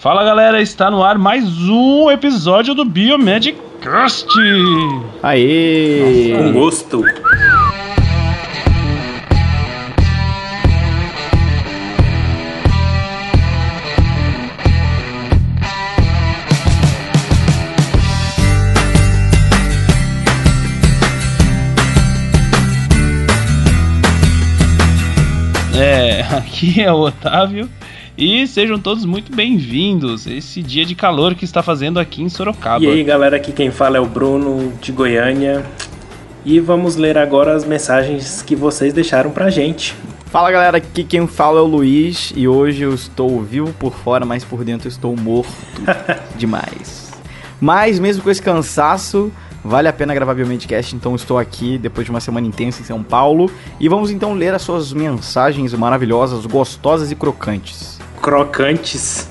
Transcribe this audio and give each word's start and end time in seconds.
Fala 0.00 0.24
galera, 0.24 0.62
está 0.62 0.90
no 0.90 1.02
ar 1.02 1.18
mais 1.18 1.44
um 1.68 2.10
episódio 2.10 2.74
do 2.74 2.86
Biomed 2.86 3.54
Cast. 3.82 4.26
Aê! 5.22 6.32
Com 6.38 6.52
gosto. 6.54 7.04
É, 25.78 26.22
aqui 26.34 26.80
é 26.80 26.90
o 26.90 27.00
Otávio 27.00 27.68
e 28.16 28.46
sejam 28.46 28.78
todos 28.78 29.04
muito 29.04 29.34
bem-vindos 29.34 30.26
esse 30.26 30.62
dia 30.62 30.84
de 30.84 30.94
calor 30.94 31.34
que 31.34 31.44
está 31.44 31.62
fazendo 31.62 31.98
aqui 31.98 32.22
em 32.22 32.28
Sorocaba. 32.28 32.84
E 32.84 32.88
aí, 32.88 33.04
galera, 33.04 33.36
aqui 33.36 33.52
quem 33.52 33.70
fala 33.70 33.96
é 33.96 34.00
o 34.00 34.06
Bruno 34.06 34.72
de 34.80 34.92
Goiânia. 34.92 35.64
E 36.44 36.58
vamos 36.58 36.96
ler 36.96 37.18
agora 37.18 37.54
as 37.54 37.64
mensagens 37.64 38.42
que 38.42 38.56
vocês 38.56 38.92
deixaram 38.92 39.30
pra 39.30 39.50
gente. 39.50 39.94
Fala 40.26 40.50
galera, 40.50 40.78
aqui 40.78 41.04
quem 41.04 41.26
fala 41.26 41.58
é 41.58 41.62
o 41.62 41.66
Luiz 41.66 42.32
e 42.34 42.48
hoje 42.48 42.82
eu 42.82 42.94
estou 42.94 43.42
vivo 43.42 43.72
por 43.74 43.92
fora, 43.92 44.24
mas 44.24 44.44
por 44.44 44.64
dentro 44.64 44.86
eu 44.86 44.90
estou 44.90 45.14
morto 45.16 45.52
demais. 46.36 47.12
Mas 47.60 47.98
mesmo 47.98 48.22
com 48.22 48.30
esse 48.30 48.40
cansaço, 48.40 49.30
vale 49.62 49.88
a 49.88 49.92
pena 49.92 50.14
gravar 50.14 50.34
Biomedcast, 50.34 50.96
então 50.96 51.14
estou 51.14 51.36
aqui 51.36 51.76
depois 51.76 52.06
de 52.06 52.10
uma 52.10 52.20
semana 52.20 52.46
intensa 52.46 52.80
em 52.80 52.84
São 52.84 53.02
Paulo 53.02 53.50
e 53.78 53.88
vamos 53.88 54.10
então 54.10 54.32
ler 54.32 54.54
as 54.54 54.62
suas 54.62 54.92
mensagens 54.92 55.74
maravilhosas, 55.74 56.46
gostosas 56.46 57.10
e 57.10 57.14
crocantes. 57.14 57.99
Crocantes. 58.20 59.28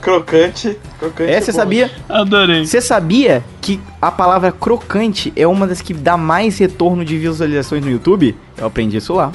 Crocante. 0.00 0.78
Crocante. 0.98 1.30
É, 1.30 1.40
você 1.40 1.52
bom. 1.52 1.58
sabia? 1.58 1.90
Adorei. 2.08 2.64
Você 2.66 2.80
sabia 2.80 3.44
que 3.60 3.80
a 4.00 4.10
palavra 4.10 4.50
crocante 4.50 5.32
é 5.36 5.46
uma 5.46 5.66
das 5.66 5.80
que 5.82 5.92
dá 5.92 6.16
mais 6.16 6.58
retorno 6.58 7.04
de 7.04 7.18
visualizações 7.18 7.84
no 7.84 7.90
YouTube? 7.90 8.34
Eu 8.56 8.66
aprendi 8.66 8.96
isso 8.96 9.12
lá. 9.14 9.30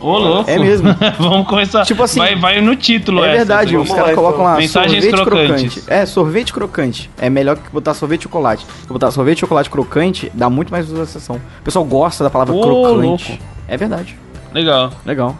Ô, 0.00 0.16
louco. 0.18 0.50
É 0.50 0.58
mesmo. 0.58 0.88
Vamos 1.18 1.46
começar. 1.46 1.84
Tipo 1.84 2.02
assim, 2.04 2.18
vai, 2.18 2.36
vai 2.36 2.60
no 2.60 2.74
título 2.76 3.24
É 3.24 3.28
essa, 3.28 3.36
verdade, 3.38 3.76
os 3.76 3.88
caras 3.92 4.14
colocam 4.14 4.40
então. 4.40 4.44
lá 4.52 4.56
Mensagens 4.56 5.04
sorvete 5.04 5.24
crocantes. 5.24 5.74
crocante. 5.74 5.92
É, 5.92 6.06
sorvete 6.06 6.52
crocante. 6.52 7.10
É 7.18 7.30
melhor 7.30 7.56
que 7.56 7.70
botar 7.70 7.94
sorvete 7.94 8.20
e 8.20 8.24
chocolate. 8.24 8.66
Se 8.82 8.88
botar 8.88 9.10
sorvete 9.10 9.38
e 9.38 9.40
chocolate 9.40 9.70
crocante, 9.70 10.30
dá 10.34 10.48
muito 10.50 10.70
mais 10.70 10.86
visualização. 10.86 11.36
O 11.36 11.62
pessoal 11.64 11.84
gosta 11.84 12.22
da 12.24 12.30
palavra 12.30 12.54
Ô, 12.54 12.60
crocante. 12.60 13.06
louco. 13.06 13.24
É 13.68 13.76
verdade. 13.76 14.16
Legal. 14.52 14.92
Legal. 15.04 15.36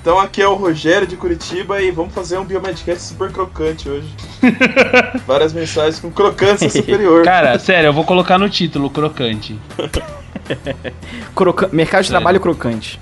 Então 0.00 0.18
aqui 0.18 0.40
é 0.40 0.48
o 0.48 0.54
Rogério 0.54 1.06
de 1.06 1.14
Curitiba 1.14 1.80
e 1.82 1.90
vamos 1.90 2.14
fazer 2.14 2.38
um 2.38 2.44
Biomedcast 2.44 3.02
super 3.02 3.30
crocante 3.30 3.86
hoje. 3.86 4.08
Várias 5.26 5.52
mensagens 5.52 6.00
com 6.00 6.10
crocância 6.10 6.70
superior. 6.70 7.22
Cara, 7.22 7.58
sério, 7.58 7.88
eu 7.88 7.92
vou 7.92 8.04
colocar 8.04 8.38
no 8.38 8.48
título 8.48 8.88
crocante. 8.88 9.58
Croca... 11.36 11.68
Mercado 11.70 12.00
de 12.00 12.08
Sério. 12.08 12.20
trabalho 12.20 12.40
crocante. 12.40 12.98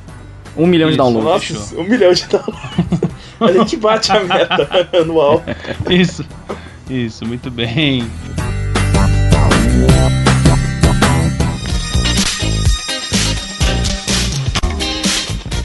Um 0.56 0.66
milhão 0.66 0.88
de 0.88 0.96
Isso, 0.96 1.04
downloads. 1.04 1.50
Nossa, 1.50 1.80
um 1.80 1.84
milhão 1.84 2.12
de 2.12 2.26
dólares. 2.26 2.54
A 3.40 3.52
gente 3.52 3.76
bate 3.76 4.10
a 4.10 4.24
meta 4.24 4.88
anual. 5.00 5.44
Isso. 5.88 6.24
Isso, 6.90 7.24
muito 7.24 7.48
bem. 7.52 8.04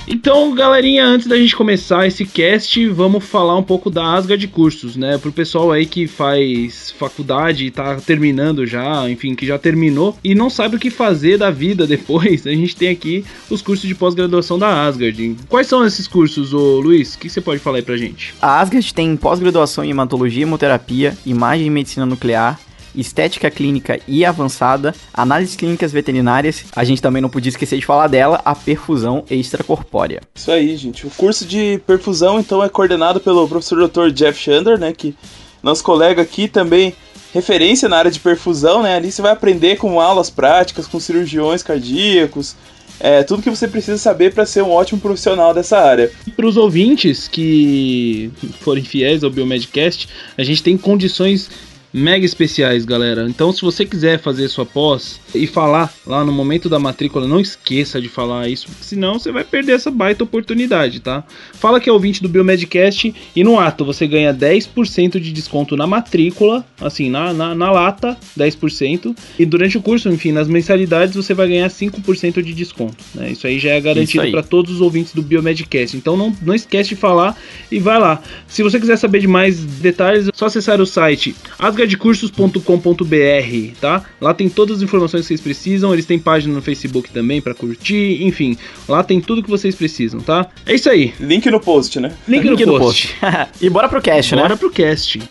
Então, 0.07 0.53
galerinha, 0.53 1.05
antes 1.05 1.27
da 1.27 1.37
gente 1.37 1.55
começar 1.55 2.05
esse 2.05 2.25
cast, 2.25 2.87
vamos 2.89 3.23
falar 3.23 3.57
um 3.57 3.63
pouco 3.63 3.89
da 3.89 4.13
Asga 4.13 4.37
de 4.37 4.47
cursos, 4.47 4.97
né? 4.97 5.17
Pro 5.17 5.31
pessoal 5.31 5.71
aí 5.71 5.85
que 5.85 6.07
faz 6.07 6.93
faculdade 6.97 7.65
e 7.65 7.71
tá 7.71 7.95
terminando 7.95 8.65
já, 8.67 9.09
enfim, 9.09 9.33
que 9.33 9.45
já 9.45 9.57
terminou 9.57 10.17
e 10.23 10.35
não 10.35 10.49
sabe 10.49 10.75
o 10.75 10.79
que 10.79 10.89
fazer 10.89 11.37
da 11.37 11.49
vida 11.49 11.87
depois, 11.87 12.45
a 12.45 12.51
gente 12.51 12.75
tem 12.75 12.89
aqui 12.89 13.23
os 13.49 13.61
cursos 13.61 13.87
de 13.87 13.95
pós-graduação 13.95 14.59
da 14.59 14.85
Asgard. 14.85 15.37
Quais 15.47 15.67
são 15.67 15.85
esses 15.85 16.07
cursos, 16.07 16.53
ô 16.53 16.81
Luiz? 16.81 17.15
O 17.15 17.19
que 17.19 17.29
você 17.29 17.39
pode 17.39 17.59
falar 17.59 17.77
aí 17.77 17.83
pra 17.83 17.95
gente? 17.95 18.33
A 18.41 18.59
Asgard 18.59 18.93
tem 18.93 19.15
pós-graduação 19.15 19.85
em 19.85 19.91
hematologia 19.91 20.43
hemoterapia, 20.43 21.17
imagem 21.25 21.67
e 21.67 21.69
medicina 21.69 22.05
nuclear, 22.05 22.59
estética 22.95 23.49
clínica 23.49 23.99
e 24.07 24.25
avançada, 24.25 24.93
análises 25.13 25.55
clínicas 25.55 25.91
veterinárias. 25.91 26.65
A 26.75 26.83
gente 26.83 27.01
também 27.01 27.21
não 27.21 27.29
podia 27.29 27.49
esquecer 27.49 27.77
de 27.77 27.85
falar 27.85 28.07
dela, 28.07 28.41
a 28.43 28.55
perfusão 28.55 29.23
extracorpórea. 29.29 30.21
Isso 30.35 30.51
aí, 30.51 30.75
gente. 30.77 31.05
O 31.05 31.09
curso 31.11 31.45
de 31.45 31.81
perfusão, 31.85 32.39
então, 32.39 32.63
é 32.63 32.69
coordenado 32.69 33.19
pelo 33.19 33.47
professor 33.47 33.87
Dr. 33.87 34.11
Jeff 34.11 34.39
Shander, 34.39 34.79
né? 34.79 34.93
Que 34.93 35.15
nosso 35.61 35.83
colega 35.83 36.21
aqui 36.21 36.47
também 36.47 36.95
referência 37.33 37.89
na 37.89 37.97
área 37.97 38.11
de 38.11 38.19
perfusão, 38.19 38.83
né? 38.83 38.95
Ali 38.95 39.11
você 39.11 39.21
vai 39.21 39.31
aprender 39.31 39.77
com 39.77 39.99
aulas 39.99 40.29
práticas, 40.29 40.85
com 40.85 40.99
cirurgiões 40.99 41.63
cardíacos, 41.63 42.55
é, 42.99 43.23
tudo 43.23 43.41
que 43.41 43.49
você 43.49 43.67
precisa 43.67 43.97
saber 43.97 44.33
para 44.33 44.45
ser 44.45 44.61
um 44.61 44.71
ótimo 44.71 45.01
profissional 45.01 45.53
dessa 45.53 45.77
área. 45.79 46.11
Para 46.35 46.45
os 46.45 46.57
ouvintes 46.57 47.27
que 47.27 48.31
forem 48.61 48.83
fiéis 48.83 49.23
ao 49.23 49.29
Biomedcast, 49.29 50.07
a 50.37 50.43
gente 50.43 50.61
tem 50.61 50.77
condições 50.77 51.49
mega 51.93 52.25
especiais, 52.25 52.83
galera. 52.83 53.27
Então, 53.29 53.53
se 53.53 53.61
você 53.61 53.85
quiser 53.85 54.19
fazer 54.19 54.47
sua 54.47 54.65
pós 54.65 55.21
e 55.35 55.45
falar 55.45 55.93
lá 56.07 56.25
no 56.25 56.31
momento 56.31 56.67
da 56.67 56.79
matrícula, 56.79 57.27
não 57.27 57.39
esqueça 57.39 58.01
de 58.01 58.09
falar 58.09 58.49
isso, 58.49 58.65
porque 58.67 58.83
senão 58.83 59.19
você 59.19 59.31
vai 59.31 59.43
perder 59.43 59.73
essa 59.73 59.91
baita 59.91 60.23
oportunidade, 60.23 60.99
tá? 60.99 61.23
Fala 61.53 61.79
que 61.79 61.89
é 61.89 61.93
ouvinte 61.93 62.21
do 62.21 62.27
Biomedcast 62.27 63.13
e 63.35 63.43
no 63.43 63.59
ato 63.59 63.85
você 63.85 64.07
ganha 64.07 64.33
10% 64.33 65.19
de 65.19 65.31
desconto 65.31 65.77
na 65.77 65.85
matrícula, 65.85 66.65
assim, 66.81 67.09
na, 67.09 67.31
na, 67.31 67.53
na 67.53 67.71
lata, 67.71 68.17
10%. 68.37 69.15
E 69.37 69.45
durante 69.45 69.77
o 69.77 69.81
curso, 69.81 70.09
enfim, 70.09 70.31
nas 70.31 70.47
mensalidades 70.47 71.15
você 71.15 71.33
vai 71.33 71.47
ganhar 71.47 71.69
5% 71.69 72.41
de 72.41 72.53
desconto, 72.53 73.03
né? 73.13 73.31
Isso 73.31 73.45
aí 73.45 73.59
já 73.59 73.71
é 73.71 73.79
garantido 73.79 74.31
para 74.31 74.41
todos 74.41 74.73
os 74.73 74.81
ouvintes 74.81 75.13
do 75.13 75.21
Biomedcast. 75.21 75.95
Então 75.95 76.17
não, 76.17 76.35
não 76.41 76.55
esquece 76.55 76.89
de 76.89 76.95
falar 76.95 77.37
e 77.71 77.77
vai 77.77 77.99
lá. 77.99 78.21
Se 78.47 78.63
você 78.63 78.79
quiser 78.79 78.97
saber 78.97 79.19
de 79.19 79.27
mais 79.27 79.59
detalhes, 79.59 80.27
é 80.27 80.31
só 80.33 80.47
acessar 80.47 80.81
o 80.81 80.85
site 80.85 81.35
asgardcursos.com.br, 81.83 83.75
tá? 83.79 84.05
Lá 84.19 84.33
tem 84.33 84.49
todas 84.49 84.77
as 84.77 84.83
informações 84.83 85.21
que 85.21 85.27
vocês 85.27 85.41
precisam. 85.41 85.93
Eles 85.93 86.05
têm 86.05 86.17
página 86.19 86.53
no 86.53 86.61
Facebook 86.61 87.11
também 87.11 87.41
para 87.41 87.53
curtir, 87.53 88.23
enfim, 88.23 88.57
lá 88.87 89.03
tem 89.03 89.19
tudo 89.21 89.43
que 89.43 89.49
vocês 89.49 89.75
precisam, 89.75 90.19
tá? 90.19 90.47
É 90.65 90.73
isso 90.75 90.89
aí. 90.89 91.13
Link 91.19 91.49
no 91.49 91.59
post, 91.59 91.99
né? 91.99 92.13
Link, 92.27 92.47
Link 92.47 92.65
no 92.65 92.73
no 92.73 92.79
post. 92.79 93.15
e 93.61 93.69
bora 93.69 93.87
pro 93.89 94.01
cast, 94.01 94.35
Bora 94.35 94.49
né? 94.49 94.55
pro 94.55 94.71
cast. 94.71 95.21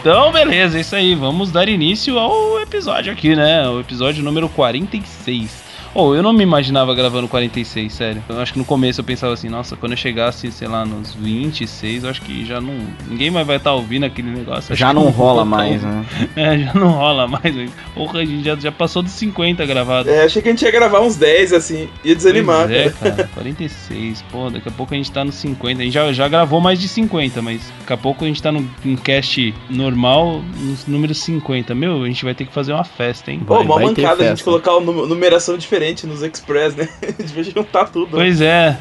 Então, 0.00 0.32
beleza, 0.32 0.78
é 0.78 0.80
isso 0.80 0.96
aí. 0.96 1.14
Vamos 1.14 1.52
dar 1.52 1.68
início 1.68 2.18
ao 2.18 2.58
episódio 2.58 3.12
aqui, 3.12 3.36
né? 3.36 3.68
O 3.68 3.80
episódio 3.80 4.24
número 4.24 4.48
46. 4.48 5.69
Oh, 5.94 6.14
eu 6.14 6.22
não 6.22 6.32
me 6.32 6.42
imaginava 6.44 6.94
gravando 6.94 7.26
46, 7.26 7.92
sério. 7.92 8.22
Eu 8.28 8.38
acho 8.40 8.52
que 8.52 8.58
no 8.58 8.64
começo 8.64 9.00
eu 9.00 9.04
pensava 9.04 9.32
assim, 9.34 9.48
nossa, 9.48 9.76
quando 9.76 9.92
eu 9.92 9.98
chegasse, 9.98 10.50
sei 10.52 10.68
lá, 10.68 10.84
nos 10.84 11.14
26, 11.14 12.04
eu 12.04 12.10
acho 12.10 12.22
que 12.22 12.44
já 12.46 12.60
não. 12.60 12.74
Ninguém 13.08 13.28
mais 13.30 13.44
vai 13.46 13.56
estar 13.56 13.72
ouvindo 13.74 14.04
aquele 14.06 14.30
negócio. 14.30 14.74
Já 14.76 14.88
que 14.88 14.94
não 14.94 15.08
rola 15.10 15.40
tá 15.40 15.44
mais, 15.44 15.82
né? 15.82 16.04
É, 16.36 16.58
já 16.58 16.74
não 16.74 16.90
rola 16.90 17.26
mais. 17.26 17.52
velho. 17.54 17.70
Porra, 17.94 18.20
a 18.20 18.24
gente 18.24 18.44
já, 18.44 18.54
já 18.54 18.70
passou 18.70 19.02
dos 19.02 19.12
50 19.12 19.66
gravado. 19.66 20.08
É, 20.08 20.22
achei 20.24 20.40
que 20.40 20.48
a 20.48 20.52
gente 20.52 20.64
ia 20.64 20.70
gravar 20.70 21.00
uns 21.00 21.16
10, 21.16 21.52
assim, 21.54 21.88
ia 22.04 22.14
desanimar. 22.14 22.66
Pois 22.68 22.70
é, 22.78 22.90
cara. 22.90 23.10
cara, 23.16 23.30
46. 23.34 24.22
Pô, 24.30 24.48
daqui 24.48 24.68
a 24.68 24.72
pouco 24.72 24.94
a 24.94 24.96
gente 24.96 25.10
tá 25.10 25.24
nos 25.24 25.34
50. 25.34 25.80
A 25.80 25.84
gente 25.84 25.92
já, 25.92 26.12
já 26.12 26.28
gravou 26.28 26.60
mais 26.60 26.78
de 26.80 26.86
50, 26.86 27.42
mas 27.42 27.60
daqui 27.80 27.92
a 27.92 27.96
pouco 27.96 28.24
a 28.24 28.28
gente 28.28 28.40
tá 28.40 28.52
num, 28.52 28.64
num 28.84 28.94
cast 28.96 29.52
normal, 29.68 30.40
nos 30.60 30.86
números 30.86 31.18
50. 31.18 31.74
Meu, 31.74 32.04
a 32.04 32.06
gente 32.06 32.24
vai 32.24 32.34
ter 32.34 32.44
que 32.46 32.52
fazer 32.52 32.72
uma 32.72 32.84
festa, 32.84 33.32
hein? 33.32 33.40
Pô, 33.44 33.56
Vai- 33.56 33.64
mó 33.64 33.74
vai 33.74 33.84
mancada 33.86 34.22
a 34.24 34.28
gente 34.28 34.44
colocar 34.44 34.76
uma 34.76 34.92
nu- 34.92 35.06
numeração 35.06 35.58
diferente 35.58 35.79
nos 36.06 36.22
Express, 36.22 36.74
né? 36.76 36.88
A 37.02 37.22
gente 37.22 37.34
vai 37.34 37.44
juntar 37.44 37.86
tudo. 37.88 38.06
né? 38.16 38.24
Pois 38.24 38.40
é, 38.40 38.78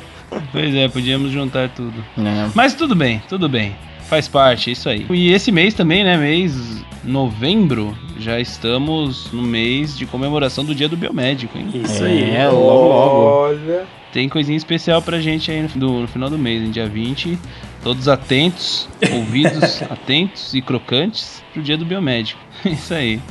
pois 0.51 0.75
é, 0.75 0.87
podíamos 0.87 1.31
juntar 1.31 1.69
tudo. 1.69 1.93
É. 2.17 2.49
Mas 2.53 2.73
tudo 2.73 2.95
bem, 2.95 3.21
tudo 3.29 3.47
bem. 3.49 3.75
Faz 4.09 4.27
parte, 4.27 4.69
é 4.69 4.73
isso 4.73 4.89
aí. 4.89 5.05
E 5.09 5.31
esse 5.31 5.51
mês 5.51 5.73
também, 5.73 6.03
né? 6.03 6.17
Mês 6.17 6.83
novembro, 7.03 7.95
já 8.17 8.39
estamos 8.39 9.31
no 9.31 9.41
mês 9.41 9.97
de 9.97 10.05
comemoração 10.05 10.65
do 10.65 10.73
Dia 10.75 10.89
do 10.89 10.97
Biomédico, 10.97 11.57
hein? 11.57 11.69
Isso 11.73 12.03
É, 12.03 12.07
aí. 12.07 12.47
logo, 12.51 12.87
logo. 12.87 13.25
Olha. 13.47 13.85
tem 14.11 14.27
coisinha 14.27 14.57
especial 14.57 15.01
pra 15.01 15.19
gente 15.21 15.49
aí 15.51 15.61
no, 15.61 15.67
do, 15.69 15.99
no 16.01 16.07
final 16.07 16.29
do 16.29 16.37
mês, 16.37 16.61
em 16.63 16.71
dia 16.71 16.87
20. 16.87 17.37
Todos 17.83 18.07
atentos, 18.07 18.89
ouvidos 19.11 19.81
atentos 19.89 20.53
e 20.53 20.61
crocantes 20.61 21.43
pro 21.53 21.61
dia 21.61 21.77
do 21.77 21.85
biomédico. 21.85 22.39
Isso 22.65 22.93
aí. 22.93 23.21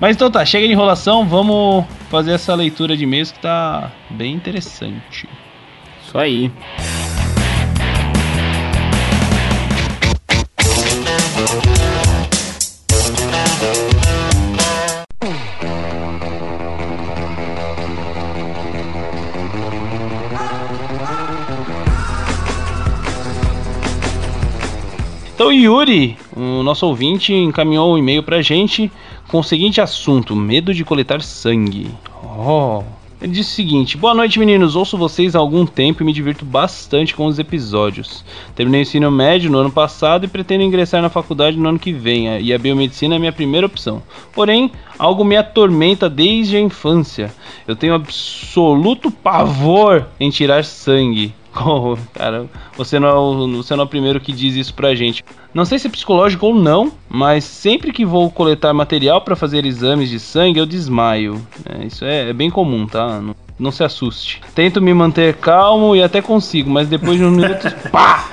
Mas 0.00 0.16
então 0.16 0.30
tá, 0.30 0.44
chega 0.44 0.66
de 0.66 0.72
enrolação, 0.72 1.26
vamos 1.26 1.84
fazer 2.10 2.32
essa 2.32 2.54
leitura 2.54 2.96
de 2.96 3.06
mês 3.06 3.30
que 3.30 3.38
tá 3.38 3.92
bem 4.10 4.34
interessante. 4.34 5.28
Isso 6.02 6.16
aí. 6.16 6.50
Então 25.48 25.58
Yuri, 25.58 26.14
o 26.36 26.62
nosso 26.62 26.86
ouvinte, 26.86 27.32
encaminhou 27.32 27.94
um 27.94 27.96
e-mail 27.96 28.22
pra 28.22 28.42
gente 28.42 28.92
com 29.28 29.38
o 29.38 29.42
seguinte 29.42 29.80
assunto: 29.80 30.36
medo 30.36 30.74
de 30.74 30.84
coletar 30.84 31.22
sangue. 31.22 31.90
Oh. 32.22 32.82
Ele 33.18 33.32
disse 33.32 33.52
o 33.52 33.54
seguinte: 33.54 33.96
Boa 33.96 34.12
noite, 34.12 34.38
meninos. 34.38 34.76
Ouço 34.76 34.98
vocês 34.98 35.34
há 35.34 35.38
algum 35.38 35.64
tempo 35.64 36.02
e 36.02 36.04
me 36.04 36.12
divirto 36.12 36.44
bastante 36.44 37.14
com 37.14 37.24
os 37.24 37.38
episódios. 37.38 38.22
Terminei 38.54 38.82
o 38.82 38.82
ensino 38.82 39.10
médio 39.10 39.50
no 39.50 39.56
ano 39.56 39.70
passado 39.70 40.26
e 40.26 40.28
pretendo 40.28 40.64
ingressar 40.64 41.00
na 41.00 41.08
faculdade 41.08 41.56
no 41.56 41.66
ano 41.66 41.78
que 41.78 41.94
vem, 41.94 42.38
e 42.42 42.52
a 42.52 42.58
biomedicina 42.58 43.14
é 43.14 43.18
minha 43.18 43.32
primeira 43.32 43.66
opção. 43.66 44.02
Porém, 44.34 44.70
algo 44.98 45.24
me 45.24 45.38
atormenta 45.38 46.10
desde 46.10 46.58
a 46.58 46.60
infância. 46.60 47.32
Eu 47.66 47.74
tenho 47.74 47.94
absoluto 47.94 49.10
pavor 49.10 50.08
em 50.20 50.28
tirar 50.28 50.62
sangue. 50.62 51.32
Cara, 52.14 52.46
você 52.76 52.98
não, 52.98 53.08
é 53.08 53.14
o, 53.14 53.56
você 53.56 53.74
não 53.74 53.82
é 53.82 53.86
o 53.86 53.88
primeiro 53.88 54.20
que 54.20 54.32
diz 54.32 54.54
isso 54.54 54.74
pra 54.74 54.94
gente. 54.94 55.24
Não 55.52 55.64
sei 55.64 55.78
se 55.78 55.86
é 55.86 55.90
psicológico 55.90 56.46
ou 56.46 56.54
não, 56.54 56.92
mas 57.08 57.44
sempre 57.44 57.92
que 57.92 58.04
vou 58.04 58.30
coletar 58.30 58.72
material 58.72 59.20
para 59.20 59.36
fazer 59.36 59.64
exames 59.64 60.08
de 60.08 60.20
sangue, 60.20 60.60
eu 60.60 60.66
desmaio. 60.66 61.40
É, 61.64 61.84
isso 61.84 62.04
é, 62.04 62.30
é, 62.30 62.32
bem 62.32 62.50
comum, 62.50 62.86
tá? 62.86 63.20
Não, 63.20 63.34
não, 63.58 63.70
se 63.72 63.82
assuste. 63.82 64.40
Tento 64.54 64.80
me 64.80 64.94
manter 64.94 65.34
calmo 65.34 65.96
e 65.96 66.02
até 66.02 66.22
consigo, 66.22 66.70
mas 66.70 66.88
depois 66.88 67.18
de 67.18 67.24
uns 67.24 67.36
minutos, 67.36 67.72
pá! 67.90 68.28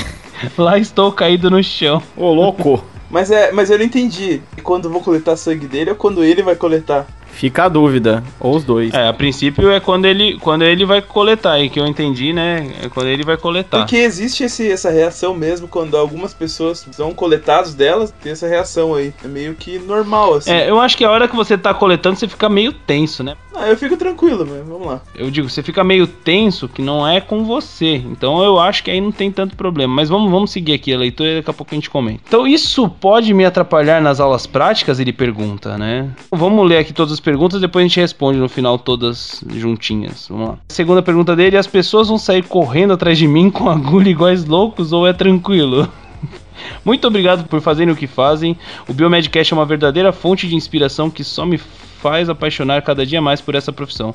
Lá 0.56 0.78
estou 0.78 1.10
caído 1.10 1.50
no 1.50 1.62
chão. 1.62 2.02
Ô, 2.16 2.32
louco! 2.32 2.84
Mas 3.10 3.30
é, 3.30 3.50
mas 3.52 3.70
eu 3.70 3.78
não 3.78 3.84
entendi. 3.84 4.42
Quando 4.62 4.90
vou 4.90 5.00
coletar 5.00 5.36
sangue 5.36 5.66
dele 5.66 5.90
ou 5.90 5.96
quando 5.96 6.22
ele 6.22 6.42
vai 6.42 6.54
coletar? 6.54 7.06
Fica 7.38 7.66
a 7.66 7.68
dúvida, 7.68 8.24
ou 8.40 8.56
os 8.56 8.64
dois. 8.64 8.92
É, 8.92 9.06
a 9.06 9.12
princípio 9.12 9.70
é 9.70 9.78
quando 9.78 10.06
ele, 10.06 10.36
quando 10.40 10.62
ele 10.62 10.84
vai 10.84 11.00
coletar, 11.00 11.60
e 11.60 11.70
que 11.70 11.78
eu 11.78 11.86
entendi, 11.86 12.32
né? 12.32 12.68
É 12.82 12.88
quando 12.88 13.06
ele 13.06 13.22
vai 13.22 13.36
coletar. 13.36 13.78
Porque 13.78 13.94
existe 13.94 14.42
esse, 14.42 14.68
essa 14.68 14.90
reação 14.90 15.34
mesmo 15.34 15.68
quando 15.68 15.96
algumas 15.96 16.34
pessoas 16.34 16.84
são 16.90 17.14
coletadas 17.14 17.74
delas, 17.74 18.12
tem 18.20 18.32
essa 18.32 18.48
reação 18.48 18.92
aí. 18.92 19.14
É 19.24 19.28
meio 19.28 19.54
que 19.54 19.78
normal, 19.78 20.34
assim. 20.34 20.50
É, 20.50 20.68
eu 20.68 20.80
acho 20.80 20.96
que 20.96 21.04
a 21.04 21.10
hora 21.12 21.28
que 21.28 21.36
você 21.36 21.56
tá 21.56 21.72
coletando, 21.72 22.16
você 22.16 22.26
fica 22.26 22.48
meio 22.48 22.72
tenso, 22.72 23.22
né? 23.22 23.36
Ah, 23.54 23.68
eu 23.68 23.76
fico 23.76 23.96
tranquilo, 23.96 24.46
mas 24.48 24.66
vamos 24.66 24.86
lá. 24.86 25.00
Eu 25.16 25.30
digo, 25.30 25.48
você 25.48 25.62
fica 25.62 25.82
meio 25.82 26.06
tenso 26.06 26.68
que 26.68 26.80
não 26.80 27.06
é 27.06 27.20
com 27.20 27.44
você. 27.44 27.94
Então 27.96 28.42
eu 28.42 28.58
acho 28.58 28.84
que 28.84 28.90
aí 28.90 29.00
não 29.00 29.10
tem 29.10 29.32
tanto 29.32 29.56
problema. 29.56 29.92
Mas 29.92 30.08
vamos, 30.08 30.30
vamos 30.30 30.52
seguir 30.52 30.74
aqui 30.74 30.94
a 30.94 30.98
leitura 30.98 31.30
e 31.30 31.36
daqui 31.36 31.50
a 31.50 31.52
pouco 31.52 31.74
a 31.74 31.76
gente 31.76 31.90
comenta. 31.90 32.20
Então 32.26 32.46
isso 32.46 32.88
pode 32.88 33.34
me 33.34 33.44
atrapalhar 33.44 34.00
nas 34.00 34.20
aulas 34.20 34.46
práticas? 34.46 35.00
Ele 35.00 35.12
pergunta, 35.12 35.76
né? 35.76 36.08
Vamos 36.30 36.68
ler 36.68 36.78
aqui 36.78 36.92
todas 36.92 37.12
as 37.12 37.20
perguntas, 37.28 37.60
depois 37.60 37.84
a 37.84 37.86
gente 37.86 38.00
responde 38.00 38.38
no 38.38 38.48
final 38.48 38.78
todas 38.78 39.44
juntinhas. 39.54 40.28
Vamos 40.30 40.48
lá. 40.48 40.58
Segunda 40.70 41.02
pergunta 41.02 41.36
dele: 41.36 41.58
as 41.58 41.66
pessoas 41.66 42.08
vão 42.08 42.16
sair 42.16 42.42
correndo 42.42 42.94
atrás 42.94 43.18
de 43.18 43.28
mim 43.28 43.50
com 43.50 43.68
agulha 43.68 44.08
iguais 44.08 44.46
loucos 44.46 44.94
ou 44.94 45.06
é 45.06 45.12
tranquilo? 45.12 45.86
Muito 46.82 47.06
obrigado 47.06 47.46
por 47.46 47.60
fazerem 47.60 47.92
o 47.92 47.96
que 47.96 48.06
fazem. 48.06 48.56
O 48.88 48.94
Biomedcast 48.94 49.52
é 49.52 49.56
uma 49.56 49.66
verdadeira 49.66 50.10
fonte 50.10 50.48
de 50.48 50.54
inspiração 50.54 51.10
que 51.10 51.22
só 51.22 51.44
me 51.44 51.58
faz 51.58 52.30
apaixonar 52.30 52.80
cada 52.80 53.04
dia 53.04 53.20
mais 53.20 53.42
por 53.42 53.54
essa 53.54 53.74
profissão. 53.74 54.14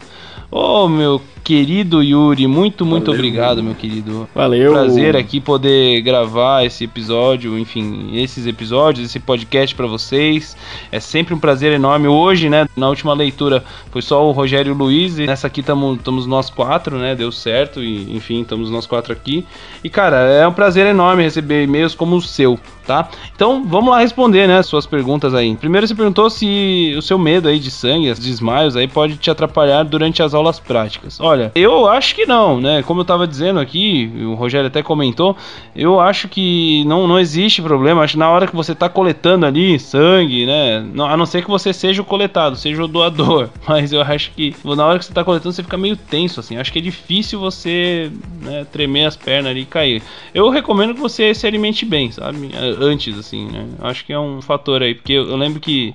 Oh, 0.55 0.87
meu 0.87 1.19
querido 1.43 2.01
Yuri, 2.01 2.47
muito, 2.47 2.85
muito 2.85 3.07
Valeu. 3.07 3.19
obrigado, 3.19 3.63
meu 3.63 3.75
querido. 3.75 4.29
Valeu. 4.33 4.71
Prazer 4.71 5.17
aqui 5.17 5.41
poder 5.41 5.99
gravar 6.01 6.63
esse 6.63 6.85
episódio, 6.85 7.59
enfim, 7.59 8.11
esses 8.13 8.47
episódios, 8.47 9.05
esse 9.05 9.19
podcast 9.19 9.75
para 9.75 9.87
vocês. 9.87 10.55
É 10.91 10.99
sempre 10.99 11.33
um 11.33 11.39
prazer 11.39 11.73
enorme. 11.73 12.07
Hoje, 12.07 12.49
né, 12.49 12.67
na 12.77 12.87
última 12.87 13.13
leitura 13.13 13.63
foi 13.91 14.01
só 14.01 14.25
o 14.25 14.31
Rogério 14.31 14.73
Luiz 14.73 15.17
e 15.17 15.25
nessa 15.25 15.47
aqui 15.47 15.59
estamos 15.59 16.25
nós 16.25 16.49
quatro, 16.49 16.97
né? 16.97 17.13
Deu 17.15 17.31
certo 17.31 17.83
e, 17.83 18.15
enfim, 18.15 18.41
estamos 18.41 18.69
nós 18.69 18.85
quatro 18.85 19.11
aqui. 19.11 19.45
E, 19.83 19.89
cara, 19.89 20.17
é 20.17 20.47
um 20.47 20.53
prazer 20.53 20.85
enorme 20.85 21.23
receber 21.23 21.63
e-mails 21.63 21.93
como 21.93 22.15
o 22.15 22.21
seu, 22.21 22.57
tá? 22.87 23.09
Então, 23.35 23.65
vamos 23.67 23.89
lá 23.89 23.99
responder, 23.99 24.47
né, 24.47 24.63
suas 24.63 24.85
perguntas 24.85 25.33
aí. 25.33 25.55
Primeiro, 25.57 25.85
você 25.85 25.95
perguntou 25.95 26.29
se 26.29 26.93
o 26.97 27.01
seu 27.01 27.17
medo 27.17 27.49
aí 27.49 27.59
de 27.59 27.69
sangue, 27.69 28.09
os 28.09 28.19
desmaios 28.19 28.77
aí 28.77 28.87
pode 28.87 29.17
te 29.17 29.29
atrapalhar 29.29 29.83
durante 29.83 30.23
as 30.23 30.33
aulas 30.33 30.42
práticas. 30.59 31.19
Olha, 31.19 31.51
eu 31.55 31.87
acho 31.87 32.15
que 32.15 32.25
não, 32.25 32.59
né? 32.59 32.83
Como 32.83 33.01
eu 33.01 33.05
tava 33.05 33.27
dizendo 33.27 33.59
aqui, 33.59 34.11
o 34.21 34.33
Rogério 34.33 34.67
até 34.67 34.81
comentou, 34.81 35.35
eu 35.75 35.99
acho 35.99 36.27
que 36.27 36.83
não, 36.85 37.07
não 37.07 37.19
existe 37.19 37.61
problema. 37.61 38.01
Acho 38.01 38.13
que 38.13 38.19
na 38.19 38.29
hora 38.29 38.47
que 38.47 38.55
você 38.55 38.75
tá 38.75 38.89
coletando 38.89 39.45
ali 39.45 39.79
sangue, 39.79 40.45
né? 40.45 40.85
a 41.07 41.17
não 41.17 41.25
ser 41.25 41.43
que 41.43 41.49
você 41.49 41.73
seja 41.73 42.01
o 42.01 42.05
coletado, 42.05 42.55
seja 42.55 42.83
o 42.83 42.87
doador. 42.87 43.49
Mas 43.67 43.91
eu 43.93 44.01
acho 44.01 44.31
que 44.31 44.55
na 44.63 44.85
hora 44.85 44.99
que 44.99 45.05
você 45.05 45.13
tá 45.13 45.23
coletando, 45.23 45.53
você 45.53 45.63
fica 45.63 45.77
meio 45.77 45.95
tenso, 45.95 46.39
assim. 46.39 46.57
Acho 46.57 46.71
que 46.71 46.79
é 46.79 46.81
difícil 46.81 47.39
você 47.39 48.11
né, 48.41 48.65
tremer 48.71 49.05
as 49.05 49.15
pernas 49.15 49.51
ali 49.51 49.61
e 49.61 49.65
cair. 49.65 50.01
Eu 50.33 50.49
recomendo 50.49 50.93
que 50.93 50.99
você 50.99 51.33
se 51.33 51.47
alimente 51.47 51.85
bem, 51.85 52.11
sabe? 52.11 52.51
Antes, 52.79 53.17
assim, 53.17 53.45
né? 53.45 53.67
Acho 53.81 54.05
que 54.05 54.13
é 54.13 54.19
um 54.19 54.41
fator 54.41 54.81
aí, 54.81 54.95
porque 54.95 55.13
eu 55.13 55.35
lembro 55.35 55.59
que 55.59 55.93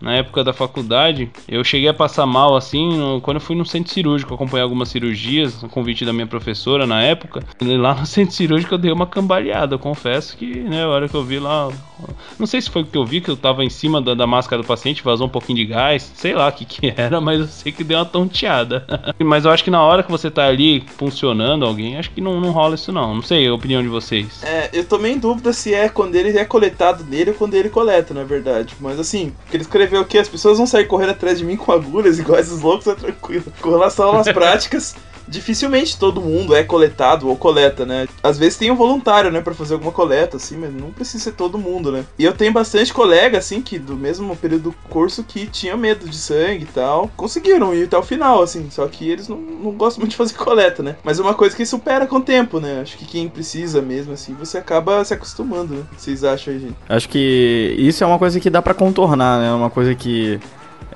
na 0.00 0.14
época 0.14 0.44
da 0.44 0.52
faculdade, 0.52 1.30
eu 1.48 1.62
cheguei 1.64 1.88
a 1.88 1.94
passar 1.94 2.26
mal 2.26 2.56
assim 2.56 2.96
no, 2.96 3.20
quando 3.20 3.36
eu 3.36 3.40
fui 3.40 3.56
no 3.56 3.66
centro 3.66 3.92
cirúrgico 3.92 4.34
acompanhar 4.34 4.64
algumas 4.64 4.88
cirurgias, 4.88 5.62
no 5.62 5.68
convite 5.68 6.04
da 6.04 6.12
minha 6.12 6.26
professora 6.26 6.86
na 6.86 7.02
época. 7.02 7.42
Lá 7.60 7.94
no 7.94 8.06
centro 8.06 8.34
cirúrgico 8.34 8.74
eu 8.74 8.78
dei 8.78 8.92
uma 8.92 9.06
cambaleada, 9.06 9.74
eu 9.74 9.78
confesso 9.78 10.36
que, 10.36 10.46
né, 10.60 10.84
a 10.84 10.88
hora 10.88 11.08
que 11.08 11.14
eu 11.14 11.24
vi 11.24 11.38
lá. 11.38 11.68
Não 12.38 12.46
sei 12.46 12.60
se 12.60 12.70
foi 12.70 12.82
o 12.82 12.86
que 12.86 12.96
eu 12.96 13.04
vi, 13.04 13.20
que 13.20 13.30
eu 13.30 13.36
tava 13.36 13.64
em 13.64 13.70
cima 13.70 14.00
da, 14.00 14.14
da 14.14 14.26
máscara 14.26 14.62
do 14.62 14.66
paciente, 14.66 15.02
vazou 15.02 15.26
um 15.26 15.30
pouquinho 15.30 15.58
de 15.58 15.66
gás, 15.66 16.12
sei 16.14 16.34
lá 16.34 16.48
o 16.48 16.52
que 16.52 16.64
que 16.64 16.94
era, 16.96 17.20
mas 17.20 17.40
eu 17.40 17.46
sei 17.46 17.72
que 17.72 17.82
deu 17.82 17.98
uma 17.98 18.04
tonteada. 18.04 18.86
mas 19.18 19.44
eu 19.44 19.50
acho 19.50 19.64
que 19.64 19.70
na 19.70 19.82
hora 19.82 20.02
que 20.02 20.10
você 20.10 20.30
tá 20.30 20.46
ali 20.46 20.84
funcionando 20.96 21.64
alguém, 21.64 21.96
acho 21.96 22.10
que 22.10 22.20
não, 22.20 22.40
não 22.40 22.50
rola 22.50 22.74
isso 22.74 22.92
não. 22.92 23.14
Não 23.14 23.22
sei 23.22 23.46
a 23.48 23.54
opinião 23.54 23.82
de 23.82 23.88
vocês. 23.88 24.42
É, 24.44 24.70
eu 24.72 24.84
tomei 24.84 25.12
em 25.12 25.18
dúvida 25.18 25.52
se 25.52 25.74
é 25.74 25.88
quando 25.88 26.14
ele 26.14 26.36
é 26.38 26.44
coletado 26.44 27.04
nele 27.04 27.30
ou 27.30 27.36
quando 27.36 27.54
ele 27.54 27.68
coleta, 27.68 28.14
na 28.14 28.24
verdade. 28.24 28.74
Mas 28.80 28.98
assim, 28.98 29.32
que 29.50 29.56
ele 29.56 29.62
escreveu 29.62 29.87
escreveu 29.88 30.00
aqui, 30.00 30.18
as 30.18 30.28
pessoas 30.28 30.58
vão 30.58 30.66
sair 30.66 30.84
correndo 30.86 31.10
atrás 31.10 31.38
de 31.38 31.44
mim 31.44 31.56
com 31.56 31.72
agulhas 31.72 32.18
igual 32.18 32.38
esses 32.38 32.60
loucos, 32.60 32.86
é 32.86 32.94
tranquilo. 32.94 33.44
Com 33.60 33.70
relação 33.70 34.18
às 34.18 34.30
práticas, 34.30 34.94
dificilmente 35.28 35.98
todo 35.98 36.20
mundo 36.20 36.54
é 36.54 36.62
coletado 36.62 37.28
ou 37.28 37.36
coleta, 37.36 37.84
né? 37.84 38.08
Às 38.22 38.38
vezes 38.38 38.58
tem 38.58 38.70
um 38.70 38.76
voluntário, 38.76 39.30
né, 39.30 39.40
para 39.40 39.54
fazer 39.54 39.74
alguma 39.74 39.92
coleta, 39.92 40.36
assim, 40.36 40.56
mas 40.56 40.72
não 40.72 40.90
precisa 40.90 41.24
ser 41.24 41.32
todo 41.32 41.58
mundo, 41.58 41.92
né? 41.92 42.04
E 42.18 42.24
eu 42.24 42.32
tenho 42.32 42.52
bastante 42.52 42.92
colega, 42.92 43.38
assim, 43.38 43.60
que 43.60 43.78
do 43.78 43.96
mesmo 43.96 44.34
período 44.36 44.70
do 44.70 44.72
curso 44.88 45.22
que 45.22 45.46
tinha 45.46 45.76
medo 45.76 46.08
de 46.08 46.16
sangue 46.16 46.64
e 46.64 46.72
tal, 46.72 47.10
conseguiram 47.16 47.74
ir 47.74 47.84
até 47.84 47.96
o 47.96 48.02
final, 48.02 48.42
assim, 48.42 48.68
só 48.70 48.86
que 48.86 49.08
eles 49.08 49.28
não, 49.28 49.36
não 49.36 49.72
gostam 49.72 50.00
muito 50.00 50.12
de 50.12 50.16
fazer 50.16 50.34
coleta, 50.38 50.82
né? 50.82 50.96
Mas 51.04 51.18
é 51.18 51.22
uma 51.22 51.34
coisa 51.34 51.56
que 51.56 51.64
supera 51.64 52.06
com 52.06 52.16
o 52.16 52.22
tempo, 52.22 52.60
né? 52.60 52.80
Acho 52.80 52.96
que 52.96 53.04
quem 53.04 53.28
precisa 53.28 53.80
mesmo, 53.80 54.12
assim, 54.12 54.34
você 54.34 54.58
acaba 54.58 55.04
se 55.04 55.14
acostumando, 55.14 55.74
né? 55.74 55.82
O 55.92 55.94
que 55.94 56.02
vocês 56.02 56.24
acham 56.24 56.52
aí, 56.52 56.60
gente? 56.60 56.76
Acho 56.88 57.08
que 57.08 57.74
isso 57.78 58.02
é 58.02 58.06
uma 58.06 58.18
coisa 58.18 58.40
que 58.40 58.50
dá 58.50 58.62
para 58.62 58.74
contornar, 58.74 59.40
né? 59.40 59.52
Uma 59.52 59.70
coisa 59.70 59.94
que 59.94 60.40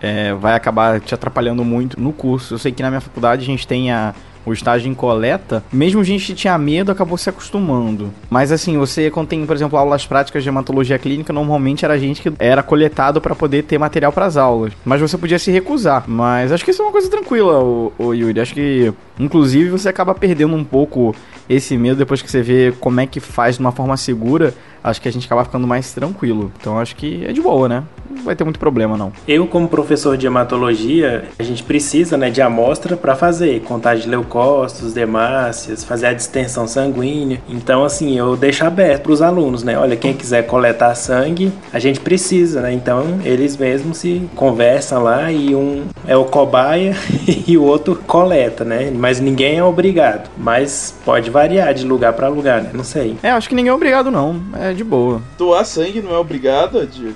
é, 0.03 0.35
vai 0.35 0.55
acabar 0.55 1.01
te 1.01 1.15
atrapalhando 1.15 1.65
muito 1.65 1.99
no 2.01 2.13
curso. 2.13 2.55
Eu 2.55 2.59
sei 2.59 2.73
que 2.73 2.83
na 2.83 2.91
minha 2.91 3.01
faculdade 3.01 3.43
a 3.43 3.47
gente 3.47 3.67
tem 3.67 3.93
a, 3.93 4.13
o 4.45 4.53
estágio 4.53 4.91
em 4.91 4.95
coleta, 4.95 5.63
mesmo 5.73 6.01
a 6.01 6.05
gente 6.05 6.27
que 6.27 6.35
tinha 6.35 6.59
medo, 6.59 6.91
acabou 6.91 7.17
se 7.17 7.31
acostumando. 7.31 8.11
Mas 8.29 8.51
assim, 8.51 8.77
você 8.77 9.11
quando 9.11 9.29
tem, 9.29 9.47
por 9.47 9.55
exemplo, 9.55 9.79
aulas 9.79 10.05
práticas 10.05 10.43
de 10.43 10.49
hematologia 10.49 10.99
clínica, 10.99 11.33
normalmente 11.33 11.85
era 11.85 11.99
gente 11.99 12.21
que 12.21 12.33
era 12.39 12.63
coletado 12.63 13.21
para 13.21 13.35
poder 13.35 13.63
ter 13.63 13.79
material 13.79 14.13
para 14.13 14.27
as 14.27 14.37
aulas. 14.37 14.73
Mas 14.85 15.01
você 15.01 15.17
podia 15.17 15.39
se 15.39 15.53
recusar. 15.53 16.05
Mas 16.09 16.51
acho 16.51 16.65
que 16.65 16.73
isso 16.73 16.83
é 16.83 16.85
uma 16.85 16.93
coisa 16.93 17.09
tranquila, 17.09 17.63
o, 17.63 17.93
o 17.97 18.13
Yuri. 18.13 18.41
Acho 18.41 18.55
que, 18.55 18.93
inclusive, 19.19 19.71
você 19.71 19.89
acaba 19.89 20.15
perdendo 20.15 20.57
um 20.57 20.65
pouco 20.65 21.15
esse 21.49 21.77
medo 21.77 21.97
depois 21.97 22.21
que 22.21 22.31
você 22.31 22.43
vê 22.43 22.73
como 22.81 23.01
é 23.01 23.07
que 23.07 23.21
faz 23.21 23.57
de 23.57 23.61
uma 23.61 23.73
forma 23.73 23.97
segura. 23.97 24.55
Acho 24.83 25.01
que 25.01 25.09
a 25.09 25.13
gente 25.13 25.27
acaba 25.27 25.45
ficando 25.45 25.67
mais 25.67 25.93
tranquilo. 25.93 26.51
Então 26.61 26.79
acho 26.79 26.97
que 26.97 27.25
é 27.25 27.33
de 27.33 27.41
boa, 27.41 27.69
né? 27.69 27.85
Não 28.13 28.23
vai 28.23 28.37
ter 28.37 28.45
muito 28.45 28.59
problema, 28.59 28.97
não. 28.97 29.13
Eu, 29.27 29.47
como 29.47 29.69
professor 29.69 30.17
de 30.17 30.27
hematologia, 30.27 31.25
a 31.39 31.43
gente 31.43 31.63
precisa 31.63 32.17
né, 32.17 32.31
de 32.31 32.41
amostra 32.41 32.97
para 32.97 33.15
fazer 33.15 33.61
contagem 33.63 34.05
de 34.05 34.11
leucócitos, 34.11 34.97
hemácias, 34.97 35.85
fazer 35.85 36.07
a 36.07 36.13
distensão 36.13 36.67
sanguínea. 36.67 37.41
Então, 37.49 37.85
assim, 37.85 38.17
eu 38.17 38.37
deixo 38.37 38.65
aberto 38.65 39.03
para 39.03 39.13
os 39.13 39.23
alunos, 39.23 39.63
né? 39.63 39.79
Olha, 39.79 39.97
quem 39.97 40.15
quiser 40.15 40.47
coletar 40.47 40.95
sangue, 40.95 41.53
a 41.73 41.79
gente 41.79 42.01
precisa, 42.01 42.61
né? 42.61 42.73
Então, 42.73 43.21
eles 43.25 43.57
mesmos 43.57 43.99
se 43.99 44.29
conversam 44.37 45.03
lá 45.03 45.31
e 45.33 45.55
um 45.55 45.85
é 46.07 46.17
o 46.17 46.25
cobaia 46.25 46.95
e 47.47 47.57
o 47.57 47.65
outro 47.65 47.97
coleta, 48.07 48.65
né? 48.65 48.93
Mas 48.95 49.21
ninguém 49.21 49.59
é 49.59 49.65
obrigado. 49.65 50.31
Mas 50.37 50.95
pode 51.05 51.31
variar 51.31 51.75
de 51.75 51.85
lugar 51.85 52.13
para 52.13 52.29
lugar, 52.29 52.63
né? 52.63 52.71
Não 52.73 52.85
sei. 52.85 53.17
É, 53.23 53.31
acho 53.31 53.49
que 53.49 53.55
ninguém 53.55 53.71
é 53.71 53.75
obrigado, 53.75 54.11
não. 54.11 54.41
É 54.59 54.73
de 54.73 54.85
boa. 54.85 55.23
Doar 55.39 55.65
sangue 55.65 56.03
não 56.03 56.15
é 56.15 56.19
obrigado, 56.19 56.87
de 56.87 57.15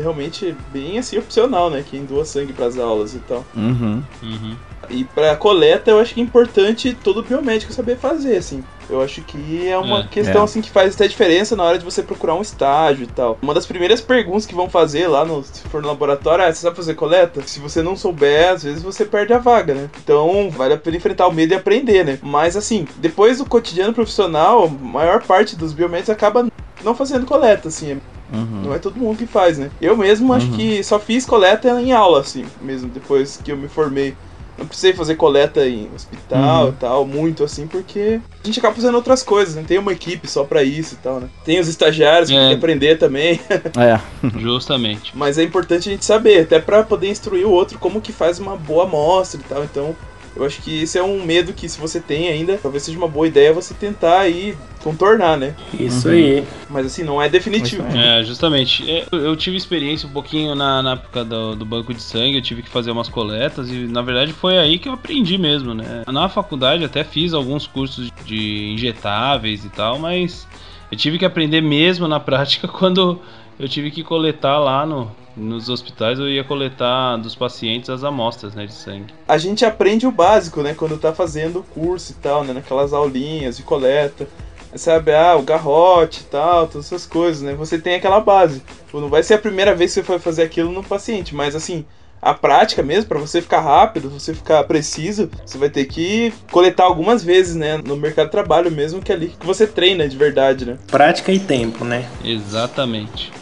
realmente 0.00 0.54
bem 0.72 0.98
assim 0.98 1.18
opcional, 1.18 1.70
né? 1.70 1.84
Quem 1.88 2.04
doa 2.04 2.24
sangue 2.24 2.52
para 2.52 2.66
as 2.66 2.78
aulas 2.78 3.14
e 3.14 3.18
tal. 3.20 3.44
Uhum. 3.56 4.02
Uhum. 4.22 4.56
E 4.90 5.04
para 5.04 5.36
coleta, 5.36 5.90
eu 5.90 5.98
acho 6.00 6.14
que 6.14 6.20
é 6.20 6.24
importante 6.24 6.96
todo 7.04 7.22
biomédico 7.22 7.72
saber 7.72 7.96
fazer, 7.96 8.36
assim. 8.36 8.64
Eu 8.88 9.02
acho 9.02 9.20
que 9.20 9.68
é 9.68 9.76
uma 9.76 10.00
É, 10.00 10.06
questão 10.06 10.40
é. 10.40 10.44
assim 10.44 10.62
que 10.62 10.70
faz 10.70 10.94
até 10.94 11.06
diferença 11.06 11.54
na 11.54 11.62
hora 11.62 11.78
de 11.78 11.84
você 11.84 12.02
procurar 12.02 12.34
um 12.34 12.40
estágio 12.40 13.04
e 13.04 13.06
tal. 13.06 13.38
Uma 13.42 13.52
das 13.52 13.66
primeiras 13.66 14.00
perguntas 14.00 14.46
que 14.46 14.54
vão 14.54 14.70
fazer 14.70 15.06
lá 15.08 15.26
no 15.26 15.44
se 15.44 15.60
for 15.68 15.82
no 15.82 15.88
laboratório 15.88 16.42
é: 16.42 16.50
você 16.50 16.62
sabe 16.62 16.76
fazer 16.76 16.94
coleta? 16.94 17.42
Se 17.44 17.60
você 17.60 17.82
não 17.82 17.96
souber, 17.96 18.48
às 18.50 18.62
vezes 18.62 18.82
você 18.82 19.04
perde 19.04 19.34
a 19.34 19.38
vaga, 19.38 19.74
né? 19.74 19.90
Então, 20.02 20.48
vale 20.50 20.72
a 20.72 20.78
pena 20.78 20.96
enfrentar 20.96 21.26
o 21.26 21.32
medo 21.32 21.52
e 21.52 21.56
aprender, 21.56 22.02
né? 22.04 22.18
Mas 22.22 22.56
assim, 22.56 22.88
depois 22.96 23.38
do 23.38 23.44
cotidiano 23.44 23.92
profissional, 23.92 24.64
a 24.64 24.68
maior 24.68 25.22
parte 25.22 25.54
dos 25.54 25.74
biomédicos 25.74 26.10
acaba 26.10 26.46
não 26.82 26.94
fazendo 26.94 27.26
coleta, 27.26 27.68
assim. 27.68 28.00
Uhum. 28.32 28.62
Não 28.64 28.74
é 28.74 28.78
todo 28.78 28.96
mundo 28.98 29.16
que 29.18 29.26
faz, 29.26 29.58
né? 29.58 29.70
Eu 29.80 29.96
mesmo 29.96 30.32
acho 30.32 30.46
Uhum. 30.50 30.56
que 30.56 30.82
só 30.82 30.98
fiz 30.98 31.24
coleta 31.24 31.80
em 31.80 31.92
aula, 31.92 32.20
assim, 32.20 32.44
mesmo 32.60 32.88
depois 32.90 33.40
que 33.42 33.50
eu 33.52 33.56
me 33.56 33.68
formei. 33.68 34.14
Não 34.58 34.66
precisei 34.66 34.92
fazer 34.92 35.14
coleta 35.14 35.64
em 35.68 35.88
hospital 35.94 36.64
Uhum. 36.64 36.68
e 36.70 36.72
tal, 36.72 37.06
muito 37.06 37.44
assim, 37.44 37.68
porque 37.68 38.20
a 38.42 38.46
gente 38.46 38.58
acaba 38.58 38.74
fazendo 38.74 38.96
outras 38.96 39.22
coisas, 39.22 39.54
né? 39.54 39.62
Tem 39.64 39.78
uma 39.78 39.92
equipe 39.92 40.26
só 40.28 40.42
pra 40.42 40.64
isso 40.64 40.94
e 40.94 40.96
tal, 40.98 41.20
né? 41.20 41.28
Tem 41.44 41.60
os 41.60 41.68
estagiários 41.68 42.28
que 42.28 42.34
É. 42.36 42.40
querem 42.40 42.56
aprender 42.56 42.98
também, 42.98 43.38
É. 43.78 44.00
Justamente. 44.36 45.12
mas 45.16 45.38
é 45.38 45.44
importante 45.44 45.88
a 45.88 45.92
gente 45.92 46.04
saber, 46.04 46.40
até 46.42 46.58
pra 46.58 46.82
poder 46.82 47.08
instruir 47.08 47.46
o 47.46 47.52
outro 47.52 47.78
como 47.78 48.00
que 48.00 48.12
faz 48.12 48.40
uma 48.40 48.56
boa 48.56 48.82
amostra 48.84 49.40
e 49.40 49.44
tal. 49.44 49.62
Então, 49.62 49.94
eu 50.36 50.44
acho 50.44 50.60
que 50.62 50.70
isso 50.82 50.96
é 50.98 51.02
um 51.02 51.24
medo 51.24 51.52
que 51.52 51.68
se 51.68 51.80
você 51.80 52.00
tem 52.00 52.28
ainda, 52.28 52.56
talvez 52.58 52.82
seja 52.84 52.96
uma 52.98 53.08
boa 53.08 53.26
ideia 53.26 53.52
você 53.52 53.74
tentar 53.74 54.20
aí 54.20 54.56
contornar, 54.82 55.36
né? 55.36 55.54
Isso 55.78 56.08
Uhum. 56.08 56.14
aí. 56.14 56.44
Mas 56.68 56.86
assim, 56.86 57.02
não 57.02 57.20
é 57.20 57.28
definitivo. 57.28 57.82
É, 57.96 58.22
justamente. 58.22 58.88
É, 58.88 59.04
Eu, 59.10 59.18
eu 59.20 59.36
tive 59.36 59.56
experiência 59.56 60.08
um 60.08 60.12
pouquinho 60.12 60.54
na, 60.54 60.82
na 60.82 60.92
época 60.92 61.24
do, 61.24 61.56
do 61.56 61.64
banco 61.64 61.92
de 61.92 62.00
sangue, 62.02 62.36
eu 62.36 62.42
tive 62.42 62.62
que 62.62 62.68
fazer 62.68 62.90
umas 62.90 63.08
coletas 63.08 63.70
e 63.70 63.86
na 63.86 64.02
verdade 64.02 64.32
foi 64.32 64.58
aí 64.58 64.78
que 64.78 64.88
eu 64.88 64.92
aprendi 64.92 65.36
mesmo, 65.38 65.74
né? 65.74 66.02
Na 66.06 66.28
faculdade 66.28 66.84
até 66.84 67.02
fiz 67.04 67.32
alguns 67.34 67.66
cursos 67.66 68.10
de 68.24 68.70
injetáveis 68.72 69.64
e 69.64 69.68
tal, 69.70 69.98
mas 69.98 70.46
eu 70.90 70.96
tive 70.96 71.18
que 71.18 71.24
aprender 71.24 71.60
mesmo 71.60 72.06
na 72.06 72.20
prática 72.20 72.66
quando 72.68 73.20
eu 73.58 73.68
tive 73.68 73.90
que 73.90 74.04
coletar 74.04 74.58
lá 74.58 74.86
no, 74.86 75.10
nos 75.36 75.68
hospitais, 75.68 76.18
eu 76.18 76.28
ia 76.28 76.44
coletar 76.44 77.16
dos 77.16 77.34
pacientes 77.34 77.90
as 77.90 78.04
amostras 78.04 78.54
né, 78.54 78.66
de 78.66 78.72
sangue. 78.72 79.12
a 79.26 79.38
gente 79.38 79.64
aprende 79.64 80.06
o 80.06 80.12
básico, 80.12 80.62
né? 80.62 80.74
Quando 80.74 80.98
tá 80.98 81.12
fazendo 81.12 81.60
o 81.60 81.62
curso 81.62 82.12
e 82.12 82.14
tal, 82.16 82.44
né? 82.44 82.52
Naquelas 82.52 82.92
aulinhas 82.92 83.56
de 83.56 83.62
coleta. 83.62 84.28
Sabe, 84.74 85.14
ah, 85.14 85.34
o 85.34 85.42
garrote 85.42 86.20
e 86.20 86.24
tal, 86.24 86.66
todas 86.66 86.86
essas 86.86 87.06
coisas, 87.06 87.40
né? 87.40 87.54
Você 87.54 87.78
tem 87.78 87.94
aquela 87.94 88.20
base. 88.20 88.60
Tipo, 88.84 89.00
Não 89.00 89.08
vai 89.08 89.22
ser 89.22 89.34
a 89.34 89.38
primeira 89.38 89.74
vez 89.74 89.90
que 89.90 90.00
você 90.00 90.02
for 90.02 90.20
fazer 90.20 90.42
aquilo 90.42 90.70
no 90.70 90.84
paciente, 90.84 91.34
mas 91.34 91.56
assim, 91.56 91.86
a 92.20 92.34
prática 92.34 92.82
mesmo, 92.82 93.08
pra 93.08 93.18
você 93.18 93.40
ficar 93.40 93.60
rápido, 93.60 94.10
você 94.10 94.34
ficar 94.34 94.62
preciso, 94.64 95.30
você 95.44 95.56
vai 95.56 95.70
ter 95.70 95.86
que 95.86 96.34
coletar 96.50 96.84
algumas 96.84 97.24
vezes, 97.24 97.56
né? 97.56 97.78
No 97.78 97.96
mercado 97.96 98.26
de 98.26 98.32
trabalho 98.32 98.70
mesmo, 98.70 99.00
que 99.00 99.10
é 99.10 99.14
ali 99.14 99.28
que 99.28 99.46
você 99.46 99.66
treina 99.66 100.06
de 100.06 100.16
verdade, 100.16 100.66
né? 100.66 100.76
Prática 100.88 101.32
e 101.32 101.40
tempo, 101.40 101.84
né? 101.84 102.06
Exatamente. 102.22 103.32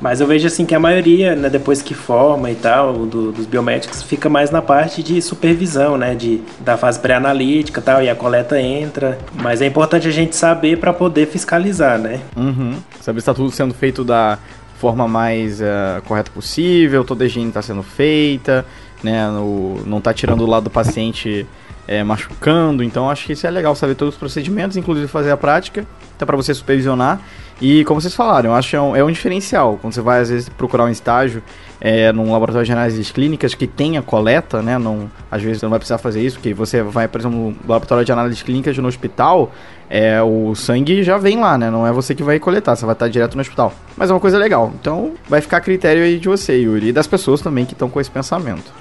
Mas 0.00 0.20
eu 0.20 0.26
vejo 0.26 0.46
assim 0.46 0.64
que 0.64 0.74
a 0.74 0.80
maioria, 0.80 1.36
né, 1.36 1.50
depois 1.50 1.82
que 1.82 1.92
forma 1.94 2.50
e 2.50 2.54
tal, 2.54 3.04
do- 3.06 3.32
dos 3.32 3.44
biomédicos, 3.46 4.02
fica 4.02 4.28
mais 4.30 4.50
na 4.50 4.62
parte 4.62 5.02
de 5.02 5.20
supervisão, 5.20 5.96
né, 5.98 6.14
de, 6.14 6.40
da 6.60 6.76
fase 6.76 6.98
pré-analítica 6.98 7.80
e 7.80 7.82
tal, 7.82 8.02
e 8.02 8.08
a 8.08 8.14
coleta 8.14 8.58
entra. 8.60 9.18
Mas 9.42 9.60
é 9.60 9.66
importante 9.66 10.08
a 10.08 10.10
gente 10.10 10.34
saber 10.34 10.78
para 10.78 10.92
poder 10.92 11.26
fiscalizar, 11.26 11.98
né? 11.98 12.20
Uhum. 12.36 12.76
Saber 13.00 13.20
se 13.20 13.26
tá 13.26 13.34
tudo 13.34 13.50
sendo 13.50 13.74
feito 13.74 14.02
da 14.02 14.38
forma 14.78 15.06
mais 15.06 15.60
eh, 15.60 16.00
correta 16.06 16.30
possível, 16.30 17.04
toda 17.04 17.24
a 17.24 17.26
higiene 17.26 17.52
tá 17.52 17.60
sendo 17.60 17.82
feita, 17.82 18.64
né? 19.02 19.28
no- 19.28 19.82
não 19.84 20.00
tá 20.00 20.14
tirando 20.14 20.40
o 20.40 20.46
lado 20.46 20.64
do 20.64 20.70
paciente 20.70 21.46
eh, 21.86 22.02
machucando. 22.02 22.82
Então 22.82 23.10
acho 23.10 23.26
que 23.26 23.34
isso 23.34 23.46
é 23.46 23.50
legal 23.50 23.74
saber 23.74 23.94
todos 23.96 24.14
os 24.14 24.18
procedimentos, 24.18 24.78
inclusive 24.78 25.06
fazer 25.08 25.30
a 25.30 25.36
prática, 25.36 25.84
até 26.16 26.24
para 26.24 26.36
você 26.36 26.54
supervisionar. 26.54 27.20
E 27.60 27.84
como 27.84 28.00
vocês 28.00 28.14
falaram, 28.14 28.50
eu 28.50 28.54
acho 28.54 28.70
que 28.70 28.76
é 28.76 28.80
um, 28.80 28.96
é 28.96 29.04
um 29.04 29.12
diferencial. 29.12 29.78
Quando 29.80 29.92
você 29.92 30.00
vai, 30.00 30.20
às 30.20 30.30
vezes, 30.30 30.48
procurar 30.48 30.84
um 30.84 30.88
estágio 30.88 31.42
é, 31.78 32.10
num 32.10 32.32
laboratório 32.32 32.64
de 32.64 32.72
análises 32.72 33.10
clínicas 33.10 33.54
que 33.54 33.66
tenha 33.66 34.00
coleta, 34.00 34.62
né? 34.62 34.78
Não, 34.78 35.10
às 35.30 35.42
vezes 35.42 35.58
você 35.58 35.66
não 35.66 35.70
vai 35.70 35.78
precisar 35.78 35.98
fazer 35.98 36.22
isso, 36.22 36.36
porque 36.36 36.54
você 36.54 36.82
vai, 36.82 37.06
por 37.06 37.20
exemplo, 37.20 37.38
no 37.38 37.56
laboratório 37.68 38.04
de 38.04 38.12
análises 38.12 38.42
clínicas 38.42 38.76
no 38.78 38.88
hospital, 38.88 39.52
é, 39.90 40.22
o 40.22 40.54
sangue 40.54 41.02
já 41.02 41.18
vem 41.18 41.38
lá, 41.38 41.58
né? 41.58 41.70
Não 41.70 41.86
é 41.86 41.92
você 41.92 42.14
que 42.14 42.22
vai 42.22 42.38
coletar, 42.38 42.76
você 42.76 42.86
vai 42.86 42.94
estar 42.94 43.08
direto 43.08 43.34
no 43.34 43.42
hospital. 43.42 43.74
Mas 43.94 44.08
é 44.08 44.12
uma 44.14 44.20
coisa 44.20 44.38
legal. 44.38 44.72
Então, 44.80 45.12
vai 45.28 45.42
ficar 45.42 45.58
a 45.58 45.60
critério 45.60 46.02
aí 46.02 46.18
de 46.18 46.28
você, 46.28 46.56
Yuri, 46.56 46.88
e 46.88 46.92
das 46.92 47.06
pessoas 47.06 47.42
também 47.42 47.66
que 47.66 47.74
estão 47.74 47.90
com 47.90 48.00
esse 48.00 48.10
pensamento. 48.10 48.72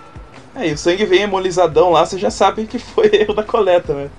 É, 0.55 0.69
e 0.69 0.73
o 0.73 0.77
sangue 0.77 1.05
vem 1.05 1.23
hemolizadão 1.23 1.89
lá, 1.89 2.05
você 2.05 2.17
já 2.17 2.29
sabe 2.29 2.65
que 2.65 2.79
foi 2.79 3.09
erro 3.15 3.33
da 3.33 3.43
coleta, 3.43 3.93
né? 3.93 4.09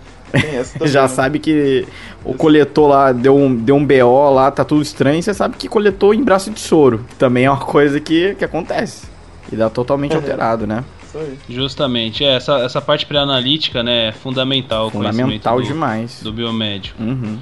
Já 0.82 1.02
né? 1.02 1.08
sabe 1.08 1.38
que 1.38 1.86
o 2.24 2.34
coletor 2.34 2.88
lá 2.88 3.12
deu 3.12 3.36
um, 3.36 3.54
deu 3.54 3.76
um 3.76 3.84
BO 3.84 4.30
lá, 4.34 4.50
tá 4.50 4.64
tudo 4.64 4.82
estranho, 4.82 5.22
você 5.22 5.34
sabe 5.34 5.56
que 5.56 5.68
coletou 5.68 6.14
em 6.14 6.22
braço 6.22 6.50
de 6.50 6.60
soro. 6.60 7.04
Também 7.18 7.44
é 7.44 7.50
uma 7.50 7.60
coisa 7.60 7.98
que, 8.00 8.34
que 8.36 8.44
acontece. 8.44 9.06
E 9.52 9.56
dá 9.56 9.68
totalmente 9.68 10.14
alterado, 10.14 10.66
né? 10.66 10.84
Isso 11.08 11.18
aí. 11.18 11.38
Justamente. 11.48 12.24
É, 12.24 12.36
essa, 12.36 12.58
essa 12.60 12.80
parte 12.80 13.04
pré-analítica, 13.06 13.82
né, 13.82 14.08
é 14.08 14.12
fundamental. 14.12 14.86
o 14.86 14.90
Fundamental 14.90 15.56
do- 15.60 15.66
demais. 15.66 16.22
do 16.22 16.32
biomédico. 16.32 17.02
Uhum. 17.02 17.38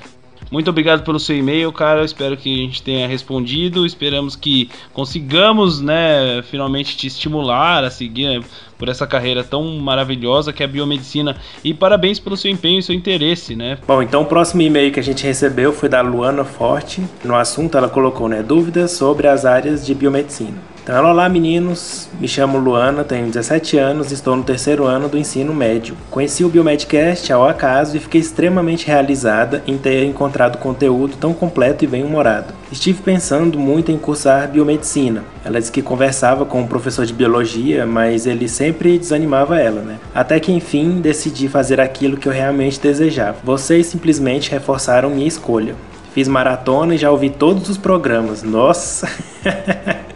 Muito 0.51 0.71
obrigado 0.71 1.03
pelo 1.03 1.21
seu 1.21 1.37
e-mail, 1.37 1.71
cara. 1.73 2.05
Espero 2.05 2.37
que 2.37 2.53
a 2.53 2.59
gente 2.59 2.83
tenha 2.83 3.07
respondido. 3.07 3.85
Esperamos 3.85 4.35
que 4.35 4.71
consigamos, 4.93 5.81
né, 5.81 6.43
finalmente 6.43 6.97
te 6.97 7.07
estimular 7.07 7.85
a 7.85 7.91
seguir 7.91 8.43
por 8.79 8.89
essa 8.89 9.07
carreira 9.07 9.43
tão 9.43 9.65
maravilhosa 9.79 10.53
que 10.53 10.63
é 10.63 10.67
a 10.67 10.69
biomedicina. 10.69 11.37
E 11.63 11.75
parabéns 11.75 12.19
pelo 12.19 12.37
seu 12.37 12.51
empenho 12.51 12.79
e 12.79 12.83
seu 12.83 12.95
interesse, 12.95 13.57
né? 13.57 13.79
Bom, 13.87 14.03
então 14.03 14.23
o 14.23 14.27
próximo 14.27 14.63
e-mail 14.63 14.93
que 14.93 15.01
a 15.01 15.03
gente 15.03 15.25
recebeu 15.25 15.73
foi 15.73 15.89
da 15.89 16.01
Luana 16.01 16.45
Forte. 16.45 17.03
No 17.25 17.35
assunto 17.35 17.77
ela 17.77 17.89
colocou, 17.89 18.29
né, 18.29 18.43
dúvidas 18.43 18.93
sobre 18.93 19.27
as 19.27 19.45
áreas 19.45 19.85
de 19.85 19.95
biomedicina. 19.95 20.78
Então, 20.89 21.05
olá 21.05 21.29
meninos, 21.29 22.09
me 22.19 22.27
chamo 22.27 22.57
Luana, 22.57 23.05
tenho 23.05 23.27
17 23.27 23.77
anos 23.77 24.11
e 24.11 24.15
estou 24.15 24.35
no 24.35 24.43
terceiro 24.43 24.87
ano 24.87 25.07
do 25.07 25.19
ensino 25.19 25.53
médio. 25.53 25.95
Conheci 26.11 26.43
o 26.47 26.49
Biomedcast 26.49 27.31
ao 27.31 27.47
acaso 27.47 27.95
e 27.95 28.01
fiquei 28.01 28.23
extremamente 28.23 28.87
realizada 28.87 29.63
em 29.67 29.77
ter 29.77 30.03
encontrado 30.05 30.57
conteúdo 30.57 31.15
tão 31.21 31.35
completo 31.35 31.85
e 31.85 31.87
bem-humorado. 31.87 32.55
Estive 32.73 33.03
pensando 33.03 33.59
muito 33.59 33.93
em 33.93 33.99
cursar 33.99 34.49
biomedicina. 34.49 35.25
Ela 35.45 35.59
disse 35.59 35.71
que 35.71 35.83
conversava 35.83 36.47
com 36.47 36.63
um 36.63 36.67
professor 36.67 37.05
de 37.05 37.13
biologia, 37.13 37.85
mas 37.85 38.25
ele 38.25 38.49
sempre 38.49 38.99
desanimava 38.99 39.61
ela, 39.61 39.83
né? 39.83 39.99
Até 40.15 40.41
que 40.41 40.53
enfim 40.53 41.03
decidi 41.03 41.49
fazer 41.49 41.83
aquilo 41.83 42.17
que 42.17 42.27
eu 42.27 42.33
realmente 42.33 42.81
desejava. 42.81 43.37
Vocês 43.45 43.85
simplesmente 43.89 44.51
reforçaram 44.51 45.11
minha 45.11 45.29
escolha. 45.29 45.75
Fiz 46.15 46.27
maratona 46.27 46.95
e 46.95 46.99
já 46.99 47.11
ouvi 47.11 47.29
todos 47.29 47.69
os 47.69 47.77
programas. 47.77 48.43
Nossa! 48.43 49.07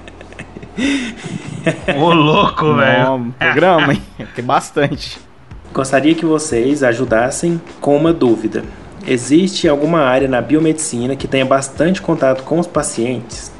Ô, 1.99 2.13
louco, 2.13 2.75
velho. 2.75 3.35
Programa, 3.39 3.93
hein? 3.93 4.03
Tem 4.35 4.45
bastante. 4.45 5.19
Gostaria 5.73 6.15
que 6.15 6.27
vocês 6.27 6.83
ajudassem 6.83 7.61
com 7.81 7.97
uma 7.97 8.13
dúvida. 8.13 8.63
Existe 9.07 9.69
alguma 9.69 10.01
área 10.01 10.29
na 10.29 10.41
biomedicina 10.41 11.17
que 11.17 11.27
tenha 11.27 11.45
bastante 11.45 12.01
contato 12.01 12.43
com 12.45 12.59
os 12.59 12.67
pacientes? 12.67 13.51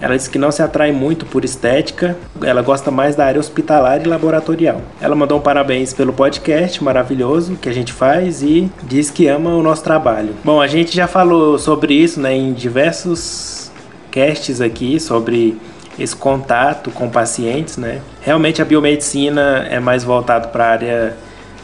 Ela 0.00 0.16
diz 0.16 0.26
que 0.26 0.38
não 0.38 0.50
se 0.50 0.62
atrai 0.62 0.92
muito 0.92 1.26
por 1.26 1.44
estética, 1.44 2.16
ela 2.40 2.62
gosta 2.62 2.90
mais 2.90 3.14
da 3.14 3.26
área 3.26 3.38
hospitalar 3.38 4.00
e 4.00 4.08
laboratorial. 4.08 4.80
Ela 4.98 5.14
mandou 5.14 5.38
um 5.38 5.42
parabéns 5.42 5.92
pelo 5.92 6.10
podcast 6.10 6.82
maravilhoso 6.82 7.56
que 7.56 7.68
a 7.68 7.72
gente 7.72 7.92
faz 7.92 8.42
e 8.42 8.72
diz 8.82 9.10
que 9.10 9.26
ama 9.26 9.50
o 9.50 9.62
nosso 9.62 9.84
trabalho. 9.84 10.34
Bom, 10.42 10.58
a 10.58 10.66
gente 10.66 10.96
já 10.96 11.06
falou 11.06 11.58
sobre 11.58 11.92
isso 11.92 12.18
né, 12.18 12.34
em 12.34 12.54
diversos 12.54 13.70
casts 14.10 14.62
aqui, 14.62 14.98
sobre 14.98 15.58
esse 16.00 16.16
contato 16.16 16.90
com 16.90 17.08
pacientes, 17.08 17.76
né? 17.76 18.00
Realmente 18.22 18.62
a 18.62 18.64
biomedicina 18.64 19.66
é 19.70 19.78
mais 19.78 20.02
voltado 20.02 20.48
para 20.48 20.64
a 20.64 20.68
área 20.70 21.16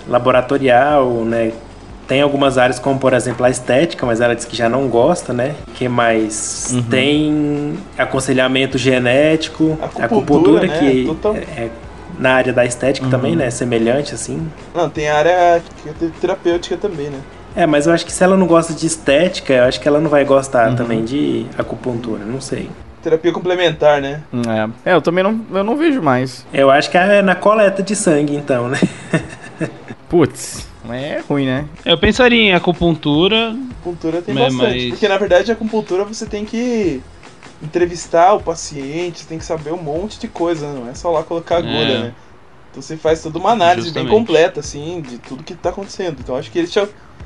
laboratorial, 0.07 1.11
né? 1.25 1.53
Tem 2.07 2.21
algumas 2.23 2.57
áreas, 2.57 2.79
como 2.79 3.01
por 3.01 3.13
exemplo 3.13 3.45
a 3.45 3.51
estética, 3.51 4.07
mas 4.07 4.21
ela 4.21 4.35
diz 4.37 4.45
que 4.45 4.57
já 4.57 4.69
não 4.69 4.87
gosta, 4.89 5.33
né? 5.33 5.57
que 5.75 5.89
mais? 5.89 6.69
Uhum. 6.73 6.83
Tem 6.85 7.75
aconselhamento 7.99 8.79
genético, 8.79 9.77
Acupuntura, 9.83 10.05
acupuntura, 10.07 10.67
né? 10.69 10.79
que 10.79 11.05
Total- 11.07 11.35
é, 11.35 11.41
é 11.65 11.71
na 12.19 12.35
área 12.35 12.53
da 12.53 12.65
estética 12.65 13.07
Uhum. 13.07 13.11
também, 13.11 13.35
né? 13.35 13.51
Semelhante, 13.51 14.15
assim. 14.15 14.47
Não, 14.75 14.89
tem 14.89 15.09
a 15.09 15.17
área 15.19 15.31
é 15.31 15.61
terapêutica 16.21 16.77
também, 16.77 17.09
né? 17.11 17.19
É, 17.57 17.67
mas 17.67 17.87
eu 17.87 17.93
acho 17.93 18.07
que 18.07 18.13
se 18.13 18.23
ela 18.23 18.37
não 18.37 18.47
gosta 18.47 18.73
de 18.73 18.87
estética, 18.87 19.53
eu 19.53 19.65
acho 19.65 19.81
que 19.81 19.89
ela 19.89 19.99
não 19.99 20.09
vai 20.11 20.25
gostar 20.25 20.69
Uhum. 20.71 20.77
também 20.77 21.05
de 21.05 21.47
acupuntura, 21.59 22.25
não 22.25 22.41
sei. 22.41 22.71
Terapia 23.07 23.31
complementar, 23.31 24.03
né? 24.03 24.21
É. 24.85 24.91
É, 24.91 24.95
eu 24.95 25.01
também 25.01 25.23
não, 25.23 25.41
eu 25.53 25.63
não 25.63 25.77
vejo 25.77 26.03
mais. 26.03 26.45
Eu 26.53 26.73
acho 26.73 26.91
que 26.91 26.99
é 26.99 27.23
na 27.23 27.37
coleta 27.37 27.81
de 27.81 27.95
sangue, 27.95 28.35
então, 28.35 28.67
né? 28.69 28.81
Putz, 30.09 30.67
mas 30.85 31.01
é 31.05 31.23
ruim, 31.29 31.47
né? 31.47 31.67
Eu 31.85 31.97
pensaria 31.99 32.41
em 32.51 32.53
acupuntura. 32.53 33.55
Acupuntura 33.81 34.21
tem 34.23 34.37
É, 34.37 34.41
bastante. 34.51 34.75
mas- 34.75 34.89
Porque 34.91 35.07
na 35.07 35.19
verdade 35.19 35.53
a 35.53 35.55
acupuntura 35.55 36.03
você 36.03 36.27
tem 36.27 36.45
que 36.45 37.01
entrevistar 37.63 38.33
o 38.35 38.41
paciente, 38.41 39.21
você 39.21 39.27
tem 39.27 39.39
que 39.39 39.45
saber 39.45 39.73
um 39.73 39.81
monte 39.81 40.19
de 40.19 40.27
coisa, 40.27 40.67
não 40.73 40.89
é 40.91 40.95
só 40.95 41.09
lá 41.13 41.23
colocar 41.23 41.59
agulha, 41.59 41.73
É. 41.93 41.99
né? 42.01 42.15
Então 42.73 42.83
você 42.83 42.97
faz 42.97 43.23
toda 43.23 43.39
uma 43.39 43.53
análise 43.53 43.87
Justamente. 43.87 44.11
bem 44.11 44.19
completa, 44.19 44.59
assim, 44.59 45.01
de 45.01 45.19
tudo 45.19 45.45
que 45.45 45.55
tá 45.55 45.69
acontecendo. 45.71 46.17
Então 46.19 46.35
acho 46.37 46.51
que 46.51 46.59
eles 46.59 46.73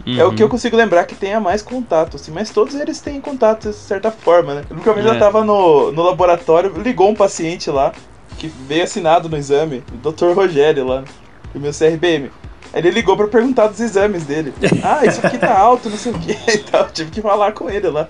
já 0.07 0.23
É 0.23 0.25
o 0.25 0.29
Uhum. 0.29 0.35
que 0.37 0.43
eu 0.43 0.49
consigo 0.49 0.77
lembrar 0.77 1.05
que 1.05 1.15
tenha 1.15 1.41
mais 1.41 1.63
contato, 1.63 2.17
assim, 2.17 2.31
mas 2.33 2.51
todos 2.51 2.75
eles 2.75 3.01
têm 3.01 3.21
contato 3.21 3.69
de 3.71 3.75
certa 3.77 4.11
forma, 4.11 4.55
né? 4.55 4.65
Eu 4.71 4.77
nunca 4.77 4.93
vez 4.93 5.07
É. 5.07 5.11
eu 5.11 5.19
tava 5.19 5.45
no, 5.45 5.93
no 5.93 6.03
laboratório, 6.03 6.73
ligou 6.81 7.09
um 7.11 7.15
paciente 7.15 7.71
lá, 7.71 7.93
que 8.39 8.49
veio 8.49 8.85
assinado 8.85 9.29
no 9.29 9.37
exame, 9.37 9.83
o 9.93 10.11
Dr. 10.11 10.33
Rogério 10.35 10.87
lá, 10.87 11.05
do 11.53 11.61
meu 11.61 11.73
CRBM. 11.73 12.31
Aí 12.73 12.81
ele 12.81 12.91
ligou 12.91 13.17
pra 13.17 13.27
perguntar 13.27 13.67
dos 13.67 13.81
exames 13.81 14.25
dele. 14.25 14.55
Ah, 14.83 15.05
isso 15.05 15.25
aqui 15.27 15.37
tá 15.39 15.59
alto, 15.59 15.91
não 15.91 15.97
sei 15.99 16.13
o 16.13 16.19
que 16.19 16.33
e 16.51 16.59
tal. 16.59 16.89
Tive 16.89 17.11
que 17.11 17.21
falar 17.21 17.53
com 17.53 17.69
ele 17.69 17.89
lá. 17.89 18.07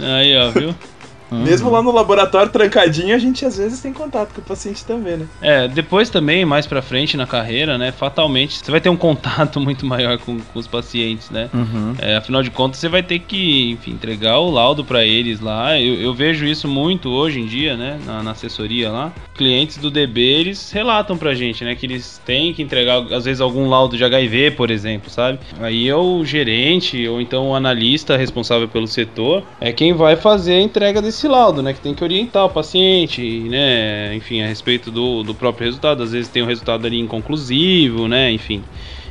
Aí, 0.00 0.36
ó, 0.36 0.50
viu? 0.50 0.74
Mesmo 1.30 1.70
lá 1.70 1.82
no 1.82 1.92
laboratório 1.92 2.50
trancadinho, 2.50 3.14
a 3.14 3.18
gente 3.18 3.44
às 3.44 3.56
vezes 3.56 3.80
tem 3.80 3.92
contato 3.92 4.32
com 4.34 4.40
o 4.40 4.44
paciente 4.44 4.84
também, 4.84 5.16
né? 5.16 5.26
É, 5.40 5.68
depois 5.68 6.08
também, 6.10 6.44
mais 6.44 6.66
pra 6.66 6.80
frente 6.80 7.16
na 7.16 7.26
carreira, 7.26 7.76
né? 7.76 7.92
Fatalmente, 7.92 8.58
você 8.58 8.70
vai 8.70 8.80
ter 8.80 8.88
um 8.88 8.96
contato 8.96 9.58
muito 9.60 9.84
maior 9.84 10.18
com, 10.18 10.38
com 10.38 10.58
os 10.58 10.66
pacientes, 10.66 11.30
né? 11.30 11.50
Uhum. 11.52 11.94
É, 11.98 12.16
afinal 12.16 12.42
de 12.42 12.50
contas, 12.50 12.78
você 12.80 12.88
vai 12.88 13.02
ter 13.02 13.18
que, 13.20 13.70
enfim, 13.72 13.92
entregar 13.92 14.38
o 14.38 14.50
laudo 14.50 14.84
pra 14.84 15.04
eles 15.04 15.40
lá. 15.40 15.78
Eu, 15.80 15.94
eu 15.94 16.14
vejo 16.14 16.44
isso 16.44 16.68
muito 16.68 17.10
hoje 17.10 17.40
em 17.40 17.46
dia, 17.46 17.76
né? 17.76 17.98
Na, 18.04 18.22
na 18.22 18.30
assessoria 18.32 18.90
lá. 18.90 19.12
Clientes 19.34 19.76
do 19.76 19.90
DB, 19.90 20.20
eles 20.20 20.70
relatam 20.70 21.16
pra 21.16 21.34
gente, 21.34 21.64
né? 21.64 21.74
Que 21.74 21.86
eles 21.86 22.20
têm 22.24 22.52
que 22.52 22.62
entregar, 22.62 22.98
às 23.12 23.24
vezes, 23.24 23.40
algum 23.40 23.68
laudo 23.68 23.96
de 23.96 24.04
HIV, 24.04 24.52
por 24.52 24.70
exemplo, 24.70 25.10
sabe? 25.10 25.38
Aí 25.60 25.88
é 25.88 25.96
o 25.96 26.24
gerente 26.24 27.06
ou 27.08 27.20
então 27.20 27.50
o 27.50 27.54
analista 27.54 28.16
responsável 28.16 28.68
pelo 28.68 28.86
setor 28.86 29.42
é 29.60 29.72
quem 29.72 29.92
vai 29.92 30.16
fazer 30.16 30.54
a 30.54 30.60
entrega 30.60 31.02
desse 31.02 31.15
laudo, 31.28 31.62
né? 31.62 31.72
Que 31.72 31.80
tem 31.80 31.94
que 31.94 32.02
orientar 32.04 32.44
o 32.44 32.50
paciente, 32.50 33.48
né? 33.48 34.14
Enfim, 34.14 34.42
a 34.42 34.46
respeito 34.46 34.90
do, 34.90 35.22
do 35.22 35.34
próprio 35.34 35.66
resultado. 35.66 36.02
Às 36.02 36.12
vezes 36.12 36.28
tem 36.30 36.42
um 36.42 36.46
resultado 36.46 36.86
ali 36.86 36.98
inconclusivo, 36.98 38.08
né? 38.08 38.30
Enfim. 38.32 38.64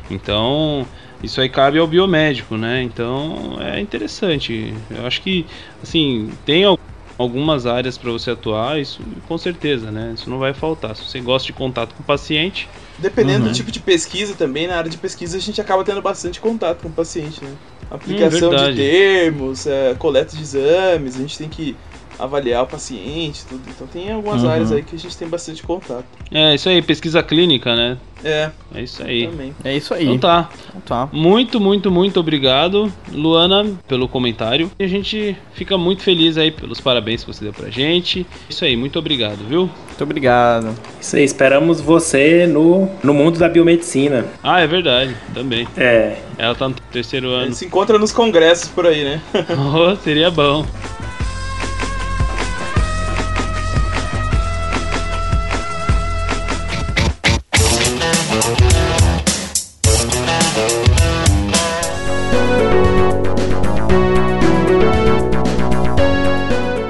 Então, 0.09 0.89
isso 1.21 1.41
aí 1.41 1.50
cabe 1.50 1.79
ao 1.79 1.88
biomédico, 1.88 2.57
né? 2.57 2.83
Então, 2.83 3.57
é 3.62 3.79
interessante. 3.81 4.85
Eu 4.89 5.05
acho 5.05 5.21
que, 5.21 5.47
assim, 5.81 6.38
tem 6.45 6.63
al- 6.65 6.77
algumas 7.17 7.65
áreas 7.65 7.97
para 7.97 8.12
você 8.12 8.31
atuar, 8.31 8.79
isso 8.79 9.03
com 9.24 9.38
certeza, 9.38 9.91
né? 9.91 10.13
Isso 10.13 10.29
não 10.29 10.38
vai 10.39 10.53
faltar. 10.53 10.95
Se 10.95 11.03
você 11.07 11.21
gosta 11.21 11.47
de 11.47 11.53
contato 11.53 11.95
com 11.95 12.03
o 12.03 12.05
paciente, 12.05 12.69
Dependendo 12.97 13.43
Uhum. 13.43 13.50
do 13.50 13.51
tipo 13.53 13.71
de 13.71 13.81
pesquisa 13.81 14.35
também, 14.35 14.67
na 14.67 14.77
área 14.77 14.89
de 14.89 14.97
pesquisa 14.97 15.35
a 15.38 15.39
gente 15.41 15.59
acaba 15.59 15.83
tendo 15.83 16.01
bastante 16.01 16.39
contato 16.39 16.81
com 16.81 16.88
o 16.88 16.93
paciente, 16.93 17.43
né? 17.43 17.59
Aplicação 17.89 18.55
de 18.55 18.69
verdade. 18.69 18.75
termos, 18.75 19.65
é, 19.67 19.93
coleta 19.95 20.33
de 20.35 20.41
exames, 20.41 21.17
a 21.17 21.21
gente 21.21 21.38
tem 21.38 21.50
que 21.50 21.77
avaliar 22.19 22.63
o 22.63 22.67
paciente, 22.67 23.45
tudo. 23.48 23.62
Então 23.69 23.88
tem 23.88 24.12
algumas 24.12 24.43
Uhum. 24.43 24.50
áreas 24.50 24.72
aí 24.72 24.81
que 24.84 24.95
a 24.95 25.00
gente 25.00 25.15
tem 25.17 25.27
bastante 25.27 25.62
contato. 25.63 26.05
é 26.31 26.55
isso 26.55 26.67
aí, 26.69 26.81
pesquisa 26.81 27.22
clínica, 27.24 27.75
né? 27.75 27.98
É, 28.24 28.50
É 28.74 28.81
isso 28.81 29.03
aí. 29.03 29.27
também. 29.27 29.53
É 29.63 29.75
isso 29.75 29.93
aí. 29.93 30.03
Então 30.05 30.17
tá. 30.17 30.50
Então 30.69 30.81
tá. 30.81 31.10
Muito, 31.12 31.60
muito, 31.60 31.91
muito 31.91 32.19
obrigado, 32.19 32.91
Luana, 33.12 33.65
pelo 33.88 34.07
comentário. 34.07 34.72
E 34.79 34.84
a 34.84 34.88
gente 34.88 35.36
fica 35.53 35.77
muito 35.77 36.01
feliz 36.01 36.36
aí 36.38 36.50
pelos 36.50 36.81
parabéns 36.81 37.24
que 37.24 37.31
você 37.31 37.43
deu 37.43 37.53
pra 37.53 37.69
gente. 37.69 38.25
Isso 38.50 38.65
aí, 38.65 38.75
muito 38.75 38.98
obrigado, 38.98 39.38
viu? 39.48 39.69
Muito 39.88 40.03
obrigado. 40.03 40.75
Isso 41.00 41.15
aí, 41.15 41.24
esperamos 41.24 41.79
você 41.81 42.48
no, 42.48 42.89
no 43.03 43.13
mundo 43.13 43.38
da 43.38 43.48
biomedicina. 43.48 44.25
Ah, 44.41 44.60
é 44.62 44.65
verdade, 44.67 45.15
também. 45.34 45.67
É, 45.77 46.17
Ela 46.38 46.55
tá 46.55 46.67
no 46.67 46.75
terceiro 46.91 47.29
A 47.29 47.38
ano. 47.38 47.45
gente 47.45 47.57
se 47.57 47.65
encontra 47.65 48.00
nos 48.00 48.12
congressos 48.12 48.67
por 48.69 48.88
aí, 48.88 49.03
né? 49.03 49.22
Oh, 49.55 49.95
seria 49.98 50.31
bom. 50.31 50.65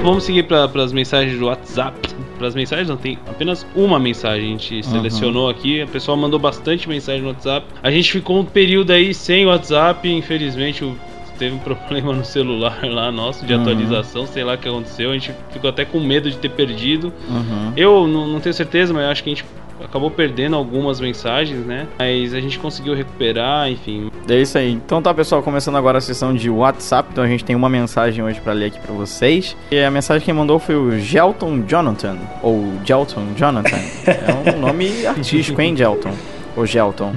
Vamos 0.06 0.22
seguir 0.22 0.44
para 0.44 0.62
as 0.84 0.92
mensagens 0.92 1.36
do 1.36 1.46
WhatsApp. 1.46 1.98
Para 2.38 2.46
as 2.46 2.54
mensagens 2.54 2.88
não 2.88 2.96
tem 2.96 3.18
apenas 3.26 3.66
uma 3.74 3.98
mensagem. 3.98 4.46
A 4.46 4.50
gente 4.52 4.80
selecionou 4.86 5.48
aqui. 5.50 5.82
A 5.82 5.86
pessoa 5.88 6.16
mandou 6.16 6.38
bastante 6.38 6.88
mensagem 6.88 7.22
no 7.22 7.28
WhatsApp. 7.30 7.66
A 7.82 7.90
gente 7.90 8.12
ficou 8.12 8.38
um 8.38 8.44
período 8.44 8.92
aí 8.92 9.12
sem 9.12 9.44
WhatsApp. 9.46 10.08
Infelizmente 10.08 10.84
o- 10.84 10.96
teve 11.40 11.56
um 11.56 11.58
problema 11.98 12.12
no 12.12 12.24
celular 12.24 12.78
lá 12.84 13.10
nosso 13.10 13.44
de 13.44 13.52
Uhum. 13.52 13.62
atualização. 13.62 14.26
Sei 14.28 14.44
lá 14.44 14.54
o 14.54 14.58
que 14.58 14.68
aconteceu. 14.68 15.10
A 15.10 15.14
gente 15.14 15.32
ficou 15.50 15.68
até 15.70 15.84
com 15.84 15.98
medo 15.98 16.30
de 16.30 16.36
ter 16.36 16.50
perdido. 16.50 17.12
Uhum. 17.28 17.72
Eu 17.76 18.06
não, 18.06 18.28
não 18.28 18.38
tenho 18.38 18.54
certeza, 18.54 18.94
mas 18.94 19.02
eu 19.02 19.10
acho 19.10 19.24
que 19.24 19.30
a 19.30 19.34
gente 19.34 19.44
acabou 19.86 20.10
perdendo 20.10 20.56
algumas 20.56 21.00
mensagens, 21.00 21.64
né? 21.64 21.86
Mas 21.98 22.34
a 22.34 22.40
gente 22.40 22.58
conseguiu 22.58 22.94
recuperar, 22.94 23.70
enfim. 23.70 24.10
É 24.28 24.40
isso 24.40 24.58
aí. 24.58 24.72
Então 24.72 25.00
tá, 25.00 25.14
pessoal, 25.14 25.42
começando 25.42 25.76
agora 25.76 25.98
a 25.98 26.00
sessão 26.00 26.34
de 26.34 26.50
WhatsApp. 26.50 27.08
Então 27.12 27.24
a 27.24 27.28
gente 27.28 27.44
tem 27.44 27.56
uma 27.56 27.68
mensagem 27.68 28.22
hoje 28.22 28.40
pra 28.40 28.52
ler 28.52 28.66
aqui 28.66 28.80
pra 28.80 28.92
vocês. 28.94 29.56
E 29.70 29.78
a 29.78 29.90
mensagem 29.90 30.24
que 30.24 30.32
mandou 30.32 30.58
foi 30.58 30.74
o 30.74 30.98
Gelton 30.98 31.62
Jonathan, 31.66 32.18
ou 32.42 32.72
Gelton 32.84 33.28
Jonathan. 33.36 33.78
é 34.06 34.54
um 34.54 34.60
nome 34.60 35.06
artístico, 35.06 35.60
hein, 35.60 35.76
Gelton? 35.76 36.12
Ou 36.56 36.64
Gelton. 36.64 37.12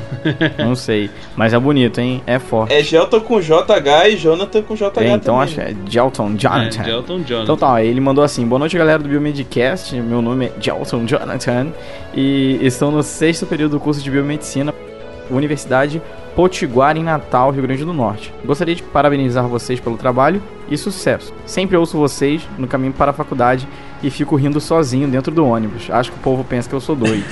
Não 0.58 0.76
sei. 0.76 1.10
Mas 1.36 1.54
é 1.54 1.60
bonito, 1.60 2.00
hein? 2.00 2.22
É 2.28 2.38
forte. 2.38 2.74
É 2.74 2.84
Gelton 2.84 3.22
com 3.22 3.40
JH 3.40 4.10
e 4.10 4.18
Jonathan 4.18 4.62
com 4.62 4.76
JH 4.76 4.84
É, 4.98 5.08
então 5.12 5.36
também. 5.36 5.42
acho 5.42 5.56
que 5.56 5.62
é 5.62 5.76
Gelton 5.88 6.36
Jonathan. 6.36 6.82
É, 6.82 6.84
de 6.84 6.90
Elton 6.90 7.22
John. 7.22 7.44
Então 7.44 7.56
tá, 7.58 7.82
ele 7.84 8.02
mandou 8.02 8.24
assim: 8.24 8.46
Boa 8.46 8.60
noite, 8.60 8.78
galera 8.78 9.00
do 9.02 9.08
Biomedcast. 9.08 9.96
Meu 9.96 10.22
nome 10.22 10.48
é 10.48 10.52
Gelton 10.60 11.06
Jonathan 11.06 11.68
e 12.14 12.60
estou 12.62 12.92
no 12.92 13.02
sexto 13.02 13.46
período 13.46 13.72
do 13.72 13.80
curso 13.80 14.02
de 14.04 14.12
Biomedicina, 14.12 14.74
Universidade 15.30 16.02
Potiguar, 16.36 16.96
em 16.96 17.04
Natal, 17.04 17.52
Rio 17.52 17.64
Grande 17.64 17.84
do 17.84 17.92
Norte. 17.94 18.34
Gostaria 18.46 18.74
de 18.74 18.82
parabenizar 18.82 19.46
vocês 19.48 19.80
pelo 19.80 19.98
trabalho 19.98 20.42
e 20.70 20.78
sucesso. 20.78 21.34
Sempre 21.46 21.76
ouço 21.76 21.98
vocês 21.98 22.48
no 22.58 22.68
caminho 22.68 22.94
para 22.94 23.12
a 23.12 23.14
faculdade 23.14 23.68
e 24.02 24.10
fico 24.10 24.36
rindo 24.38 24.62
sozinho 24.62 25.08
dentro 25.08 25.34
do 25.34 25.46
ônibus. 25.46 25.90
Acho 25.90 26.12
que 26.12 26.18
o 26.18 26.22
povo 26.22 26.44
pensa 26.46 26.70
que 26.70 26.76
eu 26.76 26.80
sou 26.80 26.96
doido. 26.96 27.26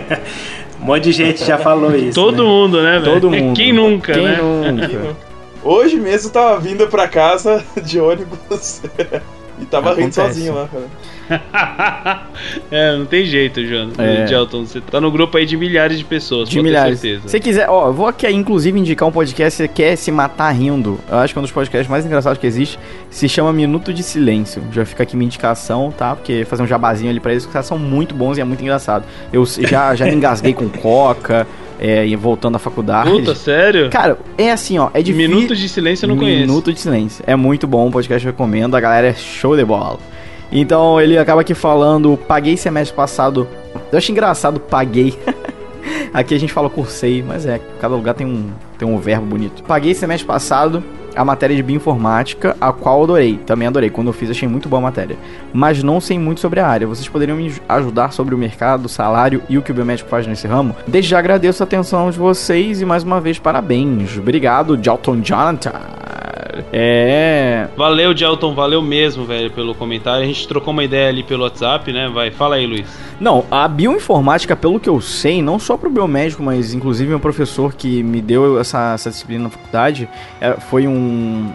um 0.80 0.84
monte 0.84 1.04
de 1.04 1.12
gente 1.12 1.44
já 1.44 1.58
falou 1.58 1.94
isso. 1.94 2.14
Todo 2.14 2.42
né? 2.42 2.48
mundo, 2.48 2.82
né, 2.82 2.98
velho? 2.98 3.14
Todo 3.14 3.30
mundo. 3.30 3.56
Quem 3.56 3.72
nunca, 3.72 4.12
Quem 4.12 4.24
né? 4.24 4.38
nunca? 4.40 5.16
Hoje 5.62 5.96
mesmo 5.96 6.28
eu 6.28 6.32
tava 6.32 6.60
vindo 6.60 6.86
pra 6.86 7.08
casa 7.08 7.64
de 7.82 7.98
ônibus 7.98 8.82
e 9.60 9.64
tava 9.64 9.90
rindo 9.90 10.00
Acontece. 10.08 10.34
sozinho 10.34 10.54
lá, 10.54 10.68
cara. 10.68 10.86
é, 12.70 12.96
não 12.96 13.06
tem 13.06 13.24
jeito, 13.24 13.64
João. 13.66 13.90
É. 13.98 14.26
Gelton, 14.26 14.64
você 14.64 14.80
tá 14.80 15.00
no 15.00 15.10
grupo 15.10 15.36
aí 15.36 15.44
de 15.46 15.56
milhares 15.56 15.98
de 15.98 16.04
pessoas, 16.04 16.48
De 16.48 16.60
milhares. 16.62 17.00
certeza. 17.00 17.28
Se 17.28 17.40
quiser, 17.40 17.68
ó, 17.68 17.88
eu 17.88 17.92
vou 17.92 18.06
aqui 18.06 18.28
inclusive 18.30 18.78
indicar 18.78 19.08
um 19.08 19.12
podcast 19.12 19.66
que 19.68 19.74
quer 19.74 19.96
se 19.96 20.12
matar 20.12 20.50
rindo. 20.52 20.98
Eu 21.08 21.18
acho 21.18 21.32
que 21.32 21.38
é 21.38 21.40
um 21.40 21.42
dos 21.42 21.52
podcasts 21.52 21.88
mais 21.88 22.04
engraçados 22.06 22.38
que 22.38 22.46
existe. 22.46 22.78
Se 23.10 23.28
chama 23.28 23.52
Minuto 23.52 23.92
de 23.92 24.02
Silêncio. 24.02 24.62
Já 24.72 24.84
fica 24.84 25.02
aqui 25.02 25.16
minha 25.16 25.26
indicação, 25.26 25.92
tá? 25.96 26.14
Porque 26.14 26.44
fazer 26.44 26.62
um 26.62 26.66
jabazinho 26.66 27.10
ali 27.10 27.18
pra 27.20 27.32
eles, 27.32 27.44
porque 27.44 27.56
eles 27.56 27.66
são 27.66 27.78
muito 27.78 28.14
bons 28.14 28.38
e 28.38 28.40
é 28.40 28.44
muito 28.44 28.62
engraçado. 28.62 29.04
Eu 29.32 29.44
já, 29.46 29.94
já 29.94 30.04
me 30.04 30.14
engasguei 30.14 30.52
com 30.54 30.68
coca, 30.68 31.46
é, 31.78 32.06
e 32.06 32.16
voltando 32.16 32.56
à 32.56 32.58
faculdade. 32.58 33.10
Puta, 33.10 33.34
sério? 33.34 33.90
Cara, 33.90 34.18
é 34.36 34.50
assim, 34.50 34.78
ó, 34.78 34.90
é 34.94 35.02
difícil. 35.02 35.28
Minuto 35.28 35.54
de 35.54 35.68
silêncio 35.68 36.04
eu 36.04 36.08
não 36.08 36.16
conheço. 36.16 36.40
Minuto 36.40 36.72
de 36.72 36.80
Silêncio. 36.80 37.24
É 37.26 37.36
muito 37.36 37.66
bom, 37.66 37.88
o 37.88 37.90
podcast 37.90 38.26
eu 38.26 38.32
recomendo, 38.32 38.74
a 38.74 38.80
galera 38.80 39.08
é 39.08 39.14
show 39.14 39.56
de 39.56 39.64
bola. 39.64 39.98
Então 40.50 41.00
ele 41.00 41.18
acaba 41.18 41.40
aqui 41.40 41.54
falando, 41.54 42.16
paguei 42.16 42.56
semestre 42.56 42.96
passado. 42.96 43.48
Eu 43.90 43.98
acho 43.98 44.10
engraçado, 44.10 44.60
paguei. 44.60 45.18
Aqui 46.12 46.34
a 46.34 46.38
gente 46.38 46.52
fala 46.52 46.70
cursei, 46.70 47.22
mas 47.22 47.44
é, 47.46 47.60
cada 47.80 47.94
lugar 47.94 48.14
tem 48.14 48.26
um, 48.26 48.50
tem 48.78 48.88
um 48.88 48.98
verbo 48.98 49.26
bonito. 49.26 49.62
Paguei 49.62 49.92
semestre 49.92 50.26
passado 50.26 50.82
a 51.16 51.24
matéria 51.24 51.56
de 51.56 51.62
bioinformática, 51.62 52.56
a 52.60 52.72
qual 52.72 53.02
adorei. 53.02 53.38
Também 53.38 53.66
adorei. 53.66 53.90
Quando 53.90 54.08
eu 54.08 54.12
fiz, 54.12 54.30
achei 54.30 54.48
muito 54.48 54.68
boa 54.68 54.80
a 54.80 54.82
matéria. 54.82 55.16
Mas 55.52 55.82
não 55.82 56.00
sei 56.00 56.18
muito 56.18 56.40
sobre 56.40 56.60
a 56.60 56.66
área. 56.66 56.86
Vocês 56.86 57.08
poderiam 57.08 57.36
me 57.36 57.52
ajudar 57.68 58.12
sobre 58.12 58.34
o 58.34 58.38
mercado, 58.38 58.88
salário 58.88 59.42
e 59.48 59.58
o 59.58 59.62
que 59.62 59.70
o 59.70 59.74
biomédico 59.74 60.08
faz 60.08 60.26
nesse 60.26 60.46
ramo? 60.46 60.76
Desde 60.86 61.10
já 61.10 61.18
agradeço 61.18 61.62
a 61.62 61.64
atenção 61.64 62.10
de 62.10 62.18
vocês 62.18 62.80
e 62.80 62.84
mais 62.84 63.02
uma 63.02 63.20
vez 63.20 63.38
parabéns. 63.38 64.18
Obrigado, 64.18 64.78
Jalton 64.82 65.20
Jonathan. 65.22 65.72
É. 66.72 67.68
Valeu, 67.76 68.16
Gelton, 68.16 68.54
valeu 68.54 68.80
mesmo, 68.80 69.24
velho, 69.24 69.50
pelo 69.50 69.74
comentário. 69.74 70.22
A 70.22 70.26
gente 70.26 70.46
trocou 70.46 70.72
uma 70.72 70.84
ideia 70.84 71.08
ali 71.08 71.22
pelo 71.22 71.42
WhatsApp, 71.42 71.92
né? 71.92 72.08
Vai, 72.08 72.30
fala 72.30 72.56
aí, 72.56 72.66
Luiz. 72.66 72.86
Não, 73.20 73.44
a 73.50 73.66
bioinformática, 73.66 74.54
pelo 74.54 74.78
que 74.78 74.88
eu 74.88 75.00
sei, 75.00 75.42
não 75.42 75.58
só 75.58 75.76
pro 75.76 75.90
biomédico, 75.90 76.42
mas 76.42 76.74
inclusive 76.74 77.14
um 77.14 77.18
professor 77.18 77.74
que 77.74 78.02
me 78.02 78.20
deu 78.20 78.60
essa, 78.60 78.94
essa 78.94 79.10
disciplina 79.10 79.44
na 79.44 79.50
faculdade, 79.50 80.08
é, 80.40 80.52
foi 80.54 80.86
um. 80.86 81.05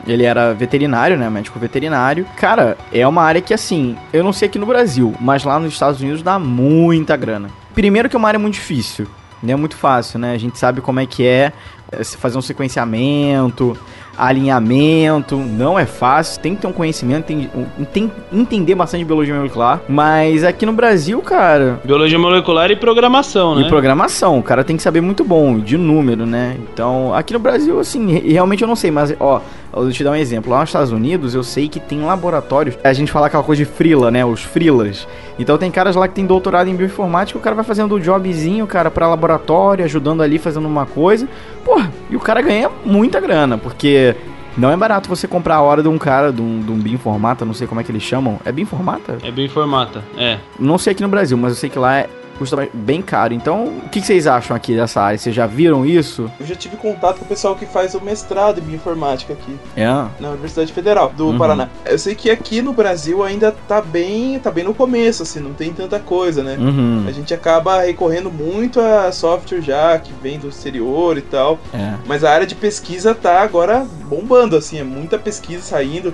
Ele 0.08 0.24
era 0.24 0.54
veterinário, 0.54 1.18
né? 1.18 1.30
Médico 1.30 1.60
veterinário. 1.60 2.26
Cara, 2.38 2.78
é 2.92 3.08
uma 3.08 3.24
área 3.24 3.42
que, 3.42 3.54
assim, 3.54 3.98
eu 4.12 4.24
não 4.24 4.34
sei 4.34 4.48
aqui 4.48 4.60
no 4.60 4.66
Brasil, 4.66 5.14
mas 5.20 5.44
lá 5.44 5.60
nos 5.60 5.74
Estados 5.74 6.02
Unidos 6.02 6.22
dá 6.22 6.38
muita 6.38 7.16
grana. 7.16 7.50
Primeiro 7.74 8.10
que 8.10 8.16
é 8.16 8.20
uma 8.20 8.28
área 8.28 8.40
muito 8.40 8.56
difícil. 8.56 9.08
Não 9.42 9.54
é 9.54 9.56
muito 9.56 9.76
fácil, 9.76 10.20
né? 10.20 10.34
A 10.34 10.38
gente 10.38 10.58
sabe 10.58 10.82
como 10.82 11.00
é 11.00 11.06
que 11.06 11.26
é 11.26 11.52
é, 11.92 12.04
fazer 12.04 12.38
um 12.38 12.42
sequenciamento, 12.42 13.78
alinhamento, 14.17 15.38
não 15.38 15.78
é 15.78 15.86
fácil, 15.86 16.41
tem 16.41 16.56
que 16.56 16.62
ter 16.62 16.67
um 16.67 16.74
conhecimento, 16.74 17.26
tem, 17.26 17.50
tem 17.91 18.12
entender 18.32 18.76
bastante 18.76 19.04
biologia 19.04 19.36
molecular, 19.36 19.82
mas 19.88 20.43
aqui 20.43 20.65
no 20.65 20.74
Brasil, 20.74 21.21
cara... 21.21 21.80
Biologia 21.84 22.19
molecular 22.19 22.71
e 22.71 22.76
programação, 22.76 23.56
né? 23.56 23.63
E 23.63 23.67
programação, 23.67 24.39
o 24.39 24.43
cara 24.43 24.63
tem 24.63 24.78
que 24.78 24.84
saber 24.84 25.02
muito 25.02 25.24
bom, 25.24 25.60
de 25.60 25.78
número, 25.78 26.26
né? 26.26 26.58
Então, 26.71 27.13
aqui 27.13 27.34
no 27.34 27.39
Brasil, 27.39 27.80
assim, 27.80 28.19
realmente 28.19 28.62
eu 28.62 28.67
não 28.67 28.76
sei, 28.76 28.91
mas, 28.91 29.15
ó, 29.19 29.41
eu 29.73 29.84
vou 29.84 29.91
te 29.91 30.03
dar 30.03 30.12
um 30.12 30.15
exemplo. 30.15 30.51
Lá 30.51 30.60
nos 30.60 30.69
Estados 30.69 30.91
Unidos, 30.91 31.34
eu 31.34 31.43
sei 31.43 31.69
que 31.69 31.79
tem 31.79 32.03
laboratórios. 32.03 32.77
A 32.84 32.93
gente 32.93 33.12
fala 33.12 33.27
aquela 33.27 33.43
coisa 33.43 33.63
de 33.63 33.69
frila, 33.69 34.12
né? 34.12 34.25
Os 34.25 34.41
frilas. 34.41 35.07
Então 35.39 35.57
tem 35.57 35.71
caras 35.71 35.95
lá 35.95 36.07
que 36.07 36.13
tem 36.13 36.25
doutorado 36.25 36.67
em 36.67 36.75
bioinformática, 36.75 37.38
o 37.39 37.41
cara 37.41 37.55
vai 37.55 37.63
fazendo 37.63 37.93
o 37.93 37.95
um 37.95 37.99
jobzinho, 37.99 38.67
cara, 38.67 38.91
para 38.91 39.07
laboratório, 39.07 39.86
ajudando 39.86 40.21
ali, 40.21 40.38
fazendo 40.38 40.67
uma 40.67 40.86
coisa. 40.86 41.27
Porra, 41.63 41.91
e 42.10 42.15
o 42.15 42.19
cara 42.19 42.41
ganha 42.41 42.69
muita 42.86 43.19
grana, 43.19 43.57
porque 43.57 44.15
não 44.57 44.69
é 44.69 44.75
barato 44.75 45.07
você 45.07 45.27
comprar 45.27 45.55
a 45.55 45.62
hora 45.62 45.81
de 45.81 45.88
um 45.88 45.97
cara, 45.97 46.31
de 46.31 46.41
um, 46.41 46.60
de 46.60 46.71
um 46.71 46.77
bioinformata, 46.77 47.45
não 47.45 47.53
sei 47.53 47.67
como 47.67 47.79
é 47.79 47.84
que 47.84 47.91
eles 47.91 48.03
chamam. 48.03 48.39
É 48.43 48.51
bioinformata? 48.51 49.17
É 49.23 49.31
bioinformata, 49.31 50.03
é. 50.17 50.38
Não 50.60 50.77
sei 50.77 50.91
aqui 50.91 51.01
no 51.01 51.10
Brasil, 51.10 51.38
mas 51.38 51.53
eu 51.53 51.57
sei 51.57 51.69
que 51.69 51.79
lá 51.79 51.97
é 51.97 52.10
custa 52.41 52.67
bem 52.73 53.04
caro. 53.04 53.36
Então, 53.36 53.65
o 53.86 53.89
que, 53.89 54.01
vocês 54.01 54.25
acham 54.25 54.58
aqui 54.58 54.75
dessa 54.75 54.99
área? 54.99 55.17
Vocês 55.17 55.36
já 55.36 55.45
viram 55.45 55.86
isso? 55.86 56.30
Eu 56.39 56.45
já 56.47 56.56
tive 56.56 56.75
contato 56.75 57.19
com 57.19 57.25
o 57.25 57.27
pessoal 57.27 57.56
que 57.56 57.67
faz 57.67 57.93
o 57.93 58.01
mestrado 58.01 58.60
em 58.60 58.63
bioinformática 58.63 59.34
aqui. 59.34 59.60
É? 59.77 59.86
Na 60.19 60.30
Universidade 60.30 60.73
Federal 60.73 61.13
do 61.15 61.27
uhum. 61.27 61.38
Paraná. 61.38 61.69
Eu 61.86 61.99
sei 61.99 62.15
que 62.15 62.32
aqui 62.32 62.60
no 62.60 62.73
Brasil 62.73 63.23
ainda 63.23 63.51
tá 63.67 63.80
bem, 63.80 64.39
tá 64.39 64.49
bem 64.49 64.63
no 64.63 64.73
começo, 64.73 65.21
assim, 65.21 65.39
não 65.39 65.54
tem 65.54 65.71
tanta 65.71 65.99
coisa, 65.99 66.41
né? 66.41 66.58
Uhum. 66.60 67.06
A 67.08 67.12
gente 67.12 67.32
acaba 67.32 67.82
recorrendo 67.82 68.32
muito 68.32 68.80
a 68.80 69.12
software 69.12 69.62
já 69.62 69.99
que 69.99 70.12
vem 70.13 70.39
do 70.39 70.49
exterior 70.49 71.19
e 71.19 71.21
tal. 71.21 71.60
É. 71.71 71.93
Mas 72.08 72.23
a 72.23 72.32
área 72.32 72.47
de 72.47 72.56
pesquisa 72.56 73.13
tá 73.13 73.41
agora 73.41 73.86
bombando, 74.06 74.58
assim, 74.58 74.80
é 74.80 74.84
muita 74.84 75.19
pesquisa 75.19 75.62
saindo 75.62 76.12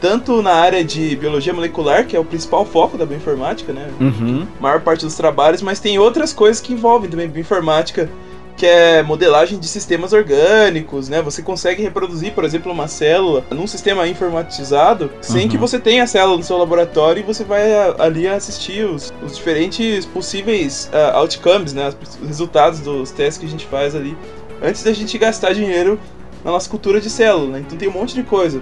tanto 0.00 0.42
na 0.42 0.52
área 0.52 0.84
de 0.84 1.16
biologia 1.16 1.52
molecular, 1.52 2.06
que 2.06 2.16
é 2.16 2.20
o 2.20 2.24
principal 2.24 2.64
foco 2.64 2.96
da 2.96 3.04
bioinformática, 3.04 3.72
né? 3.72 3.88
Uhum. 4.00 4.46
Maior 4.60 4.80
parte 4.80 5.04
dos 5.04 5.14
trabalhos, 5.14 5.62
mas 5.62 5.80
tem 5.80 5.98
outras 5.98 6.32
coisas 6.32 6.60
que 6.60 6.72
envolvem 6.72 7.10
também 7.10 7.28
bioinformática, 7.28 8.08
que 8.56 8.66
é 8.66 9.04
modelagem 9.04 9.56
de 9.58 9.68
sistemas 9.68 10.12
orgânicos, 10.12 11.08
né? 11.08 11.22
Você 11.22 11.42
consegue 11.42 11.80
reproduzir, 11.80 12.32
por 12.32 12.44
exemplo, 12.44 12.72
uma 12.72 12.88
célula 12.88 13.44
num 13.50 13.68
sistema 13.68 14.06
informatizado 14.08 15.10
sem 15.20 15.44
uhum. 15.44 15.48
que 15.48 15.56
você 15.56 15.78
tenha 15.78 16.02
a 16.02 16.06
célula 16.06 16.36
no 16.36 16.42
seu 16.42 16.58
laboratório 16.58 17.20
e 17.20 17.22
você 17.22 17.44
vai 17.44 17.72
ali 18.00 18.26
assistir 18.26 18.84
os, 18.84 19.12
os 19.24 19.36
diferentes 19.36 20.04
possíveis 20.06 20.90
uh, 20.92 21.18
outcomes, 21.18 21.72
né? 21.72 21.92
Os 22.20 22.26
resultados 22.26 22.80
dos 22.80 23.12
testes 23.12 23.38
que 23.38 23.46
a 23.46 23.48
gente 23.48 23.66
faz 23.66 23.94
ali 23.94 24.16
antes 24.60 24.82
da 24.82 24.92
gente 24.92 25.16
gastar 25.16 25.52
dinheiro 25.52 25.98
na 26.44 26.50
nossa 26.50 26.68
cultura 26.68 27.00
de 27.00 27.08
célula, 27.08 27.52
né? 27.52 27.60
Então 27.60 27.78
tem 27.78 27.88
um 27.88 27.92
monte 27.92 28.14
de 28.14 28.24
coisa 28.24 28.60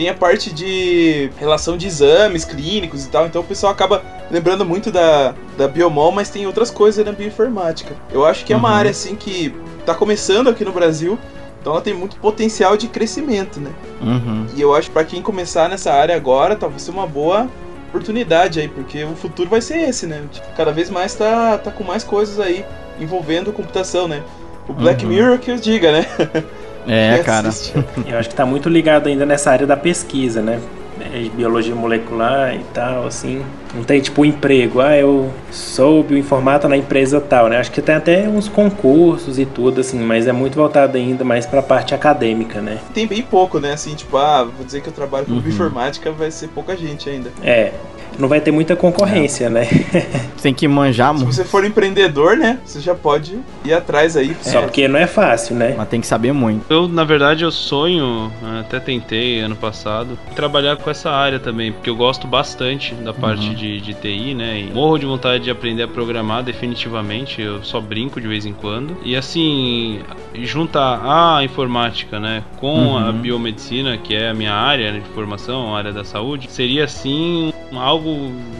tem 0.00 0.08
a 0.08 0.14
parte 0.14 0.50
de 0.50 1.30
relação 1.38 1.76
de 1.76 1.86
exames 1.86 2.42
clínicos 2.42 3.04
e 3.04 3.10
tal, 3.10 3.26
então 3.26 3.42
o 3.42 3.44
pessoal 3.44 3.70
acaba 3.70 4.02
lembrando 4.30 4.64
muito 4.64 4.90
da, 4.90 5.34
da 5.58 5.68
biomol, 5.68 6.10
mas 6.10 6.30
tem 6.30 6.46
outras 6.46 6.70
coisas 6.70 7.04
na 7.04 7.12
bioinformática. 7.12 7.94
Eu 8.10 8.24
acho 8.24 8.46
que 8.46 8.54
é 8.54 8.56
uma 8.56 8.70
uhum. 8.70 8.74
área 8.76 8.90
assim 8.92 9.14
que 9.14 9.54
está 9.78 9.94
começando 9.94 10.48
aqui 10.48 10.64
no 10.64 10.72
Brasil, 10.72 11.18
então 11.60 11.74
ela 11.74 11.82
tem 11.82 11.92
muito 11.92 12.16
potencial 12.16 12.78
de 12.78 12.88
crescimento, 12.88 13.60
né? 13.60 13.70
Uhum. 14.00 14.46
E 14.56 14.62
eu 14.62 14.74
acho 14.74 14.88
que 14.88 14.94
para 14.94 15.04
quem 15.04 15.20
começar 15.20 15.68
nessa 15.68 15.92
área 15.92 16.16
agora, 16.16 16.56
talvez 16.56 16.80
seja 16.80 16.96
uma 16.96 17.06
boa 17.06 17.46
oportunidade 17.90 18.58
aí, 18.58 18.68
porque 18.68 19.04
o 19.04 19.14
futuro 19.14 19.50
vai 19.50 19.60
ser 19.60 19.86
esse, 19.86 20.06
né? 20.06 20.22
Tipo, 20.32 20.46
cada 20.56 20.72
vez 20.72 20.88
mais 20.88 21.14
tá, 21.14 21.58
tá 21.58 21.70
com 21.70 21.84
mais 21.84 22.02
coisas 22.02 22.40
aí 22.40 22.64
envolvendo 22.98 23.52
computação, 23.52 24.08
né? 24.08 24.22
O 24.66 24.72
Black 24.72 25.04
uhum. 25.04 25.10
Mirror 25.10 25.38
que 25.38 25.50
eu 25.50 25.56
diga, 25.56 25.92
né? 25.92 26.06
É, 26.86 27.18
cara. 27.18 27.50
Eu 28.06 28.18
acho 28.18 28.28
que 28.28 28.34
tá 28.34 28.46
muito 28.46 28.68
ligado 28.68 29.08
ainda 29.08 29.26
nessa 29.26 29.50
área 29.50 29.66
da 29.66 29.76
pesquisa, 29.76 30.42
né? 30.42 30.60
É, 31.00 31.28
biologia 31.34 31.74
molecular 31.74 32.54
e 32.54 32.64
tal, 32.74 33.06
assim. 33.06 33.42
Não 33.74 33.82
tem 33.82 34.00
tipo 34.00 34.20
um 34.22 34.24
emprego, 34.24 34.80
ah, 34.80 34.96
eu 34.96 35.32
sou 35.50 36.02
bioinformata 36.02 36.68
na 36.68 36.76
empresa 36.76 37.20
tal, 37.20 37.48
né? 37.48 37.58
Acho 37.58 37.70
que 37.70 37.80
tem 37.80 37.94
até 37.94 38.28
uns 38.28 38.48
concursos 38.48 39.38
e 39.38 39.46
tudo, 39.46 39.80
assim, 39.80 39.98
mas 39.98 40.26
é 40.26 40.32
muito 40.32 40.56
voltado 40.56 40.98
ainda 40.98 41.24
mais 41.24 41.46
pra 41.46 41.62
parte 41.62 41.94
acadêmica, 41.94 42.60
né? 42.60 42.78
Tem 42.92 43.06
bem 43.06 43.22
pouco, 43.22 43.58
né? 43.58 43.72
Assim, 43.72 43.94
tipo, 43.94 44.16
ah, 44.18 44.44
vou 44.44 44.64
dizer 44.64 44.82
que 44.82 44.88
eu 44.88 44.92
trabalho 44.92 45.24
com 45.24 45.32
uhum. 45.32 45.40
bioinformática, 45.40 46.12
vai 46.12 46.30
ser 46.30 46.48
pouca 46.48 46.76
gente 46.76 47.08
ainda. 47.08 47.32
É, 47.42 47.72
não 48.18 48.28
vai 48.28 48.40
ter 48.40 48.50
muita 48.50 48.76
concorrência, 48.76 49.46
é. 49.46 49.50
né? 49.50 49.66
Tem 50.42 50.54
que 50.54 50.66
manjar 50.66 51.12
muito. 51.12 51.32
Se 51.32 51.42
você 51.42 51.44
for 51.44 51.64
empreendedor, 51.64 52.36
né? 52.36 52.58
Você 52.64 52.80
já 52.80 52.94
pode 52.94 53.38
ir 53.64 53.72
atrás 53.72 54.16
aí. 54.16 54.36
Só 54.40 54.60
é. 54.60 54.62
porque 54.62 54.88
não 54.88 54.98
é 54.98 55.06
fácil, 55.06 55.54
né? 55.54 55.74
Mas 55.76 55.88
tem 55.88 56.00
que 56.00 56.06
saber 56.06 56.32
muito. 56.32 56.64
Eu, 56.70 56.88
na 56.88 57.04
verdade, 57.04 57.44
eu 57.44 57.50
sonho, 57.50 58.32
até 58.60 58.80
tentei 58.80 59.40
ano 59.40 59.54
passado, 59.54 60.18
trabalhar 60.34 60.76
com 60.76 60.90
essa 60.90 61.10
área 61.10 61.38
também, 61.38 61.72
porque 61.72 61.90
eu 61.90 61.96
gosto 61.96 62.26
bastante 62.26 62.94
da 62.94 63.12
parte 63.12 63.48
uhum. 63.48 63.54
de, 63.54 63.80
de 63.80 63.94
TI, 63.94 64.34
né? 64.34 64.60
E 64.60 64.72
morro 64.72 64.98
de 64.98 65.04
vontade 65.04 65.44
de 65.44 65.50
aprender 65.50 65.82
a 65.82 65.88
programar 65.88 66.42
definitivamente. 66.42 67.42
Eu 67.42 67.62
só 67.62 67.80
brinco 67.80 68.20
de 68.20 68.26
vez 68.26 68.46
em 68.46 68.52
quando. 68.52 68.96
E 69.04 69.14
assim, 69.14 70.00
juntar 70.34 71.00
a 71.04 71.44
informática, 71.44 72.18
né, 72.18 72.42
com 72.58 72.74
uhum. 72.74 73.08
a 73.08 73.12
biomedicina, 73.12 73.96
que 73.98 74.14
é 74.14 74.30
a 74.30 74.34
minha 74.34 74.52
área 74.52 74.92
de 74.92 75.00
formação, 75.10 75.74
a 75.74 75.78
área 75.78 75.92
da 75.92 76.04
saúde, 76.04 76.50
seria 76.50 76.84
assim 76.84 77.52
algo, 77.72 77.99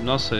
nossa, 0.04 0.36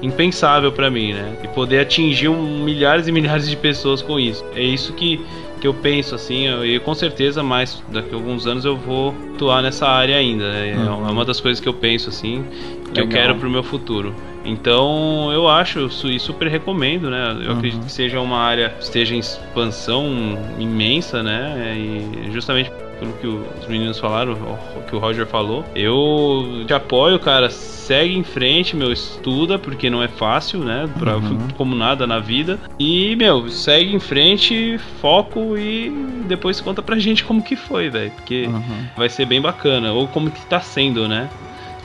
impensável 0.00 0.72
para 0.72 0.90
mim, 0.90 1.12
né? 1.12 1.36
E 1.42 1.48
poder 1.48 1.80
atingir 1.80 2.28
um, 2.28 2.64
milhares 2.64 3.08
e 3.08 3.12
milhares 3.12 3.48
de 3.48 3.56
pessoas 3.56 4.02
com 4.02 4.18
isso. 4.18 4.44
É 4.54 4.62
isso 4.62 4.92
que, 4.92 5.24
que 5.60 5.66
eu 5.66 5.74
penso, 5.74 6.14
assim, 6.14 6.48
e 6.64 6.78
com 6.80 6.94
certeza 6.94 7.42
mais 7.42 7.82
daqui 7.88 8.12
a 8.12 8.14
alguns 8.14 8.46
anos 8.46 8.64
eu 8.64 8.76
vou 8.76 9.14
atuar 9.34 9.62
nessa 9.62 9.86
área 9.86 10.16
ainda. 10.16 10.50
Né? 10.50 10.74
Uhum. 10.76 11.08
É 11.08 11.10
uma 11.10 11.24
das 11.24 11.40
coisas 11.40 11.60
que 11.60 11.68
eu 11.68 11.74
penso, 11.74 12.08
assim, 12.08 12.44
que 12.84 13.00
Legal. 13.00 13.04
eu 13.04 13.08
quero 13.08 13.34
pro 13.36 13.50
meu 13.50 13.62
futuro. 13.62 14.14
Então 14.44 15.30
eu 15.32 15.48
acho 15.48 15.88
e 16.08 16.18
super 16.18 16.48
recomendo, 16.48 17.08
né? 17.08 17.36
Eu 17.44 17.50
uhum. 17.50 17.56
acredito 17.58 17.84
que 17.84 17.92
seja 17.92 18.20
uma 18.20 18.38
área 18.38 18.74
esteja 18.80 19.14
em 19.14 19.18
expansão 19.18 20.36
imensa, 20.58 21.22
né? 21.22 21.76
E 21.76 22.32
justamente 22.32 22.70
pelo 23.02 23.12
que 23.14 23.26
os 23.26 23.66
meninos 23.66 23.98
falaram, 23.98 24.34
o 24.34 24.82
que 24.82 24.94
o 24.94 24.98
Roger 25.00 25.26
falou, 25.26 25.64
eu 25.74 26.64
te 26.66 26.72
apoio, 26.72 27.18
cara. 27.18 27.50
Segue 27.50 28.16
em 28.16 28.22
frente, 28.22 28.76
meu, 28.76 28.92
estuda, 28.92 29.58
porque 29.58 29.90
não 29.90 30.00
é 30.00 30.06
fácil, 30.06 30.60
né? 30.60 30.88
Pra, 30.98 31.16
uhum. 31.16 31.48
Como 31.56 31.74
nada 31.74 32.06
na 32.06 32.20
vida. 32.20 32.58
E, 32.78 33.16
meu, 33.16 33.48
segue 33.48 33.92
em 33.92 33.98
frente, 33.98 34.78
foco 35.00 35.58
e 35.58 35.90
depois 36.28 36.60
conta 36.60 36.80
pra 36.80 36.96
gente 36.96 37.24
como 37.24 37.42
que 37.42 37.56
foi, 37.56 37.90
velho. 37.90 38.12
Porque 38.12 38.46
uhum. 38.46 38.86
vai 38.96 39.08
ser 39.08 39.26
bem 39.26 39.40
bacana. 39.40 39.92
Ou 39.92 40.06
como 40.06 40.30
que 40.30 40.46
tá 40.46 40.60
sendo, 40.60 41.08
né? 41.08 41.28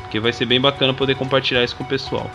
Porque 0.03 0.19
vai 0.19 0.31
ser 0.31 0.45
bem 0.45 0.61
bacana 0.61 0.93
poder 0.93 1.15
compartilhar 1.15 1.63
isso 1.63 1.75
com 1.75 1.83
o 1.83 1.87
pessoal 1.87 2.29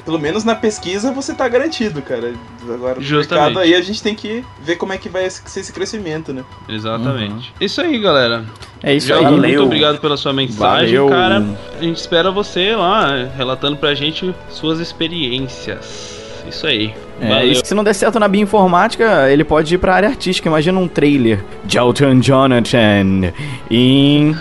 pelo 0.00 0.18
menos 0.18 0.44
na 0.44 0.54
pesquisa 0.54 1.12
você 1.12 1.34
tá 1.34 1.46
garantido, 1.48 2.00
cara. 2.02 2.32
Agora 2.68 2.96
no 2.96 3.02
Justamente. 3.02 3.44
mercado 3.44 3.58
aí 3.64 3.74
a 3.74 3.82
gente 3.82 4.02
tem 4.02 4.14
que 4.14 4.44
ver 4.62 4.76
como 4.76 4.92
é 4.92 4.98
que 4.98 5.08
vai 5.08 5.28
ser 5.28 5.60
esse 5.60 5.72
crescimento, 5.72 6.32
né? 6.32 6.44
Exatamente. 6.68 7.48
Uhum. 7.48 7.54
Isso 7.60 7.80
aí, 7.80 7.98
galera. 7.98 8.44
É 8.82 8.94
isso 8.94 9.08
Já 9.08 9.16
aí. 9.16 9.24
Valeu. 9.24 9.38
Muito 9.38 9.62
obrigado 9.62 9.98
pela 10.00 10.16
sua 10.16 10.32
mensagem, 10.32 10.96
Valeu. 10.96 11.08
cara. 11.08 11.44
A 11.78 11.82
gente 11.82 11.96
espera 11.96 12.30
você 12.30 12.74
lá 12.74 13.28
relatando 13.36 13.76
pra 13.76 13.94
gente 13.94 14.34
suas 14.48 14.80
experiências. 14.80 16.20
Isso 16.48 16.66
aí. 16.66 16.94
É, 17.20 17.46
e 17.46 17.54
se 17.54 17.72
não 17.72 17.84
der 17.84 17.94
certo 17.94 18.18
na 18.18 18.26
bioinformática, 18.26 19.30
ele 19.30 19.44
pode 19.44 19.74
ir 19.74 19.78
pra 19.78 19.94
área 19.94 20.08
artística. 20.08 20.48
Imagina 20.48 20.78
um 20.78 20.88
trailer. 20.88 21.44
Jalton 21.68 22.20
Jonathan 22.20 23.32
em. 23.70 24.36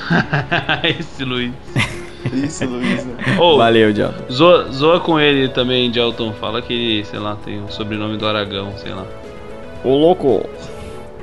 Esse 1.00 1.24
Luiz. 1.24 1.52
Isso, 2.34 2.66
Luiz. 2.66 3.06
Oh, 3.40 3.58
Valeu, 3.58 3.94
Jalton. 3.94 4.24
Zoa, 4.32 4.72
zoa 4.72 5.00
com 5.00 5.20
ele 5.20 5.50
também, 5.50 5.94
Jalton. 5.94 6.32
Fala 6.34 6.62
que, 6.62 7.04
sei 7.06 7.20
lá, 7.20 7.36
tem 7.44 7.64
o 7.64 7.70
sobrenome 7.72 8.18
do 8.18 8.28
Aragão, 8.28 8.72
sei 8.78 8.94
lá. 8.94 9.06
Ô 9.84 9.96
louco! 9.98 10.48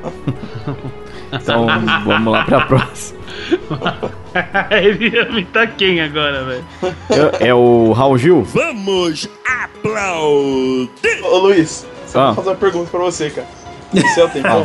então 1.32 1.66
vamos 2.04 2.32
lá 2.32 2.44
pra 2.44 2.60
próxima. 2.66 3.18
Ele 4.70 5.08
ia 5.08 5.22
imitar 5.28 5.74
quem 5.76 6.00
agora, 6.00 6.44
velho? 6.44 6.64
É, 7.40 7.48
é 7.48 7.54
o 7.54 7.92
Raul 7.92 8.18
Gil? 8.18 8.42
Vamos 8.44 9.28
aplaudir! 9.46 11.22
Ô 11.24 11.38
Luiz, 11.38 11.86
só 12.06 12.20
Ah. 12.20 12.26
vou 12.26 12.34
fazer 12.36 12.48
uma 12.50 12.56
pergunta 12.56 12.90
pra 12.90 13.00
você, 13.00 13.30
cara. 13.30 13.46
No 13.92 14.06
céu 14.08 14.28
tem 14.28 14.42
pão? 14.42 14.62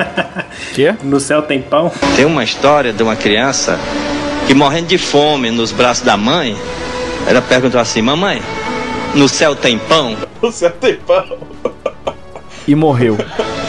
Quê? 0.74 0.96
No 1.02 1.20
céu 1.20 1.42
tem 1.42 1.62
pão? 1.62 1.90
Tem 2.16 2.26
uma 2.26 2.44
história 2.44 2.92
de 2.92 3.02
uma 3.02 3.16
criança 3.16 3.80
que 4.48 4.54
morrendo 4.54 4.88
de 4.88 4.98
fome 4.98 5.50
nos 5.52 5.72
braços 5.72 6.04
da 6.04 6.18
mãe, 6.18 6.56
ela 7.28 7.42
perguntou 7.42 7.80
assim: 7.80 8.02
Mamãe, 8.02 8.42
no 9.16 9.28
céu 9.28 9.56
tem 9.56 9.78
pão? 9.78 10.16
No 10.42 10.52
céu 10.52 10.72
tem 10.72 10.96
pão. 10.96 11.24
E 12.68 12.76
morreu. 12.76 13.18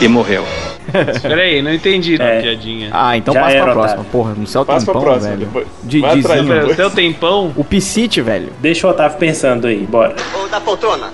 E 0.00 0.06
morreu. 0.06 0.44
Peraí, 1.22 1.60
não 1.62 1.72
entendi 1.74 2.16
a 2.20 2.24
É. 2.24 2.42
piadinha. 2.42 2.90
Ah, 2.92 3.16
então 3.16 3.34
Já 3.34 3.40
passa 3.40 3.52
era, 3.54 3.64
pra 3.64 3.72
próxima. 3.72 4.00
Otávio. 4.02 4.10
Porra, 4.12 4.34
no 4.36 4.46
céu 4.46 4.64
tem 4.64 4.74
Passa 4.74 4.84
pra 4.84 4.94
pão, 4.94 5.02
próxima, 5.02 5.28
velho. 5.30 5.46
depois. 5.46 5.66
De 5.82 6.00
Vai 6.00 6.18
atrás, 6.18 6.22
Dizinho. 6.40 6.46
Pera, 6.48 6.60
depois. 6.60 6.72
o 6.72 6.76
céu 6.76 6.90
tem 6.90 7.12
pão? 7.12 7.52
O 7.56 7.64
Piscite, 7.64 8.20
velho. 8.20 8.52
Deixa 8.60 8.86
o 8.86 8.90
Otávio 8.90 9.18
pensando 9.18 9.66
aí, 9.66 9.78
bora. 9.78 10.14
Ou 10.34 10.48
da 10.48 10.60
poltrona? 10.60 11.12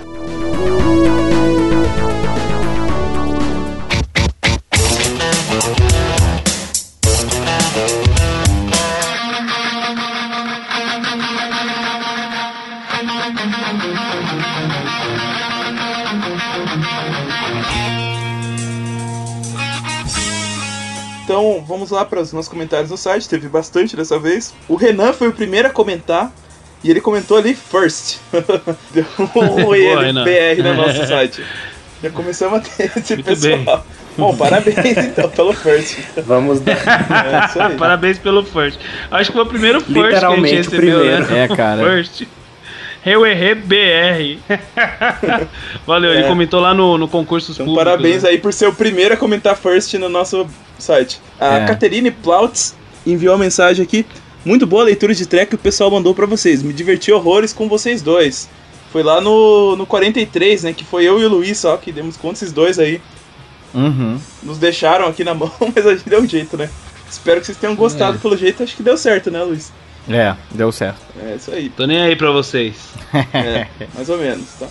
Vamos 21.81 21.89
lá 21.89 22.05
para 22.05 22.21
os 22.21 22.31
nossos 22.31 22.47
comentários 22.47 22.91
no 22.91 22.97
site. 22.97 23.27
Teve 23.27 23.47
bastante 23.47 23.95
dessa 23.95 24.19
vez. 24.19 24.53
O 24.69 24.75
Renan 24.75 25.13
foi 25.13 25.27
o 25.27 25.33
primeiro 25.33 25.67
a 25.67 25.71
comentar. 25.71 26.31
E 26.83 26.89
ele 26.89 27.01
comentou 27.01 27.37
ali 27.37 27.55
first. 27.55 28.17
Deu 28.93 29.05
um. 29.19 29.25
BR 30.23 30.63
no 30.63 30.73
nosso 30.75 31.05
site. 31.07 31.43
Já 32.03 32.09
começamos 32.11 32.59
a 32.59 32.61
ter 32.61 32.91
esse 32.95 33.13
Muito 33.15 33.25
pessoal. 33.25 33.57
bem. 33.57 33.83
Bom, 34.17 34.35
parabéns 34.35 34.77
então 34.97 35.29
pelo 35.29 35.53
first. 35.53 35.97
Vamos 36.25 36.59
dar. 36.59 36.73
É 36.73 37.45
isso 37.47 37.61
aí. 37.61 37.77
Parabéns 37.77 38.17
pelo 38.19 38.43
first. 38.43 38.79
Acho 39.09 39.31
que 39.31 39.37
foi 39.37 39.45
o 39.45 39.49
primeiro 39.49 39.81
first 39.81 39.93
que 39.93 39.99
a 39.99 40.03
gente 40.03 40.13
Literalmente 40.13 40.53
o 40.53 40.57
recebeu, 40.57 40.99
primeiro. 40.99 41.27
né? 41.27 41.43
É, 41.43 41.47
cara. 41.55 41.83
First. 41.83 42.23
Eu 43.05 43.25
errei 43.25 43.55
BR. 43.55 44.37
Valeu, 45.87 46.11
ele 46.11 46.23
É. 46.23 46.27
comentou 46.27 46.59
lá 46.59 46.73
no, 46.73 46.97
no 46.97 47.07
concursos 47.07 47.55
Então, 47.55 47.65
públicos. 47.65 47.83
parabéns 47.91 48.23
né? 48.23 48.29
aí 48.29 48.37
por 48.37 48.53
ser 48.53 48.67
o 48.67 48.73
primeiro 48.73 49.13
a 49.13 49.17
comentar 49.17 49.55
first 49.57 49.93
no 49.95 50.07
nosso 50.09 50.47
site. 50.77 51.19
A 51.39 51.57
É. 51.59 51.65
Caterine 51.65 52.11
Plautz 52.11 52.75
enviou 53.05 53.33
uma 53.33 53.43
mensagem 53.43 53.83
aqui. 53.83 54.05
Muito 54.45 54.65
boa 54.67 54.83
leitura 54.83 55.13
de 55.13 55.25
track 55.25 55.49
que 55.49 55.55
o 55.55 55.57
pessoal 55.59 55.89
mandou 55.91 56.13
pra 56.15 56.25
vocês. 56.25 56.61
Me 56.63 56.73
diverti 56.73 57.11
horrores 57.11 57.53
com 57.53 57.67
vocês 57.67 58.01
dois. 58.01 58.49
Foi 58.91 59.03
lá 59.03 59.21
no, 59.21 59.75
no 59.75 59.85
43, 59.85 60.63
né? 60.63 60.73
Que 60.73 60.83
foi 60.83 61.05
eu 61.05 61.19
e 61.19 61.25
o 61.25 61.29
Luiz 61.29 61.57
só 61.59 61.77
que 61.77 61.91
demos 61.91 62.17
conta 62.17 62.35
esses 62.35 62.51
dois 62.51 62.77
aí. 62.77 63.01
Uhum. 63.73 64.19
Nos 64.43 64.57
deixaram 64.57 65.07
aqui 65.07 65.23
na 65.23 65.33
mão, 65.33 65.51
mas 65.75 65.87
a 65.87 65.95
gente 65.95 66.09
deu 66.09 66.21
um 66.21 66.27
jeito, 66.27 66.57
né? 66.57 66.69
Espero 67.09 67.39
que 67.39 67.45
vocês 67.45 67.57
tenham 67.57 67.75
gostado 67.75 68.17
É. 68.17 68.19
pelo 68.19 68.35
jeito. 68.37 68.61
Acho 68.63 68.75
que 68.75 68.83
deu 68.83 68.97
certo, 68.97 69.31
né, 69.31 69.41
Luiz? 69.43 69.71
É, 70.09 70.35
deu 70.51 70.71
certo. 70.71 70.99
É 71.21 71.35
isso 71.35 71.51
aí. 71.51 71.69
Tô 71.69 71.85
nem 71.85 72.01
aí 72.01 72.15
pra 72.15 72.31
vocês. 72.31 72.75
É, 73.33 73.67
mais 73.93 74.09
ou 74.09 74.17
menos, 74.17 74.47
tá? 74.59 74.67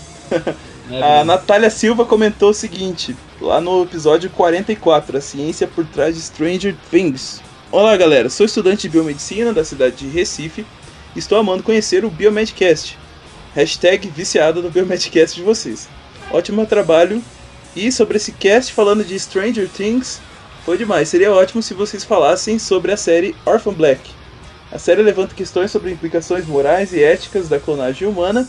É, 0.91 1.21
A 1.21 1.25
Natália 1.25 1.71
Silva 1.71 2.05
comentou 2.05 2.51
o 2.51 2.55
seguinte, 2.55 3.17
lá 3.41 3.61
no 3.61 3.83
episódio 3.83 4.29
44, 4.31 5.17
a 5.17 5.21
ciência 5.21 5.67
por 5.67 5.87
trás 5.87 6.17
de 6.17 6.23
Stranger 6.23 6.75
Things. 6.91 7.41
Olá 7.71 7.97
galera, 7.97 8.29
sou 8.29 8.45
estudante 8.45 8.83
de 8.83 8.89
biomedicina 8.89 9.53
da 9.53 9.65
cidade 9.65 9.97
de 9.97 10.09
Recife 10.09 10.67
e 11.15 11.19
estou 11.19 11.39
amando 11.39 11.63
conhecer 11.63 12.05
o 12.05 12.11
Biomedcast. 12.11 12.99
Hashtag 13.55 14.09
viciado 14.09 14.63
no 14.63 14.71
Biomedcast 14.71 15.37
de 15.37 15.43
vocês. 15.43 15.89
Ótimo 16.33 16.67
trabalho. 16.67 17.23
E 17.75 17.93
sobre 17.93 18.17
esse 18.17 18.33
cast 18.33 18.73
falando 18.73 19.05
de 19.05 19.17
Stranger 19.19 19.69
Things, 19.69 20.21
foi 20.65 20.77
demais. 20.77 21.09
Seria 21.09 21.33
ótimo 21.33 21.63
se 21.63 21.73
vocês 21.73 22.03
falassem 22.03 22.59
sobre 22.59 22.91
a 22.91 22.97
série 22.97 23.35
Orphan 23.47 23.73
Black. 23.73 24.11
A 24.73 24.79
série 24.79 25.03
levanta 25.03 25.35
questões 25.35 25.71
sobre 25.71 25.91
implicações 25.91 26.47
morais 26.47 26.93
e 26.93 27.03
éticas 27.03 27.49
da 27.49 27.59
clonagem 27.59 28.07
humana 28.07 28.49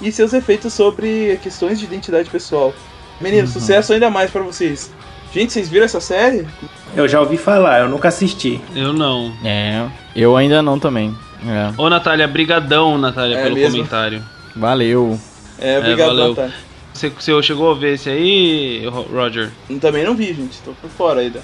e 0.00 0.12
seus 0.12 0.32
efeitos 0.32 0.72
sobre 0.74 1.38
questões 1.42 1.78
de 1.78 1.84
identidade 1.86 2.28
pessoal. 2.28 2.74
Meninos, 3.20 3.50
sucesso 3.50 3.92
ainda 3.92 4.10
mais 4.10 4.30
pra 4.30 4.42
vocês. 4.42 4.90
Gente, 5.32 5.52
vocês 5.52 5.68
viram 5.68 5.84
essa 5.86 6.00
série? 6.00 6.46
Eu 6.94 7.08
já 7.08 7.20
ouvi 7.20 7.38
falar, 7.38 7.80
eu 7.80 7.88
nunca 7.88 8.08
assisti. 8.08 8.60
Eu 8.74 8.92
não. 8.92 9.32
É. 9.44 9.86
Eu 10.14 10.36
ainda 10.36 10.60
não 10.60 10.78
também. 10.78 11.16
É. 11.46 11.72
Ô, 11.80 11.88
Natália, 11.88 12.28
brigadão, 12.28 12.98
Natália, 12.98 13.38
É 13.38 13.42
pelo 13.44 13.54
mesmo? 13.54 13.70
comentário. 13.76 14.22
Valeu. 14.54 15.18
É, 15.58 15.78
obrigado, 15.78 16.08
valeu. 16.08 16.28
Natália. 16.30 16.54
Você, 16.92 17.08
você 17.08 17.42
chegou 17.42 17.70
a 17.70 17.74
ver 17.74 17.94
esse 17.94 18.10
aí, 18.10 18.86
Ro- 18.86 19.06
Roger? 19.10 19.50
Eu 19.70 19.78
Também 19.80 20.04
não 20.04 20.14
vi, 20.14 20.34
gente. 20.34 20.58
Tô 20.62 20.72
por 20.72 20.90
fora 20.90 21.20
ainda 21.20 21.40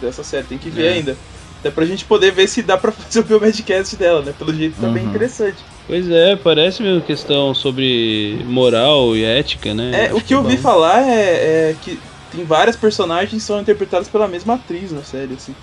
dessa 0.00 0.24
série. 0.24 0.44
Tem 0.48 0.58
que 0.58 0.68
ver 0.70 0.86
É. 0.86 0.92
ainda. 0.94 1.16
Até 1.60 1.70
pra 1.70 1.84
gente 1.84 2.04
poder 2.04 2.32
ver 2.32 2.46
se 2.48 2.62
dá 2.62 2.76
pra 2.76 2.92
fazer 2.92 3.20
o 3.20 3.24
biomedcast 3.24 3.96
dela, 3.96 4.22
né? 4.22 4.32
Pelo 4.32 4.54
jeito 4.54 4.80
tá 4.80 4.88
bem 4.88 5.02
Uhum. 5.02 5.08
interessante. 5.10 5.64
Pois 5.86 6.08
é, 6.10 6.36
parece 6.36 6.82
mesmo 6.82 7.02
questão 7.02 7.54
sobre 7.54 8.42
moral 8.46 9.16
e 9.16 9.24
ética, 9.24 9.74
né? 9.74 10.04
É, 10.04 10.04
Acho 10.06 10.16
o 10.16 10.20
que 10.20 10.34
eu 10.34 10.38
ouvi 10.38 10.56
falar 10.56 11.02
é, 11.08 11.70
é 11.70 11.74
que 11.80 11.98
tem 12.30 12.44
várias 12.44 12.76
personagens 12.76 13.30
que 13.30 13.40
são 13.40 13.60
interpretadas 13.60 14.06
pela 14.08 14.28
mesma 14.28 14.54
atriz 14.54 14.92
na 14.92 15.02
série, 15.02 15.34
assim, 15.34 15.54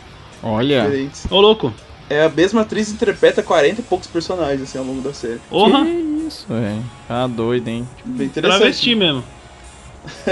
Olha. 0.43 0.81
diferentes. 0.81 1.27
Ô, 1.29 1.39
louco. 1.39 1.71
É, 2.09 2.23
a 2.23 2.29
mesma 2.29 2.61
atriz 2.61 2.91
interpreta 2.91 3.41
40 3.41 3.81
e 3.81 3.83
poucos 3.83 4.07
personagens, 4.07 4.61
assim, 4.63 4.77
ao 4.77 4.83
longo 4.83 5.01
da 5.01 5.13
série. 5.13 5.39
Porra, 5.49 5.85
Que 5.85 6.25
isso, 6.27 6.45
velho. 6.47 6.83
Tá 7.07 7.27
doido, 7.27 7.67
hein? 7.67 7.87
Bem 8.03 8.27
interessante. 8.27 8.59
travesti 8.59 8.95
mesmo. 8.95 9.23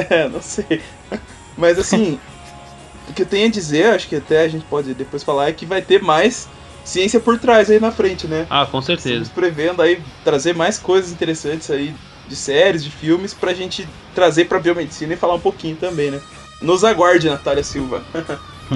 É, 0.09 0.27
não 0.27 0.41
sei. 0.41 0.81
Mas 1.57 1.79
assim, 1.79 2.19
o 3.09 3.13
que 3.13 3.21
eu 3.21 3.25
tenho 3.25 3.47
a 3.47 3.51
dizer, 3.51 3.87
acho 3.93 4.07
que 4.07 4.15
até 4.15 4.41
a 4.43 4.47
gente 4.47 4.65
pode 4.65 4.93
depois 4.93 5.23
falar, 5.23 5.49
é 5.49 5.53
que 5.53 5.65
vai 5.65 5.81
ter 5.81 6.01
mais 6.01 6.47
ciência 6.83 7.19
por 7.19 7.37
trás 7.39 7.69
aí 7.69 7.79
na 7.79 7.91
frente, 7.91 8.27
né? 8.27 8.45
Ah, 8.49 8.65
com 8.65 8.79
Estamos 8.79 8.85
certeza. 9.03 9.31
prevendo 9.33 9.81
aí 9.81 9.99
trazer 10.23 10.53
mais 10.55 10.77
coisas 10.77 11.11
interessantes 11.11 11.69
aí 11.69 11.93
de 12.27 12.35
séries, 12.35 12.83
de 12.83 12.89
filmes, 12.89 13.33
pra 13.33 13.53
gente 13.53 13.87
trazer 14.15 14.45
pra 14.45 14.59
biomedicina 14.59 15.13
e 15.13 15.17
falar 15.17 15.35
um 15.35 15.39
pouquinho 15.39 15.75
também, 15.75 16.11
né? 16.11 16.19
Nos 16.61 16.83
aguarde, 16.83 17.29
Natália 17.29 17.63
Silva. 17.63 18.01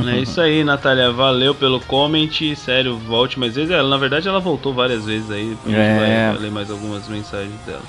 É 0.05 0.17
isso 0.19 0.39
aí, 0.41 0.63
Natália. 0.63 1.11
Valeu 1.11 1.55
pelo 1.55 1.79
comment. 1.79 2.29
Sério, 2.55 2.97
volte 2.97 3.39
mais 3.39 3.55
vezes. 3.55 3.71
Ela, 3.71 3.87
na 3.89 3.97
verdade, 3.97 4.27
ela 4.27 4.39
voltou 4.39 4.73
várias 4.73 5.05
vezes 5.05 5.31
aí. 5.31 5.57
A 5.65 5.69
gente 5.69 5.75
É. 5.79 6.31
vai, 6.33 6.41
ler 6.41 6.51
mais 6.51 6.69
algumas 6.69 7.07
mensagens 7.07 7.59
dela. 7.65 7.81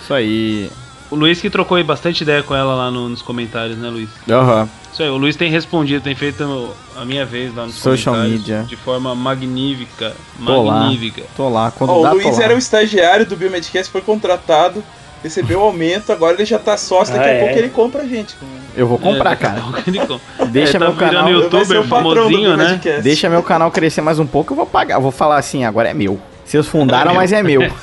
Isso 0.00 0.14
aí. 0.14 0.70
O 1.10 1.16
Luiz 1.16 1.40
que 1.40 1.50
trocou 1.50 1.76
aí 1.76 1.82
bastante 1.82 2.22
ideia 2.22 2.42
com 2.42 2.54
ela 2.54 2.74
lá 2.76 2.90
no- 2.90 3.08
nos 3.08 3.20
comentários, 3.20 3.76
né, 3.76 3.90
Luiz? 3.90 4.08
Aham. 4.30 4.68
Isso 5.00 5.04
aí, 5.04 5.10
o 5.10 5.16
Luiz 5.16 5.34
tem 5.34 5.50
respondido, 5.50 6.02
tem 6.04 6.14
feito 6.14 6.74
a 6.94 7.06
minha 7.06 7.24
vez 7.24 7.54
lá 7.54 7.64
nos 7.64 7.76
Social 7.76 8.14
media. 8.16 8.66
de 8.68 8.76
forma 8.76 9.14
magnífica. 9.14 10.12
Tô 10.44 10.62
lá. 10.62 10.80
Magnífica. 10.80 11.22
Tô 11.34 11.48
lá. 11.48 11.70
Quando 11.70 11.88
Ó, 11.90 12.02
dá, 12.02 12.10
o 12.10 12.14
Luiz 12.16 12.26
tô 12.28 12.36
lá. 12.36 12.42
era 12.44 12.54
o 12.54 12.58
estagiário 12.58 13.24
do 13.24 13.34
Biomedcast, 13.34 13.90
foi 13.90 14.02
contratado, 14.02 14.84
recebeu 15.22 15.60
o 15.60 15.62
aumento, 15.62 16.12
agora 16.12 16.34
ele 16.34 16.44
já 16.44 16.58
tá 16.58 16.76
sócio, 16.76 17.14
daqui 17.14 17.26
Ah, 17.30 17.32
a 17.32 17.34
é? 17.34 17.40
pouco 17.40 17.58
ele 17.58 17.68
compra 17.70 18.02
a 18.02 18.06
gente. 18.06 18.36
Eu 18.76 18.86
vou 18.86 18.98
comprar, 18.98 19.30
É, 19.32 19.36
daqui 19.36 19.46
a 19.46 20.06
cara. 20.06 20.20
Deixa 20.50 20.76
É, 20.76 20.78
tá 20.78 20.84
meu 20.86 20.94
canal. 20.94 21.22
Vai 21.24 21.32
ser 21.32 21.38
youtuber 21.38 21.80
o 21.80 22.56
né? 22.58 22.80
Deixa 23.02 23.30
meu 23.30 23.42
canal 23.42 23.70
crescer 23.70 24.02
mais 24.02 24.18
um 24.18 24.26
pouco, 24.26 24.52
eu 24.52 24.56
vou 24.56 24.66
pagar. 24.66 24.96
Eu 24.96 25.00
vou 25.00 25.10
falar 25.10 25.38
assim, 25.38 25.64
agora 25.64 25.88
é 25.88 25.94
meu. 25.94 26.20
Vocês 26.44 26.66
fundaram, 26.66 27.14
mas 27.14 27.32
é 27.32 27.42
meu. 27.42 27.62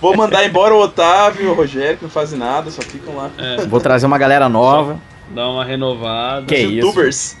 Vou 0.00 0.16
mandar 0.16 0.46
embora 0.46 0.74
o 0.74 0.80
Otávio 0.80 1.44
e 1.44 1.46
o 1.46 1.52
Rogério, 1.52 1.98
que 1.98 2.04
não 2.04 2.10
fazem 2.10 2.38
nada, 2.38 2.70
só 2.70 2.80
ficam 2.80 3.14
lá. 3.16 3.28
É, 3.36 3.66
Vou 3.66 3.78
trazer 3.80 4.06
uma 4.06 4.16
galera 4.16 4.48
nova. 4.48 4.98
Dá 5.30 5.48
uma 5.48 5.64
renovada. 5.64 6.46
Que 6.46 6.56
isso? 6.58 6.72
Youtubers. 6.86 7.36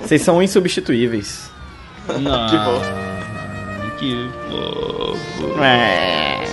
Vocês 0.00 0.22
são 0.22 0.42
insubstituíveis. 0.42 1.50
Não, 2.20 2.46
Que 2.50 2.56
bom. 2.58 2.80
que 3.98 4.28
fofo. 4.50 5.60
É. 5.62 6.44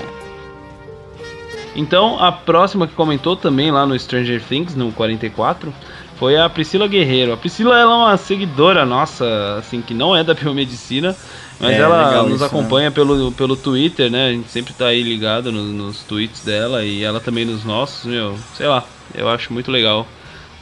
Então, 1.76 2.20
a 2.20 2.32
próxima 2.32 2.86
que 2.88 2.94
comentou 2.94 3.36
também 3.36 3.72
lá 3.72 3.86
no 3.86 3.98
Stranger 3.98 4.42
Things, 4.44 4.76
no 4.76 4.92
44, 4.92 5.74
foi 6.18 6.38
a 6.38 6.50
Priscila 6.50 6.86
Guerreiro. 6.88 7.32
A 7.32 7.38
Priscila 7.38 7.80
ela 7.80 7.94
é 7.94 7.96
uma 7.96 8.18
seguidora 8.18 8.86
nossa, 8.86 9.56
assim, 9.58 9.82
que 9.82 9.94
não 9.94 10.16
é 10.16 10.24
da 10.24 10.34
biomedicina, 10.34 11.16
mas 11.60 11.72
É, 11.72 11.78
ela 11.80 12.24
nos 12.24 12.36
isso, 12.36 12.44
acompanha 12.46 12.92
pelo, 12.92 13.32
pelo 13.32 13.56
Twitter, 13.56 14.12
né? 14.12 14.28
A 14.28 14.32
gente 14.34 14.50
sempre 14.50 14.74
tá 14.74 14.88
aí 14.88 15.02
ligado 15.02 15.50
no- 15.52 15.64
nos 15.64 16.04
tweets 16.04 16.42
dela 16.44 16.84
e 16.84 17.04
ela 17.04 17.20
também 17.22 17.46
nos 17.46 17.64
nossos, 17.64 18.04
meu, 18.06 18.38
sei 18.56 18.68
lá, 18.68 18.84
eu 19.16 19.30
acho 19.30 19.54
muito 19.54 19.72
legal 19.72 20.06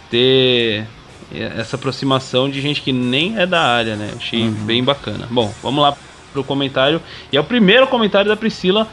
ter 0.10 0.88
essa 1.32 1.76
aproximação 1.76 2.50
de 2.50 2.60
gente 2.60 2.82
que 2.82 2.92
nem 2.92 3.38
é 3.38 3.46
da 3.46 3.62
área, 3.62 3.96
né? 3.96 4.14
Achei 4.16 4.50
bem 4.50 4.84
bacana. 4.84 5.28
Bom, 5.30 5.54
vamos 5.62 5.82
lá 5.82 5.96
pro 6.34 6.44
comentário. 6.44 7.02
E 7.32 7.38
é 7.38 7.40
o 7.40 7.44
primeiro 7.44 7.88
comentário 7.88 8.30
da 8.30 8.36
Priscila 8.36 8.88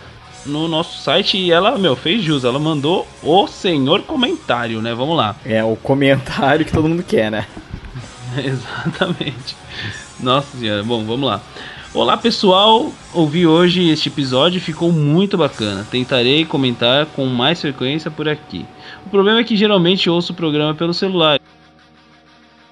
no 0.44 0.68
nosso 0.68 1.00
site 1.02 1.36
e 1.36 1.50
ela, 1.50 1.78
meu, 1.78 1.96
fez 1.96 2.22
jus. 2.22 2.44
Ela 2.44 2.58
mandou 2.58 3.06
o 3.22 3.46
senhor 3.46 4.02
comentário, 4.02 4.80
né? 4.80 4.94
Vamos 4.94 5.16
lá. 5.16 5.36
É 5.44 5.64
o 5.64 5.76
comentário 5.76 6.64
que 6.64 6.72
todo 6.72 6.88
mundo 6.88 7.02
quer, 7.02 7.30
né? 7.30 7.46
Exatamente. 8.36 9.56
Nossa 10.20 10.56
senhora, 10.56 10.82
bom, 10.82 11.04
vamos 11.04 11.26
lá. 11.26 11.40
Olá 11.94 12.16
pessoal, 12.16 12.92
ouvi 13.14 13.46
hoje 13.46 13.88
este 13.88 14.08
episódio 14.08 14.58
e 14.58 14.60
ficou 14.60 14.92
muito 14.92 15.38
bacana. 15.38 15.86
Tentarei 15.90 16.44
comentar 16.44 17.06
com 17.06 17.24
mais 17.24 17.60
frequência 17.60 18.10
por 18.10 18.28
aqui. 18.28 18.66
O 19.06 19.08
problema 19.08 19.38
é 19.40 19.44
que 19.44 19.56
geralmente 19.56 20.10
ouço 20.10 20.32
o 20.32 20.36
programa 20.36 20.74
pelo 20.74 20.92
celular. 20.92 21.40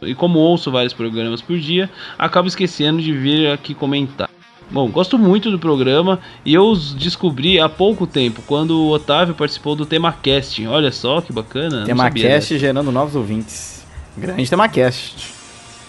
E 0.03 0.14
como 0.14 0.38
ouço 0.38 0.70
vários 0.70 0.92
programas 0.92 1.40
por 1.40 1.57
dia, 1.59 1.88
acabo 2.18 2.49
esquecendo 2.49 3.01
de 3.01 3.12
vir 3.12 3.51
aqui 3.51 3.73
comentar. 3.73 4.29
Bom, 4.70 4.88
gosto 4.90 5.16
muito 5.18 5.51
do 5.51 5.59
programa 5.59 6.18
e 6.44 6.53
eu 6.53 6.64
os 6.66 6.92
descobri 6.94 7.61
há 7.61 7.68
pouco 7.68 8.07
tempo, 8.07 8.42
quando 8.47 8.73
o 8.73 8.90
Otávio 8.90 9.35
participou 9.35 9.77
do 9.77 9.87
TemaCast. 9.87 10.66
Olha 10.66 10.90
só 10.90 11.20
que 11.20 11.33
bacana. 11.33 11.85
TemaCast 11.85 12.59
gerando 12.59 12.90
novos 12.90 13.14
ouvintes. 13.14 13.87
Grande 14.16 14.49
TemaCast. 14.51 15.33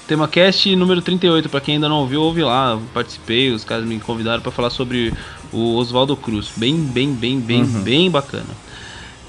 TemaCast 0.08 0.76
número 0.76 1.02
38, 1.02 1.50
pra 1.50 1.60
quem 1.60 1.76
ainda 1.76 1.90
não 1.90 2.02
ouviu, 2.02 2.22
ouve 2.22 2.44
lá. 2.44 2.80
Participei, 2.94 3.50
os 3.52 3.64
caras 3.64 3.86
me 3.86 4.00
convidaram 4.00 4.42
pra 4.42 4.52
falar 4.52 4.70
sobre 4.70 5.12
o 5.52 5.76
Oswaldo 5.78 6.16
Cruz. 6.16 6.52
Bem, 6.56 6.76
bem, 6.76 7.12
bem, 7.14 7.40
bem, 7.40 7.64
Uhum. 7.64 7.82
bem 7.82 8.12
bacana. 8.12 8.46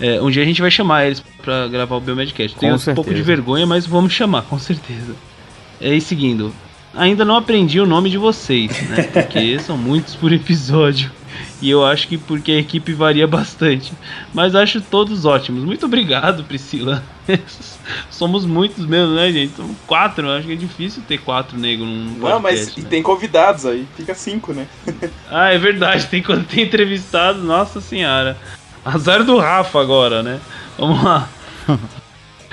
É, 0.01 0.21
um 0.21 0.31
dia 0.31 0.43
a 0.43 0.47
gente 0.47 0.61
vai 0.61 0.71
chamar 0.71 1.07
eles 1.07 1.23
pra 1.43 1.69
gravar 1.69 1.97
o 1.97 2.01
Biomedcast. 2.01 2.55
Com 2.55 2.61
Tenho 2.61 2.75
um 2.75 2.95
pouco 2.95 3.15
de 3.15 3.23
vergonha, 3.23 3.67
mas 3.67 3.87
vamos 3.87 4.13
chamar, 4.13 4.43
com 4.43 4.59
certeza. 4.59 5.15
E 5.81 5.87
aí, 5.87 6.01
seguindo. 6.01 6.53
Ainda 6.95 7.25
não 7.25 7.37
aprendi 7.37 7.79
o 7.79 7.87
nome 7.87 8.09
de 8.09 8.17
vocês, 8.17 8.71
né? 8.89 9.03
Porque 9.13 9.59
são 9.59 9.77
muitos 9.77 10.15
por 10.15 10.33
episódio. 10.33 11.11
E 11.61 11.71
eu 11.71 11.85
acho 11.85 12.09
que 12.09 12.19
porque 12.19 12.53
a 12.53 12.59
equipe 12.59 12.93
varia 12.93 13.27
bastante. 13.27 13.93
Mas 14.33 14.55
acho 14.55 14.81
todos 14.81 15.25
ótimos. 15.25 15.65
Muito 15.65 15.87
obrigado, 15.87 16.45
Priscila. 16.45 17.03
Somos 18.11 18.45
muitos 18.45 18.85
mesmo, 18.87 19.15
né, 19.15 19.33
gente? 19.33 19.55
São 19.57 19.75
quatro. 19.87 20.31
Acho 20.31 20.47
que 20.47 20.53
é 20.53 20.57
difícil 20.57 21.03
ter 21.07 21.19
quatro 21.19 21.59
negros 21.59 21.89
num 21.89 22.15
podcast. 22.15 22.33
Não, 22.33 22.41
mas 22.41 22.77
e 22.77 22.81
né? 22.81 22.87
tem 22.89 23.03
convidados 23.03 23.65
aí, 23.65 23.87
fica 23.97 24.15
cinco, 24.15 24.53
né? 24.53 24.67
Ah, 25.31 25.53
é 25.53 25.59
verdade. 25.59 26.07
Tem 26.07 26.23
quando 26.23 26.47
tem 26.47 26.65
entrevistado. 26.65 27.43
Nossa 27.43 27.81
senhora. 27.81 28.37
Azar 28.87 29.25
do 29.25 29.37
Rafa 29.37 29.81
agora, 29.81 30.23
né? 30.23 30.39
Vamos 30.79 31.03
lá. 31.03 31.29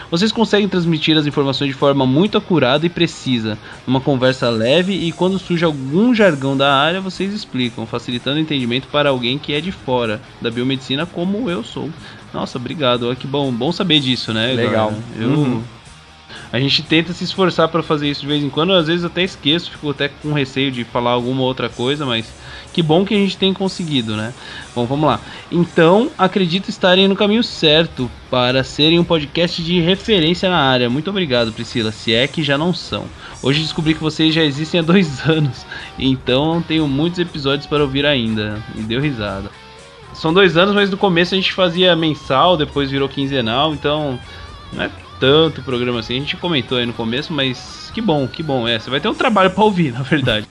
Vocês 0.10 0.32
conseguem 0.32 0.68
transmitir 0.68 1.18
as 1.18 1.26
informações 1.28 1.70
de 1.70 1.74
forma 1.74 2.06
muito 2.06 2.38
acurada 2.38 2.86
e 2.86 2.90
precisa, 2.90 3.58
numa 3.86 4.02
conversa 4.02 4.50
leve 4.50 4.94
e 4.94 5.12
quando 5.12 5.40
surge 5.40 5.64
algum 5.64 6.14
jargão 6.14 6.58
da 6.58 6.74
área, 6.76 7.02
vocês 7.02 7.34
explicam, 7.34 7.86
facilitando 7.86 8.38
o 8.38 8.40
entendimento 8.40 8.88
para 8.90 9.10
alguém 9.10 9.38
que 9.38 9.54
é 9.54 9.62
de 9.62 9.72
fora 9.72 10.22
da 10.42 10.52
biomedicina, 10.52 11.06
como 11.06 11.50
eu 11.50 11.64
sou. 11.64 11.90
Nossa, 12.34 12.58
obrigado. 12.58 13.08
Olha 13.08 13.16
que 13.16 13.28
bom, 13.28 13.52
bom 13.52 13.72
saber 13.72 14.00
disso, 14.00 14.34
né? 14.34 14.54
Legal. 14.54 14.90
galera? 14.92 15.04
Eu, 15.20 15.30
Uhum. 15.30 15.64
A 16.54 16.60
gente 16.60 16.84
tenta 16.84 17.12
se 17.14 17.24
esforçar 17.24 17.68
para 17.68 17.82
fazer 17.82 18.08
isso 18.08 18.22
de 18.22 18.28
vez 18.28 18.44
em 18.44 18.50
quando, 18.50 18.74
às 18.74 18.86
vezes 18.86 19.04
até 19.04 19.24
esqueço, 19.24 19.72
fico 19.72 19.90
até 19.90 20.08
com 20.08 20.34
receio 20.34 20.72
de 20.72 20.84
falar 20.84 21.10
alguma 21.10 21.42
outra 21.42 21.68
coisa, 21.68 22.06
mas 22.06 22.32
que 22.72 22.84
bom 22.84 23.04
que 23.04 23.16
a 23.16 23.18
gente 23.18 23.36
tem 23.38 23.52
conseguido, 23.56 24.16
né? 24.16 24.32
Bom, 24.76 24.86
vamos 24.86 25.08
lá. 25.08 25.20
Então, 25.52 26.12
acredito 26.16 26.70
estarem 26.70 27.08
no 27.08 27.16
caminho 27.16 27.44
certo 27.44 28.08
para 28.30 28.64
serem 28.64 29.00
um 29.00 29.04
podcast 29.04 29.64
de 29.64 29.80
referência 29.80 30.48
na 30.48 30.60
área. 30.60 30.92
Muito 30.92 31.10
obrigado, 31.10 31.52
Priscila, 31.52 31.92
se 31.92 32.14
é 32.14 32.28
que 32.28 32.44
já 32.44 32.56
não 32.56 32.72
são. 32.72 33.06
Hoje 33.42 33.60
descobri 33.60 33.96
que 33.96 34.04
vocês 34.04 34.32
já 34.32 34.44
existem 34.44 34.80
há 34.80 34.84
dois 34.84 35.22
anos, 35.28 35.66
então 35.98 36.64
tenho 36.68 36.88
muitos 36.88 37.18
episódios 37.18 37.66
para 37.66 37.82
ouvir 37.82 38.06
ainda. 38.06 38.64
E 38.76 38.82
deu 38.84 39.02
risada. 39.02 39.50
São 40.14 40.32
dois 40.32 40.56
anos, 40.56 40.76
mas 40.76 40.92
no 40.92 40.98
começo 40.98 41.34
a 41.34 41.38
gente 41.38 41.52
fazia 41.52 41.96
mensal, 41.96 42.56
depois 42.56 42.92
virou 42.92 43.10
quinzenal, 43.10 43.74
então 43.74 44.20
não 44.72 44.84
é 44.84 44.92
tanto 45.24 45.62
programa 45.62 46.02
assim. 46.02 46.18
A 46.18 46.20
gente 46.20 46.36
comentou 46.36 46.78
aí 46.78 46.86
no 46.86 46.92
começo, 46.92 47.32
mas 47.32 47.90
que 47.94 48.02
bom, 48.02 48.28
que 48.28 48.44
bom. 48.44 48.68
É, 48.68 48.78
você 48.78 48.90
vai 48.90 49.00
ter 49.00 49.08
um 49.08 49.14
trabalho 49.14 49.50
pra 49.52 49.64
ouvir, 49.64 49.94
na 49.96 50.02
verdade. 50.02 50.46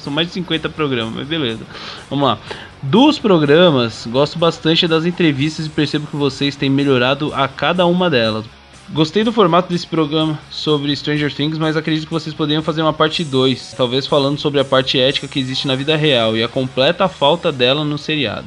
São 0.00 0.12
mais 0.12 0.26
de 0.26 0.34
50 0.34 0.68
programas, 0.70 1.14
mas 1.14 1.28
beleza. 1.28 1.64
Vamos 2.10 2.26
lá. 2.26 2.38
Dos 2.82 3.20
programas, 3.20 4.04
gosto 4.10 4.36
bastante 4.36 4.88
das 4.88 5.06
entrevistas 5.06 5.66
e 5.66 5.70
percebo 5.70 6.08
que 6.08 6.16
vocês 6.16 6.56
têm 6.56 6.68
melhorado 6.68 7.32
a 7.32 7.46
cada 7.46 7.86
uma 7.86 8.10
delas. 8.10 8.44
Gostei 8.90 9.22
do 9.22 9.32
formato 9.32 9.72
desse 9.72 9.86
programa 9.86 10.36
sobre 10.50 10.96
Stranger 10.96 11.32
Things, 11.32 11.56
mas 11.56 11.76
acredito 11.76 12.06
que 12.06 12.12
vocês 12.12 12.34
poderiam 12.34 12.62
fazer 12.64 12.82
uma 12.82 12.92
parte 12.92 13.22
2, 13.22 13.74
talvez 13.76 14.08
falando 14.08 14.40
sobre 14.40 14.58
a 14.58 14.64
parte 14.64 14.98
ética 14.98 15.28
que 15.28 15.38
existe 15.38 15.68
na 15.68 15.76
vida 15.76 15.94
real 15.94 16.36
e 16.36 16.42
a 16.42 16.48
completa 16.48 17.06
falta 17.06 17.52
dela 17.52 17.84
no 17.84 17.98
seriado. 17.98 18.46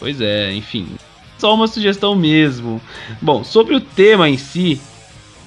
Pois 0.00 0.20
é, 0.20 0.52
enfim. 0.52 0.88
Só 1.42 1.52
uma 1.52 1.66
sugestão 1.66 2.14
mesmo. 2.14 2.80
Bom, 3.20 3.42
sobre 3.42 3.74
o 3.74 3.80
tema 3.80 4.30
em 4.30 4.38
si, 4.38 4.80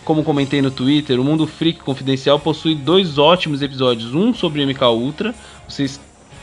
como 0.03 0.25
comentei 0.25 0.62
no 0.62 0.69
Twitter, 0.69 1.17
o 1.17 1.23
Mundo 1.23 1.47
Freak 1.47 1.79
Confidencial 1.79 2.38
possui 2.38 2.75
dois 2.75 3.17
ótimos 3.17 3.62
episódios, 3.62 4.13
um 4.13 4.34
sobre 4.34 4.65
MK 4.65 4.84
Ultra, 4.88 5.34
vocês 5.65 5.97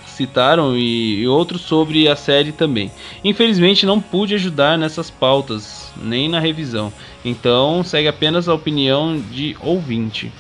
citaram, 0.06 0.74
e, 0.74 1.20
e 1.20 1.28
outro 1.28 1.58
sobre 1.58 2.08
a 2.08 2.16
série 2.16 2.50
também. 2.50 2.90
Infelizmente 3.22 3.84
não 3.84 4.00
pude 4.00 4.34
ajudar 4.36 4.78
nessas 4.78 5.10
pautas, 5.10 5.92
nem 6.02 6.30
na 6.30 6.40
revisão, 6.40 6.90
então 7.22 7.84
segue 7.84 8.08
apenas 8.08 8.48
a 8.48 8.54
opinião 8.54 9.20
de 9.20 9.54
ouvinte. 9.60 10.32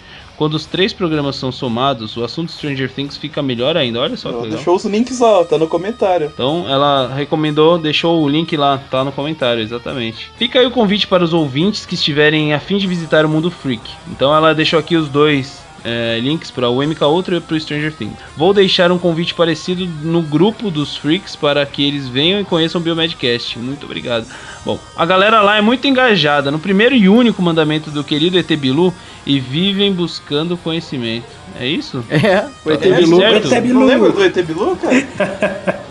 Quando 0.42 0.54
os 0.54 0.66
três 0.66 0.92
programas 0.92 1.36
são 1.36 1.52
somados, 1.52 2.16
o 2.16 2.24
assunto 2.24 2.50
Stranger 2.50 2.90
Things 2.90 3.16
fica 3.16 3.40
melhor 3.40 3.76
ainda. 3.76 4.00
Olha 4.00 4.16
só 4.16 4.28
legal. 4.30 4.48
deixou 4.48 4.74
os 4.74 4.84
links 4.84 5.20
ó, 5.20 5.44
tá 5.44 5.56
no 5.56 5.68
comentário. 5.68 6.32
Então 6.34 6.68
ela 6.68 7.06
recomendou, 7.14 7.78
deixou 7.78 8.20
o 8.20 8.28
link 8.28 8.56
lá, 8.56 8.82
tá 8.90 9.04
no 9.04 9.12
comentário, 9.12 9.62
exatamente. 9.62 10.32
Fica 10.36 10.58
aí 10.58 10.66
o 10.66 10.72
convite 10.72 11.06
para 11.06 11.22
os 11.22 11.32
ouvintes 11.32 11.86
que 11.86 11.94
estiverem 11.94 12.52
a 12.52 12.58
fim 12.58 12.76
de 12.76 12.88
visitar 12.88 13.24
o 13.24 13.28
mundo 13.28 13.52
freak. 13.52 13.88
Então 14.10 14.34
ela 14.34 14.52
deixou 14.52 14.80
aqui 14.80 14.96
os 14.96 15.08
dois 15.08 15.61
é, 15.84 16.18
links 16.20 16.50
para 16.50 16.68
o 16.68 16.82
MK 16.82 17.02
Ultra 17.04 17.36
e 17.36 17.40
para 17.40 17.56
o 17.56 17.60
Stranger 17.60 17.92
Things. 17.92 18.14
Vou 18.36 18.52
deixar 18.54 18.90
um 18.92 18.98
convite 18.98 19.34
parecido 19.34 19.86
no 20.02 20.22
grupo 20.22 20.70
dos 20.70 20.96
freaks 20.96 21.34
para 21.36 21.64
que 21.66 21.86
eles 21.86 22.08
venham 22.08 22.40
e 22.40 22.44
conheçam 22.44 22.80
o 22.80 22.84
Biomedcast. 22.84 23.58
Muito 23.58 23.84
obrigado. 23.84 24.26
Bom, 24.64 24.78
a 24.96 25.04
galera 25.04 25.40
lá 25.42 25.56
é 25.56 25.60
muito 25.60 25.86
engajada 25.86 26.50
no 26.50 26.58
primeiro 26.58 26.94
e 26.94 27.08
único 27.08 27.42
mandamento 27.42 27.90
do 27.90 28.04
querido 28.04 28.38
ET 28.38 28.48
Bilu 28.56 28.94
e 29.26 29.40
vivem 29.40 29.92
buscando 29.92 30.56
conhecimento. 30.56 31.26
É 31.58 31.66
isso? 31.66 32.04
É, 32.08 32.46
o 32.64 32.70
ET 32.70 32.80
Tá 32.80 32.96
Bilu. 32.96 33.16
certo? 33.18 33.52
ET 33.54 33.64
Não 33.64 33.84
lembra 33.84 34.10
do 34.10 34.24
ET 34.24 34.34
Bilu, 34.42 34.76
cara? 34.76 35.82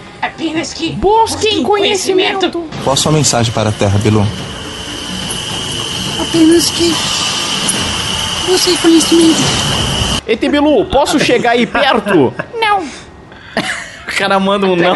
Apenas 0.22 0.72
que 0.74 0.90
busquem 0.92 1.62
conhecimento. 1.62 2.50
Qual 2.84 2.94
a 2.94 2.96
sua 2.96 3.12
mensagem 3.12 3.52
para 3.52 3.68
a 3.68 3.72
Terra, 3.72 3.98
Bilu? 3.98 4.26
Apenas 6.20 6.70
que 6.70 6.92
busquem 8.46 8.76
conhecimento. 8.76 9.40
ET 10.26 10.40
Bilu, 10.40 10.84
posso 10.86 11.18
chegar 11.18 11.52
aí 11.52 11.66
perto? 11.66 12.32
Não, 12.60 12.84
O 14.06 14.16
cara 14.16 14.38
manda 14.38 14.66
um 14.66 14.76
não. 14.76 14.92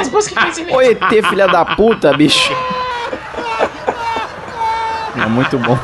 Ô 0.71 0.81
ET, 0.83 1.29
filha 1.29 1.49
da 1.49 1.65
puta, 1.65 2.13
bicho. 2.13 2.53
É 5.17 5.27
muito 5.27 5.59
bom. 5.59 5.79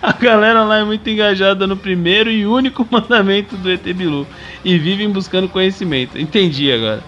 A 0.00 0.12
galera 0.12 0.62
lá 0.62 0.78
é 0.78 0.84
muito 0.84 1.08
engajada 1.10 1.66
no 1.66 1.76
primeiro 1.76 2.30
e 2.30 2.46
único 2.46 2.86
mandamento 2.90 3.56
do 3.56 3.70
ET 3.70 3.82
Bilu 3.82 4.26
e 4.64 4.78
vivem 4.78 5.10
buscando 5.10 5.48
conhecimento. 5.48 6.18
Entendi 6.18 6.72
agora. 6.72 7.02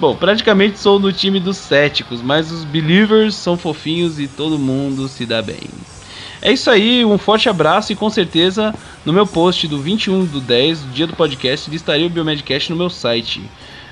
Bom, 0.00 0.14
praticamente 0.14 0.78
sou 0.78 0.98
do 0.98 1.12
time 1.12 1.40
dos 1.40 1.56
céticos, 1.56 2.22
mas 2.22 2.50
os 2.50 2.64
believers 2.64 3.34
são 3.34 3.56
fofinhos 3.56 4.18
e 4.18 4.28
todo 4.28 4.58
mundo 4.58 5.08
se 5.08 5.26
dá 5.26 5.42
bem. 5.42 5.58
É 6.40 6.52
isso 6.52 6.70
aí, 6.70 7.04
um 7.04 7.18
forte 7.18 7.48
abraço 7.48 7.92
e 7.92 7.96
com 7.96 8.08
certeza 8.08 8.74
no 9.04 9.12
meu 9.12 9.26
post 9.26 9.66
do 9.66 9.78
21 9.78 10.24
do 10.26 10.40
10, 10.40 10.80
do 10.80 10.90
dia 10.92 11.06
do 11.06 11.14
podcast, 11.14 11.70
listaria 11.70 12.06
o 12.06 12.10
Biomedcast 12.10 12.70
no 12.70 12.76
meu 12.76 12.90
site. 12.90 13.42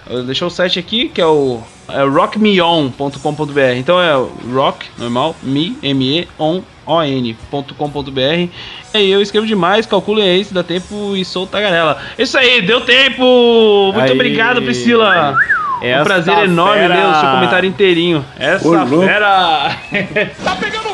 Eu 0.08 0.18
vou 0.18 0.24
deixar 0.24 0.46
o 0.46 0.50
site 0.50 0.78
aqui, 0.78 1.08
que 1.08 1.20
é 1.20 1.26
o 1.26 1.60
é 1.88 2.02
rockmeon.com.br. 2.02 3.60
Então 3.76 4.00
é 4.00 4.12
rock, 4.52 4.86
normal, 4.96 5.34
me, 5.42 5.76
m-e, 5.82 6.28
on, 6.38 6.62
on.com.br. 6.86 8.20
E 8.20 8.50
aí 8.94 9.10
eu 9.10 9.20
escrevo 9.20 9.46
demais, 9.46 9.84
calculo 9.84 10.20
aí 10.20 10.44
se 10.44 10.54
dá 10.54 10.62
tempo 10.62 11.16
e 11.16 11.24
sou 11.24 11.46
tagarela. 11.46 11.98
Isso 12.16 12.38
aí, 12.38 12.62
deu 12.62 12.80
tempo! 12.80 13.90
Muito 13.92 14.06
Aí. 14.06 14.12
obrigado, 14.12 14.62
Priscila! 14.62 15.36
É 15.82 16.00
um 16.00 16.04
prazer 16.04 16.38
enorme 16.38 16.82
fera. 16.82 16.94
ler 16.94 17.04
o 17.04 17.20
seu 17.20 17.30
comentário 17.30 17.68
inteirinho. 17.68 18.24
Essa 18.38 18.66
Ô, 18.66 19.00
fera! 19.00 19.76
Tá 20.42 20.56
pegando 20.56 20.85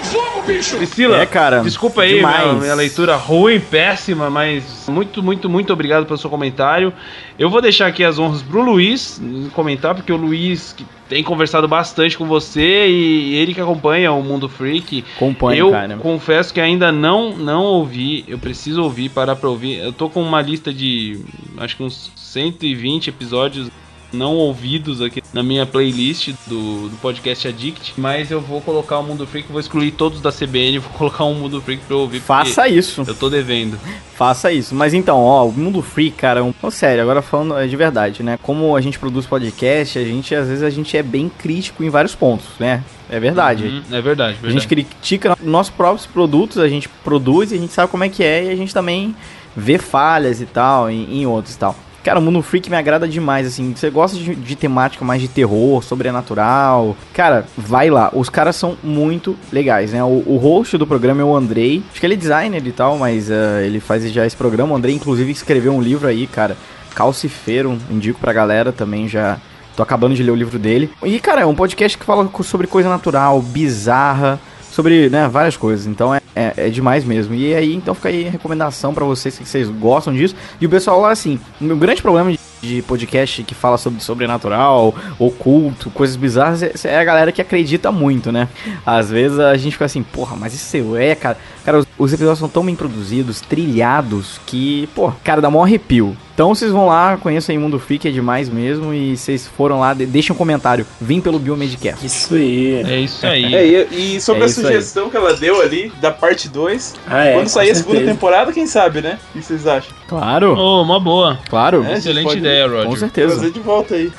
bicho! 0.46 0.76
Priscila, 0.76 1.18
É, 1.18 1.26
cara, 1.26 1.60
desculpa 1.60 2.02
aí 2.02 2.14
minha, 2.14 2.52
minha 2.54 2.74
leitura 2.74 3.16
ruim, 3.16 3.60
péssima, 3.60 4.28
mas 4.30 4.86
muito, 4.88 5.22
muito, 5.22 5.48
muito 5.48 5.72
obrigado 5.72 6.06
pelo 6.06 6.18
seu 6.18 6.30
comentário. 6.30 6.92
Eu 7.38 7.50
vou 7.50 7.60
deixar 7.60 7.86
aqui 7.86 8.04
as 8.04 8.18
honras 8.18 8.42
pro 8.42 8.62
Luiz 8.62 9.20
comentar, 9.54 9.94
porque 9.94 10.12
o 10.12 10.16
Luiz 10.16 10.72
que 10.72 10.84
tem 11.08 11.22
conversado 11.22 11.68
bastante 11.68 12.16
com 12.16 12.26
você 12.26 12.88
e 12.88 13.34
ele 13.34 13.52
que 13.52 13.60
acompanha 13.60 14.12
o 14.12 14.22
Mundo 14.22 14.48
Freak. 14.48 15.04
Acompanha, 15.16 15.58
eu 15.58 15.70
cara. 15.70 15.96
confesso 15.96 16.54
que 16.54 16.60
ainda 16.60 16.90
não 16.90 17.36
não 17.36 17.62
ouvi, 17.64 18.24
eu 18.26 18.38
preciso 18.38 18.82
ouvir, 18.82 19.10
parar 19.10 19.36
pra 19.36 19.48
ouvir. 19.48 19.78
Eu 19.78 19.92
tô 19.92 20.08
com 20.08 20.22
uma 20.22 20.40
lista 20.40 20.72
de 20.72 21.20
acho 21.58 21.76
que 21.76 21.82
uns 21.82 22.10
120 22.16 23.08
episódios 23.08 23.70
não 24.12 24.34
ouvidos 24.34 25.00
aqui 25.00 25.22
na 25.32 25.42
minha 25.42 25.64
playlist 25.64 26.30
do, 26.46 26.88
do 26.88 26.96
podcast 26.98 27.48
Addict, 27.48 27.94
mas 27.96 28.30
eu 28.30 28.40
vou 28.40 28.60
colocar 28.60 28.98
o 28.98 29.02
Mundo 29.02 29.26
Freak, 29.26 29.50
vou 29.50 29.60
excluir 29.60 29.92
todos 29.92 30.20
da 30.20 30.30
CBN, 30.30 30.78
vou 30.80 30.90
colocar 30.92 31.24
um 31.24 31.34
Mundo 31.34 31.60
Freak 31.60 31.82
pra 31.84 31.96
eu 31.96 32.00
ouvir. 32.00 32.20
Faça 32.20 32.68
isso. 32.68 33.02
Eu 33.06 33.14
tô 33.14 33.30
devendo. 33.30 33.78
Faça 34.14 34.52
isso. 34.52 34.74
Mas 34.74 34.94
então, 34.94 35.18
ó, 35.18 35.46
o 35.46 35.52
Mundo 35.52 35.82
Free, 35.82 36.10
cara, 36.10 36.40
é 36.40 36.42
um... 36.42 36.54
Ô, 36.62 36.70
sério, 36.70 37.02
agora 37.02 37.22
falando 37.22 37.56
é, 37.58 37.66
de 37.66 37.76
verdade, 37.76 38.22
né? 38.22 38.38
Como 38.42 38.76
a 38.76 38.80
gente 38.80 38.98
produz 38.98 39.26
podcast, 39.26 39.98
a 39.98 40.04
gente, 40.04 40.34
às 40.34 40.48
vezes, 40.48 40.62
a 40.62 40.70
gente 40.70 40.96
é 40.96 41.02
bem 41.02 41.28
crítico 41.28 41.82
em 41.82 41.88
vários 41.88 42.14
pontos, 42.14 42.46
né? 42.58 42.84
É 43.10 43.18
verdade. 43.20 43.64
Uhum, 43.64 43.82
é 43.90 44.00
verdade, 44.00 44.38
A 44.42 44.48
gente 44.48 44.66
verdade. 44.66 44.84
critica 44.84 45.36
nossos 45.42 45.72
próprios 45.72 46.06
produtos, 46.06 46.58
a 46.58 46.68
gente 46.68 46.88
produz 46.88 47.52
e 47.52 47.56
a 47.56 47.58
gente 47.58 47.72
sabe 47.72 47.90
como 47.90 48.04
é 48.04 48.08
que 48.08 48.22
é 48.24 48.44
e 48.44 48.50
a 48.50 48.56
gente 48.56 48.72
também 48.72 49.14
vê 49.56 49.76
falhas 49.76 50.40
e 50.40 50.46
tal 50.46 50.90
em, 50.90 51.20
em 51.20 51.26
outros 51.26 51.54
e 51.54 51.58
tal. 51.58 51.76
Cara, 52.04 52.18
o 52.18 52.22
Mundo 52.22 52.42
Freak 52.42 52.68
me 52.68 52.76
agrada 52.76 53.06
demais, 53.06 53.46
assim. 53.46 53.72
Você 53.76 53.88
gosta 53.88 54.16
de, 54.16 54.34
de 54.34 54.56
temática 54.56 55.04
mais 55.04 55.20
de 55.20 55.28
terror, 55.28 55.82
sobrenatural? 55.84 56.96
Cara, 57.14 57.46
vai 57.56 57.90
lá. 57.90 58.10
Os 58.12 58.28
caras 58.28 58.56
são 58.56 58.76
muito 58.82 59.36
legais, 59.52 59.92
né? 59.92 60.02
O, 60.02 60.22
o 60.26 60.36
host 60.36 60.76
do 60.76 60.86
programa 60.86 61.20
é 61.20 61.24
o 61.24 61.36
Andrei. 61.36 61.82
Acho 61.90 62.00
que 62.00 62.06
ele 62.06 62.14
é 62.14 62.16
designer 62.16 62.66
e 62.66 62.72
tal, 62.72 62.98
mas 62.98 63.30
eh, 63.30 63.64
ele 63.64 63.78
faz 63.78 64.02
já 64.10 64.26
esse 64.26 64.36
programa. 64.36 64.72
O 64.72 64.76
Andrei, 64.76 64.94
inclusive, 64.94 65.30
escreveu 65.30 65.72
um 65.72 65.80
livro 65.80 66.08
aí, 66.08 66.26
cara. 66.26 66.56
Calcifero, 66.92 67.78
indico 67.88 68.18
pra 68.18 68.32
galera 68.32 68.72
também 68.72 69.06
já. 69.06 69.38
Tô 69.76 69.82
acabando 69.82 70.14
de 70.14 70.22
ler 70.22 70.32
o 70.32 70.36
livro 70.36 70.58
dele. 70.58 70.90
E, 71.04 71.20
cara, 71.20 71.42
é 71.42 71.46
um 71.46 71.54
podcast 71.54 71.96
que 71.96 72.04
fala 72.04 72.28
sobre 72.42 72.66
coisa 72.66 72.88
natural, 72.88 73.40
bizarra, 73.40 74.38
sobre, 74.70 75.08
né, 75.08 75.28
várias 75.28 75.56
coisas. 75.56 75.86
Então 75.86 76.14
é, 76.14 76.20
é, 76.34 76.52
é 76.56 76.68
demais 76.68 77.04
mesmo. 77.04 77.34
E 77.34 77.54
aí, 77.54 77.74
então 77.74 77.94
fica 77.94 78.08
aí 78.08 78.26
a 78.26 78.30
recomendação 78.30 78.94
pra 78.94 79.04
vocês 79.04 79.38
que 79.38 79.44
vocês 79.44 79.68
gostam 79.68 80.12
disso. 80.12 80.34
E 80.60 80.66
o 80.66 80.70
pessoal 80.70 81.00
lá, 81.00 81.10
assim, 81.10 81.38
o 81.60 81.64
meu 81.64 81.76
grande 81.76 82.02
problema 82.02 82.30
de, 82.32 82.38
de 82.62 82.80
podcast 82.82 83.42
que 83.42 83.54
fala 83.54 83.76
sobre 83.76 84.00
sobrenatural, 84.02 84.94
oculto, 85.18 85.90
coisas 85.90 86.14
bizarras, 86.16 86.62
é, 86.62 86.72
é 86.84 86.98
a 86.98 87.04
galera 87.04 87.32
que 87.32 87.42
acredita 87.42 87.90
muito, 87.90 88.30
né? 88.30 88.48
Às 88.86 89.10
vezes 89.10 89.38
a 89.38 89.56
gente 89.56 89.72
fica 89.72 89.84
assim, 89.84 90.02
porra, 90.02 90.36
mas 90.36 90.54
isso 90.54 90.96
é, 90.96 91.14
cara. 91.14 91.36
Cara, 91.64 91.78
os, 91.78 91.86
os 91.98 92.12
episódios 92.12 92.38
são 92.40 92.48
tão 92.48 92.64
bem 92.64 92.74
produzidos, 92.74 93.40
trilhados, 93.40 94.40
que, 94.46 94.88
pô, 94.94 95.12
cara, 95.22 95.40
dá 95.40 95.50
mó 95.50 95.62
arrepio. 95.62 96.16
Então 96.34 96.54
vocês 96.54 96.72
vão 96.72 96.86
lá, 96.86 97.16
conheçam 97.18 97.52
aí 97.52 97.58
Mundo 97.58 97.78
Freak, 97.78 98.08
é 98.08 98.10
demais 98.10 98.48
mesmo. 98.48 98.92
E 98.92 99.16
vocês 99.16 99.46
foram 99.46 99.78
lá, 99.78 99.92
de, 99.94 100.06
deixem 100.06 100.34
um 100.34 100.36
comentário. 100.36 100.84
Vim 101.00 101.20
pelo 101.20 101.38
Biomedcast. 101.38 102.04
Isso 102.04 102.34
aí. 102.34 102.82
É 102.84 103.00
isso 103.00 103.24
aí. 103.26 103.54
É, 103.54 103.84
e, 103.92 104.20
sobre 104.20 104.40
É 104.42 104.44
a 104.44 104.46
isso 104.48 104.60
aí. 104.60 104.66
sugestão 104.66 105.10
que 105.10 105.16
ela 105.16 105.34
deu 105.34 105.60
ali, 105.60 105.92
da 106.00 106.10
parte 106.10 106.48
2, 106.48 106.94
Ah, 107.06 107.24
é, 107.26 107.34
quando 107.34 107.48
sair 107.48 107.70
a 107.70 107.74
segunda 107.74 108.00
temporada, 108.00 108.50
quem 108.52 108.66
sabe, 108.66 109.00
né? 109.02 109.18
O 109.34 109.38
que 109.38 109.44
vocês 109.44 109.66
acham? 109.66 109.92
Claro, 110.08 110.56
Ô, 110.58 110.82
uma 110.82 110.98
boa. 110.98 111.38
claro. 111.48 111.84
É, 111.84 111.94
Excelente 111.94 112.24
pode- 112.24 112.38
ideia, 112.38 112.51
Com 112.68 112.68
Roger. 112.84 112.98
certeza. 112.98 113.34
Trazer 113.34 113.50
de 113.52 113.60
volta 113.60 113.94
aí. 113.94 114.12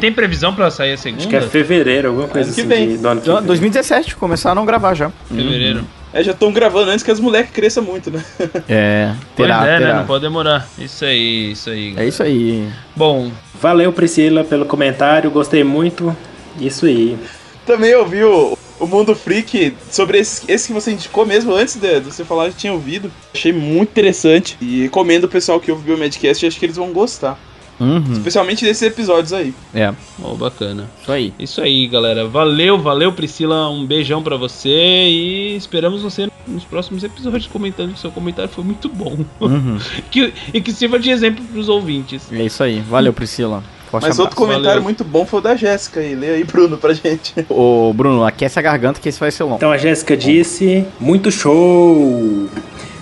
Tem 0.00 0.10
previsão 0.10 0.54
pra 0.54 0.70
sair 0.70 0.94
a 0.94 0.96
segunda? 0.96 1.20
Acho 1.20 1.28
que 1.28 1.36
é 1.36 1.40
fevereiro, 1.42 2.08
alguma 2.08 2.28
coisa 2.28 2.48
Ano 2.48 2.54
que 2.54 2.60
assim. 2.62 2.68
vem. 2.68 2.96
de- 2.96 3.06
ano 3.06 3.20
que 3.20 3.26
Então, 3.28 3.36
vem. 3.38 3.46
2017, 3.46 4.16
começaram 4.16 4.62
a 4.62 4.64
gravar 4.64 4.94
já. 4.94 5.10
Fevereiro. 5.28 5.84
É, 6.14 6.22
já 6.22 6.32
estão 6.32 6.50
gravando 6.50 6.90
antes 6.90 7.04
que 7.04 7.10
as 7.10 7.20
moleques 7.20 7.52
cresçam 7.52 7.82
muito, 7.82 8.10
né? 8.10 8.24
É, 8.68 9.12
terá, 9.36 9.58
pois 9.58 9.68
é, 9.68 9.78
terá. 9.78 9.92
né? 9.92 9.98
Não 10.00 10.06
pode 10.06 10.22
demorar. 10.22 10.66
Isso 10.78 11.04
aí, 11.04 11.52
isso 11.52 11.68
aí. 11.68 11.94
É 11.96 12.06
isso 12.06 12.22
aí. 12.22 12.66
Bom, 12.94 13.30
Valeu, 13.60 13.92
Priscila, 13.92 14.42
pelo 14.44 14.64
comentário. 14.64 15.30
Gostei 15.30 15.62
muito. 15.62 16.16
Isso 16.58 16.86
aí. 16.86 17.18
Também 17.66 17.94
ouvi 17.96 18.24
o, 18.24 18.56
o 18.80 18.86
Mundo 18.86 19.14
Freak 19.14 19.76
sobre 19.90 20.18
esse, 20.18 20.50
esse 20.50 20.68
que 20.68 20.72
você 20.72 20.92
indicou 20.92 21.26
mesmo 21.26 21.52
antes 21.54 21.76
de, 21.76 22.00
de 22.00 22.06
você 22.06 22.24
falar, 22.24 22.46
eu 22.46 22.52
tinha 22.54 22.72
ouvido. 22.72 23.10
Achei 23.34 23.52
muito 23.52 23.90
interessante. 23.90 24.56
E 24.60 24.82
recomendo 24.84 25.24
o 25.24 25.28
pessoal 25.28 25.60
que 25.60 25.70
ouve 25.70 25.82
o 25.82 25.86
Biomedcast, 25.86 26.46
acho 26.46 26.58
que 26.58 26.64
eles 26.64 26.76
vão 26.76 26.92
gostar. 26.92 27.38
Uhum. 27.78 28.12
Especialmente 28.12 28.64
desses 28.64 28.82
episódios 28.82 29.32
aí. 29.32 29.54
É, 29.74 29.92
ó, 30.22 30.34
bacana. 30.34 30.88
isso 31.00 31.12
aí. 31.12 31.34
Isso 31.38 31.60
aí, 31.60 31.86
galera. 31.86 32.26
Valeu, 32.26 32.78
valeu, 32.78 33.12
Priscila. 33.12 33.68
Um 33.68 33.84
beijão 33.84 34.22
pra 34.22 34.36
você 34.36 34.68
e 34.68 35.56
esperamos 35.56 36.02
você 36.02 36.28
nos 36.46 36.64
próximos 36.64 37.04
episódios 37.04 37.46
comentando 37.46 37.92
que 37.92 38.00
seu 38.00 38.10
comentário 38.10 38.50
foi 38.50 38.64
muito 38.64 38.88
bom. 38.88 39.18
Uhum. 39.40 39.78
que, 40.10 40.32
e 40.52 40.60
que 40.60 40.72
sirva 40.72 40.98
de 40.98 41.10
exemplo 41.10 41.44
pros 41.44 41.68
ouvintes. 41.68 42.32
É 42.32 42.44
isso 42.44 42.62
aí. 42.62 42.80
Valeu, 42.80 43.12
Priscila. 43.12 43.62
Forte 43.90 44.02
Mas 44.02 44.12
abraço. 44.12 44.22
outro 44.22 44.36
comentário 44.36 44.68
valeu. 44.68 44.82
muito 44.82 45.04
bom 45.04 45.24
foi 45.24 45.38
o 45.38 45.42
da 45.42 45.54
Jéssica 45.54 46.00
aí. 46.00 46.14
Lê 46.14 46.30
aí, 46.30 46.44
Bruno, 46.44 46.76
pra 46.76 46.92
gente. 46.92 47.34
Ô, 47.48 47.92
Bruno, 47.92 48.24
aquece 48.24 48.58
a 48.58 48.62
garganta 48.62 49.00
que 49.00 49.08
esse 49.08 49.20
vai 49.20 49.30
ser 49.30 49.44
longo. 49.44 49.56
Então 49.56 49.70
a 49.70 49.78
Jéssica 49.78 50.16
disse: 50.16 50.84
muito 50.98 51.30
show! 51.30 52.48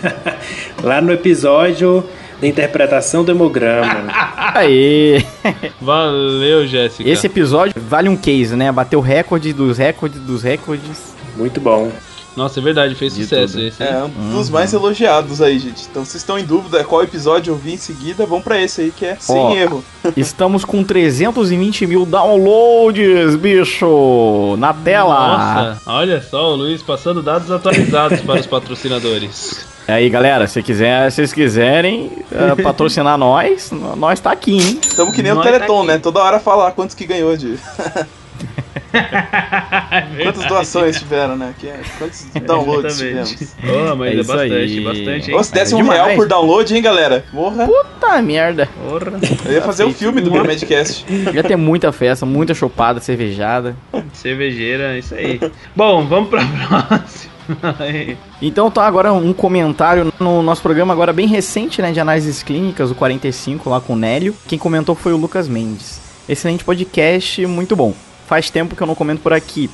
Lá 0.83 1.01
no 1.01 1.12
episódio 1.12 2.05
da 2.41 2.47
interpretação 2.47 3.24
do 3.24 3.30
hemograma. 3.32 4.05
Aê! 4.55 5.24
Valeu, 5.80 6.66
Jéssica. 6.66 7.09
Esse 7.09 7.26
episódio 7.26 7.74
vale 7.76 8.09
um 8.09 8.16
case, 8.16 8.55
né? 8.57 8.70
Bateu 8.70 9.01
recorde 9.01 9.53
dos 9.53 9.78
recordes 9.78 10.20
dos 10.20 10.43
recordes. 10.43 11.14
Muito 11.37 11.61
bom. 11.61 11.91
Nossa, 12.37 12.59
é 12.59 12.62
verdade, 12.64 12.97
fez 12.97 13.14
De 13.14 13.22
sucesso 13.22 13.53
tudo. 13.55 13.64
esse. 13.64 13.80
hein? 13.80 13.89
É 13.93 14.03
um 14.03 14.32
dos 14.37 14.51
mais 14.51 14.72
elogiados 14.72 15.41
aí, 15.41 15.57
gente. 15.57 15.87
Então, 15.89 16.05
vocês 16.05 16.16
estão 16.20 16.37
em 16.37 16.45
dúvida 16.45 16.82
qual 16.82 17.01
episódio 17.05 17.53
eu 17.53 17.57
vi 17.57 17.74
em 17.74 17.76
seguida, 17.76 18.26
vão 18.26 18.43
pra 18.43 18.61
esse 18.61 18.80
aí 18.80 18.91
que 18.91 19.07
é 19.07 19.16
sem 19.20 19.37
Ó. 19.37 19.55
erro. 19.55 19.85
Estamos 20.16 20.64
com 20.64 20.82
320 20.82 21.87
mil 21.87 22.05
downloads, 22.05 23.37
bicho! 23.37 24.57
Na 24.59 24.74
tela! 24.74 25.14
Nossa, 25.68 25.82
olha 25.87 26.20
só, 26.20 26.53
o 26.53 26.57
Luiz 26.57 26.82
passando 26.82 27.22
dados 27.22 27.53
atualizados 27.53 28.20
para 28.20 28.41
os 28.41 28.47
patrocinadores. 28.47 29.64
Aí, 29.87 30.09
galera, 30.09 30.47
se 30.47 30.62
quiser, 30.62 31.11
se 31.11 31.16
vocês 31.16 31.32
quiserem 31.32 32.11
eh, 32.32 32.55
patrocinar 32.62 33.18
nós, 33.18 33.70
nós 33.97 34.18
tá 34.18 34.32
aqui, 34.32 34.57
hein? 34.57 34.78
Estamos 34.82 35.14
que 35.14 35.22
nem 35.22 35.32
o 35.32 35.37
Nós 35.37 35.45
Teleton, 35.45 35.80
tá 35.80 35.93
né? 35.93 35.99
Toda 35.99 36.20
hora 36.22 36.41
falar 36.41 36.72
quantos 36.72 36.95
que 36.95 37.05
ganhou 37.07 37.37
de. 37.37 37.59
Quantas 40.22 40.45
doações 40.47 40.99
tiveram, 40.99 41.37
né? 41.37 41.53
É- 41.64 41.80
Quantos 41.99 42.26
downloads 42.47 43.01
Exatamente. 43.01 43.37
tivemos? 43.37 43.93
Oh, 43.93 43.97
mas 43.97 44.09
É 44.09 44.12
é, 44.12 44.22
bastante, 44.22 44.55
aí. 44.55 44.80
bastante, 44.85 45.30
hein? 45.30 45.37
Ou 45.37 45.45
se 45.45 45.53
desse 45.53 45.74
É 45.74 45.76
um 45.76 45.89
real 45.89 46.14
por 46.14 46.28
download, 46.28 46.74
hein, 46.74 46.82
galera? 46.82 47.24
Morra. 47.32 47.66
Puta 47.66 48.22
merda! 48.22 48.68
Porra. 48.89 49.12
Eu 49.47 49.53
ia 49.53 49.62
fazer 49.62 49.85
o 49.85 49.93
filme 49.93 50.20
do 50.20 50.30
Biomedcast. 50.30 51.05
Ia 51.35 51.43
ter 51.43 51.57
muita 51.57 51.91
festa, 51.93 52.24
muita 52.24 52.55
chopada, 52.55 53.01
cervejada. 53.01 53.76
Cervejeira, 54.12 54.97
isso 54.97 55.14
aí. 55.14 55.41
Bom, 55.74 56.07
vamos 56.07 56.30
pra 56.30 56.43
próxima. 56.68 57.34
Então 58.42 58.70
tá 58.70 58.86
agora 58.86 59.12
um 59.12 59.32
comentário 59.32 60.12
no 60.20 60.42
nosso 60.42 60.62
programa 60.62 60.92
agora 60.92 61.12
bem 61.12 61.26
recente, 61.26 61.80
né, 61.80 61.92
de 61.92 62.01
análises 62.01 62.42
clínicas, 62.42 62.90
o 62.90 62.95
45 62.95 63.70
lá 63.70 63.80
com 63.80 63.95
o 63.95 63.97
Nélio. 63.97 64.34
Quem 64.47 64.59
comentou 64.59 64.95
foi 64.95 65.12
o 65.12 65.16
Lucas 65.16 65.49
Mendes. 65.49 66.01
Excelente 66.28 66.64
podcast, 66.64 67.47
muito 67.47 67.74
bom. 67.74 67.95
Faz 68.26 68.51
tempo 68.51 68.74
que 68.74 68.82
eu 68.82 68.86
não 68.86 68.95
comento 68.95 69.22
por 69.22 69.32
aqui. 69.32 69.70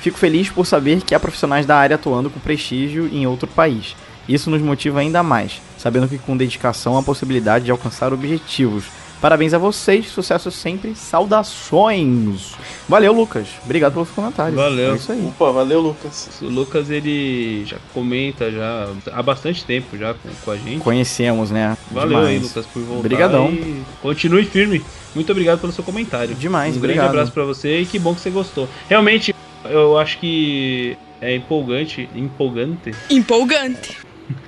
Fico 0.00 0.18
feliz 0.18 0.50
por 0.50 0.66
saber 0.66 1.00
que 1.00 1.14
há 1.14 1.20
profissionais 1.20 1.64
da 1.64 1.76
área 1.76 1.96
atuando 1.96 2.28
com 2.28 2.38
prestígio 2.40 3.08
em 3.12 3.26
outro 3.26 3.48
país. 3.48 3.96
Isso 4.28 4.50
nos 4.50 4.62
motiva 4.62 5.00
ainda 5.00 5.22
mais, 5.22 5.60
sabendo 5.78 6.08
que 6.08 6.18
com 6.18 6.36
dedicação 6.36 6.96
há 6.96 7.02
possibilidade 7.02 7.66
de 7.66 7.70
alcançar 7.70 8.12
objetivos. 8.12 8.84
Parabéns 9.24 9.54
a 9.54 9.58
vocês, 9.58 10.08
sucesso 10.08 10.50
sempre, 10.50 10.94
saudações. 10.94 12.52
Valeu, 12.86 13.10
Lucas. 13.10 13.48
Obrigado 13.64 13.94
pelos 13.94 14.10
comentários. 14.10 14.54
Valeu. 14.54 14.92
É 14.92 14.96
isso 14.96 15.12
aí. 15.12 15.26
Opa, 15.28 15.50
valeu, 15.50 15.80
Lucas. 15.80 16.28
O 16.42 16.44
Lucas, 16.44 16.90
ele 16.90 17.64
já 17.64 17.78
comenta 17.94 18.50
já 18.50 18.86
há 19.10 19.22
bastante 19.22 19.64
tempo 19.64 19.96
já 19.96 20.12
com, 20.12 20.28
com 20.44 20.50
a 20.50 20.58
gente. 20.58 20.80
Conhecemos, 20.80 21.50
né? 21.50 21.74
Valeu 21.90 22.18
aí, 22.18 22.34
Demais. 22.34 22.42
Lucas, 22.42 22.66
por 22.66 22.82
voltar. 22.82 23.00
Obrigadão. 23.00 23.58
Continue 24.02 24.44
firme. 24.44 24.84
Muito 25.14 25.32
obrigado 25.32 25.58
pelo 25.58 25.72
seu 25.72 25.82
comentário. 25.82 26.34
Demais, 26.34 26.74
Um 26.74 26.76
obrigado. 26.76 27.04
grande 27.04 27.16
abraço 27.16 27.32
pra 27.32 27.44
você 27.44 27.80
e 27.80 27.86
que 27.86 27.98
bom 27.98 28.14
que 28.14 28.20
você 28.20 28.28
gostou. 28.28 28.68
Realmente, 28.90 29.34
eu 29.64 29.96
acho 29.98 30.18
que 30.18 30.98
é 31.22 31.34
empolgante, 31.34 32.10
empolgante, 32.14 32.90
Empolgante. 33.08 33.96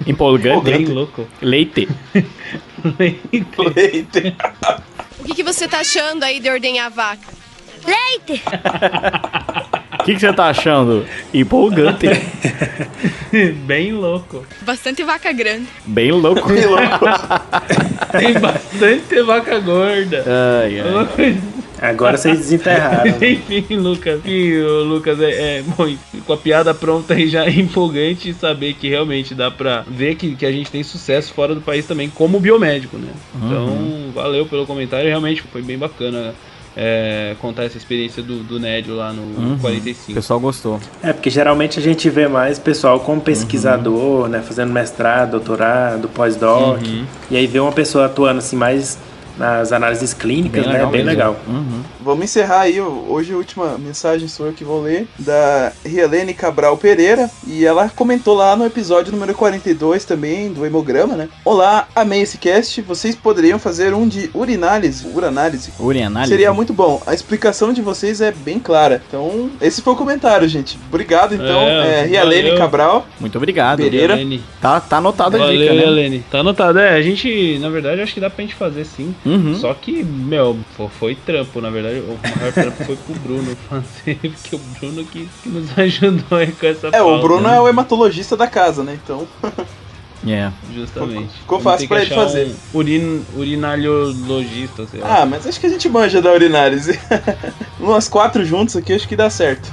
Empolgante. 0.06 0.64
bem 0.70 0.84
louco. 0.84 1.26
Leite. 1.40 1.88
Leite. 2.98 4.36
O 5.18 5.24
que, 5.24 5.34
que 5.34 5.42
você 5.42 5.66
tá 5.66 5.80
achando 5.80 6.22
aí 6.22 6.40
de 6.40 6.48
ordenhar 6.48 6.86
a 6.86 6.88
vaca? 6.88 7.28
Leite. 7.84 8.42
O 10.00 10.04
que, 10.04 10.14
que 10.14 10.20
você 10.20 10.32
tá 10.32 10.48
achando? 10.48 11.06
Empolgante. 11.34 12.06
bem 13.66 13.92
louco. 13.92 14.46
Bastante 14.62 15.02
vaca 15.02 15.32
grande. 15.32 15.66
Bem 15.84 16.12
louco. 16.12 16.46
Que 16.46 16.66
louco. 16.66 17.06
Tem 18.18 18.32
bastante 18.34 19.22
vaca 19.22 19.58
gorda. 19.58 20.24
Ai, 20.62 20.80
ai. 20.80 21.55
Agora 21.80 22.16
vocês 22.16 22.38
desenterraram. 22.38 23.14
Enfim, 23.20 23.76
Lucas. 23.76 24.20
E 24.24 24.58
o 24.58 24.84
Lucas 24.84 25.20
é, 25.20 25.58
é 25.58 25.62
bom, 25.62 25.94
com 26.26 26.32
a 26.32 26.36
piada 26.36 26.74
pronta 26.74 27.14
aí 27.14 27.28
já 27.28 27.44
é 27.44 27.50
empolgante 27.58 28.32
saber 28.34 28.74
que 28.74 28.88
realmente 28.88 29.34
dá 29.34 29.50
pra 29.50 29.84
ver 29.86 30.16
que, 30.16 30.34
que 30.34 30.46
a 30.46 30.52
gente 30.52 30.70
tem 30.70 30.82
sucesso 30.82 31.32
fora 31.32 31.54
do 31.54 31.60
país 31.60 31.86
também, 31.86 32.08
como 32.08 32.40
biomédico, 32.40 32.96
né? 32.96 33.12
Então, 33.34 34.10
valeu 34.14 34.46
pelo 34.46 34.66
comentário. 34.66 35.08
Realmente 35.08 35.42
foi 35.42 35.62
bem 35.62 35.78
bacana 35.78 36.34
é, 36.76 37.34
contar 37.40 37.64
essa 37.64 37.78
experiência 37.78 38.22
do, 38.22 38.42
do 38.42 38.60
Nédio 38.60 38.94
lá 38.94 39.12
no 39.12 39.54
O 39.54 39.58
45. 39.58 40.14
pessoal 40.14 40.38
gostou. 40.38 40.78
É, 41.02 41.12
porque 41.12 41.30
geralmente 41.30 41.78
a 41.78 41.82
gente 41.82 42.08
vê 42.10 42.28
mais 42.28 42.58
pessoal 42.58 43.00
como 43.00 43.20
pesquisador, 43.20 44.28
né? 44.28 44.42
Fazendo 44.42 44.72
mestrado, 44.72 45.32
doutorado, 45.32 46.08
pós-doc. 46.08 46.82
Uhum. 46.82 47.06
E 47.30 47.36
aí 47.36 47.46
vê 47.46 47.58
uma 47.58 47.72
pessoa 47.72 48.06
atuando 48.06 48.38
assim 48.38 48.56
mais 48.56 48.98
nas 49.36 49.72
análises 49.72 50.14
clínicas, 50.14 50.62
Bem 50.64 50.72
né? 50.72 50.78
legal 50.78 50.90
Bem 50.90 51.04
mesmo. 51.04 51.10
legal. 51.10 51.36
Uhum. 51.46 51.82
Vamos 52.00 52.24
encerrar 52.24 52.60
aí. 52.60 52.80
Hoje 52.80 53.32
a 53.32 53.36
última 53.36 53.76
mensagem 53.78 54.28
sua 54.28 54.52
que 54.52 54.64
vou 54.64 54.82
ler, 54.82 55.06
da 55.18 55.72
Rielene 55.84 56.32
Cabral 56.34 56.76
Pereira. 56.76 57.28
E 57.46 57.64
ela 57.64 57.88
comentou 57.94 58.34
lá 58.34 58.54
no 58.56 58.64
episódio 58.64 59.12
número 59.12 59.34
42 59.34 60.04
também, 60.04 60.52
do 60.52 60.64
Hemograma, 60.64 61.14
né? 61.16 61.28
Olá, 61.44 61.88
amei 61.94 62.22
esse 62.22 62.38
cast. 62.38 62.80
Vocês 62.82 63.14
poderiam 63.14 63.58
fazer 63.58 63.92
um 63.94 64.06
de 64.06 64.30
urinálise. 64.34 65.06
Uranálise. 65.14 65.72
Urianálise. 65.78 66.30
Seria 66.30 66.52
muito 66.52 66.72
bom. 66.72 67.02
A 67.06 67.12
explicação 67.14 67.72
de 67.72 67.82
vocês 67.82 68.20
é 68.20 68.30
bem 68.32 68.58
clara. 68.58 69.02
Então, 69.08 69.50
esse 69.60 69.82
foi 69.82 69.92
o 69.92 69.96
comentário, 69.96 70.48
gente. 70.48 70.78
Obrigado, 70.88 71.34
então. 71.34 71.60
É, 71.60 72.00
É, 72.00 72.02
Rielene 72.04 72.42
valeu. 72.50 72.58
Cabral. 72.58 73.06
Muito 73.20 73.36
obrigado. 73.36 73.78
Pereira. 73.78 74.16
Tá, 74.60 74.80
tá 74.80 74.96
anotado 74.98 75.36
a 75.36 75.40
Valeu, 75.40 75.58
dica, 75.60 75.74
né? 75.74 75.82
Helene. 75.82 76.24
Tá 76.30 76.38
anotado. 76.40 76.78
É, 76.78 76.90
a 76.94 77.02
gente, 77.02 77.58
na 77.60 77.68
verdade, 77.68 78.00
acho 78.00 78.14
que 78.14 78.20
dá 78.20 78.30
pra 78.30 78.42
gente 78.44 78.54
fazer 78.54 78.84
sim. 78.84 79.14
Uhum. 79.26 79.56
Só 79.58 79.74
que, 79.74 80.04
meu, 80.04 80.56
foi 80.98 81.14
trampo, 81.16 81.60
na 81.60 81.68
verdade. 81.68 81.98
O 81.98 82.16
maior 82.38 82.52
trampo 82.52 82.84
foi 82.84 82.96
pro 82.96 83.14
Bruno 83.16 83.56
fazer, 83.68 84.18
porque 84.20 84.54
o 84.56 84.58
Bruno 84.78 85.04
que, 85.04 85.28
que 85.42 85.48
nos 85.48 85.78
ajudou 85.78 86.38
aí 86.38 86.52
com 86.52 86.66
essa 86.66 86.88
É, 86.88 87.02
o 87.02 87.06
pauta, 87.06 87.22
Bruno 87.22 87.48
né? 87.48 87.56
é 87.56 87.60
o 87.60 87.68
hematologista 87.68 88.36
da 88.36 88.46
casa, 88.46 88.82
né? 88.82 88.98
Então, 89.02 89.26
É. 90.26 90.50
Justamente. 90.74 91.32
Ficou 91.40 91.60
fácil 91.60 91.86
pra 91.86 92.02
ele 92.02 92.12
fazer. 92.14 92.50
Um 92.74 92.78
urin, 92.78 93.22
urinariologista, 93.36 94.86
sei 94.86 95.00
lá. 95.00 95.22
ah, 95.22 95.26
mas 95.26 95.46
acho 95.46 95.60
que 95.60 95.66
a 95.66 95.70
gente 95.70 95.88
manja 95.88 96.20
da 96.20 96.32
urinálise. 96.32 96.98
Nós 97.78 98.08
quatro 98.08 98.44
juntos 98.44 98.74
aqui, 98.76 98.92
acho 98.92 99.06
que 99.06 99.14
dá 99.14 99.30
certo. 99.30 99.70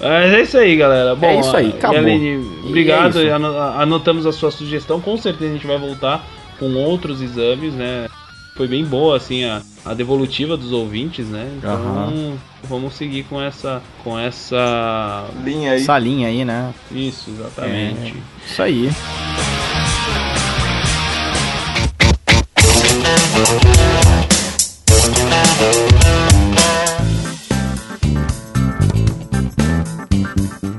Mas 0.00 0.32
é 0.32 0.42
isso 0.42 0.58
aí, 0.58 0.76
galera. 0.76 1.16
Bom, 1.16 1.26
É 1.26 1.40
isso 1.40 1.56
aí, 1.56 1.70
acabou. 1.70 2.06
E 2.08 2.36
obrigado. 2.66 3.20
é 3.20 3.32
anotamos 3.32 4.26
a 4.26 4.32
sua 4.32 4.50
sugestão. 4.50 5.00
Com 5.00 5.16
certeza 5.16 5.50
a 5.50 5.54
gente 5.54 5.66
vai 5.66 5.78
voltar 5.78 6.24
com 6.58 6.72
outros 6.74 7.20
exames, 7.20 7.74
né? 7.74 8.08
Foi 8.54 8.68
bem 8.68 8.84
boa, 8.84 9.16
assim, 9.16 9.44
a, 9.44 9.62
a 9.84 9.94
devolutiva 9.94 10.56
dos 10.56 10.70
ouvintes, 10.70 11.26
né? 11.26 11.52
Então, 11.58 11.74
Aham. 11.74 12.38
vamos 12.62 12.94
seguir 12.94 13.24
com 13.24 13.40
essa. 13.40 13.82
Com 14.04 14.16
essa. 14.16 15.26
Linha 15.42 15.72
aí. 15.72 15.80
Essa 15.82 15.98
linha 15.98 16.28
aí, 16.28 16.44
né? 16.44 16.72
Isso, 16.92 17.30
exatamente. 17.30 18.14
Isso 18.46 18.62
aí. 18.62 18.90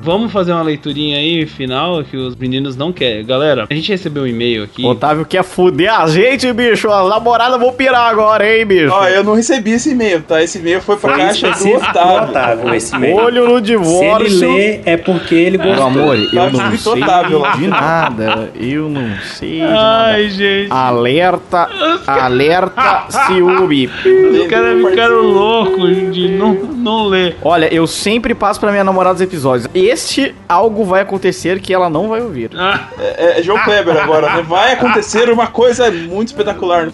Vamos 0.06 0.32
fazer 0.32 0.51
uma 0.53 0.62
leiturinha 0.62 1.18
aí, 1.18 1.47
final, 1.47 2.03
que 2.03 2.16
os 2.16 2.36
meninos 2.36 2.78
não 2.78 2.93
querem. 2.93 3.26
Galera, 3.26 3.66
a 3.68 3.74
gente 3.74 3.89
recebeu 3.91 4.22
um 4.24 4.28
e-mail 4.28 4.64
aqui. 4.64 4.86
Otávio 4.86 5.26
quer 5.26 5.43
fuder 5.43 5.91
a 5.91 6.06
gente, 6.08 6.53
bicho. 6.53 6.91
As 6.91 7.10
namoradas 7.10 7.60
vão 7.60 7.74
pirar 7.74 8.08
agora, 8.12 8.47
hein, 8.47 8.64
bicho? 8.68 8.91
Ó, 8.93 9.08
eu 9.08 9.24
não 9.24 9.34
recebi 9.34 9.72
esse 9.72 9.91
e-mail, 9.93 10.22
tá? 10.22 10.43
Esse 10.43 10.60
e-mail 10.60 10.80
foi 10.80 10.95
pra 10.97 11.10
Foi 11.16 11.20
caixa 11.24 11.49
do 11.49 11.70
Otávio. 11.76 12.30
Otávio, 12.30 12.76
esse 12.76 12.95
e-mail. 12.95 13.16
Olho 13.16 13.47
no 13.49 13.56
Se 13.56 13.62
divórcio. 13.64 14.43
ele 14.45 14.56
lê, 14.58 14.80
é 14.86 14.95
porque 14.97 15.34
ele 15.34 15.58
Meu 15.58 15.68
gostou. 15.70 15.88
amor, 15.88 16.18
eu 16.18 16.30
Tá 16.30 16.49
não 16.51 16.78
sei 16.78 16.91
Otávio 17.03 17.41
de 17.58 17.68
nada. 17.68 18.49
Eu 18.60 18.88
não 18.89 19.10
sei 19.24 19.53
de 19.53 19.60
nada. 19.62 20.06
Ai, 20.12 20.30
gente. 20.30 20.72
Alerta, 20.72 21.68
alerta, 22.06 23.06
ciúme. 23.28 23.88
Os 23.88 24.47
caras 24.47 24.86
ficaram 24.88 25.22
loucos 25.22 26.14
de 26.14 26.28
não, 26.30 26.53
não 26.53 27.08
ler. 27.08 27.38
Olha, 27.41 27.74
eu 27.74 27.88
sempre 27.88 28.36
passo 28.36 28.60
pra 28.60 28.72
minha 28.72 28.84
namorada 28.84 29.16
os 29.16 29.22
episódios. 29.22 29.68
Este 29.95 30.35
algo 30.49 30.83
vai 30.83 30.99
acontecer 30.99 31.61
que 31.61 31.73
ela 31.73 31.89
não 31.89 32.09
vai 32.09 32.19
ouvir. 32.21 32.49
Ah, 32.53 32.89
É, 32.99 33.39
é 33.39 33.41
João 33.41 33.63
Kleber 33.63 33.95
agora, 33.95 34.35
né? 34.35 34.41
Vai 34.45 34.73
acontecer 34.73 35.29
uma 35.29 35.47
coisa 35.47 35.89
muito 35.89 36.27
espetacular. 36.27 36.89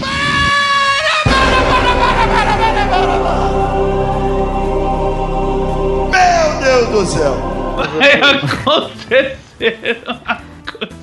vai 7.97 8.21
acontecer. 8.21 9.37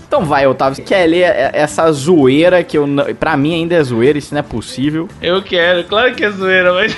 Então 0.06 0.24
vai, 0.24 0.46
Otávio. 0.46 0.76
Você 0.76 0.82
quer 0.82 1.06
ler 1.06 1.22
é- 1.22 1.50
essa 1.52 1.90
zoeira 1.92 2.62
que 2.64 2.78
eu 2.78 2.86
não, 2.86 3.04
pra 3.14 3.36
mim 3.36 3.54
ainda 3.54 3.74
é 3.74 3.82
zoeira, 3.82 4.18
isso 4.18 4.32
não 4.34 4.40
é 4.40 4.42
possível. 4.42 5.08
Eu 5.20 5.42
quero, 5.42 5.84
claro 5.84 6.14
que 6.14 6.24
é 6.24 6.30
zoeira, 6.30 6.72
mas. 6.72 6.96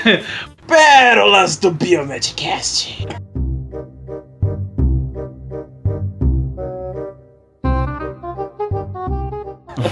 Pérolas 0.66 1.57
do 1.57 1.70
Biomedcast. 1.72 3.07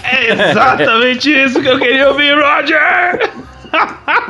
É 0.02 0.32
exatamente 0.50 1.30
isso 1.30 1.60
que 1.60 1.68
eu 1.68 1.78
queria 1.78 2.08
ouvir, 2.08 2.34
Roger! 2.34 3.30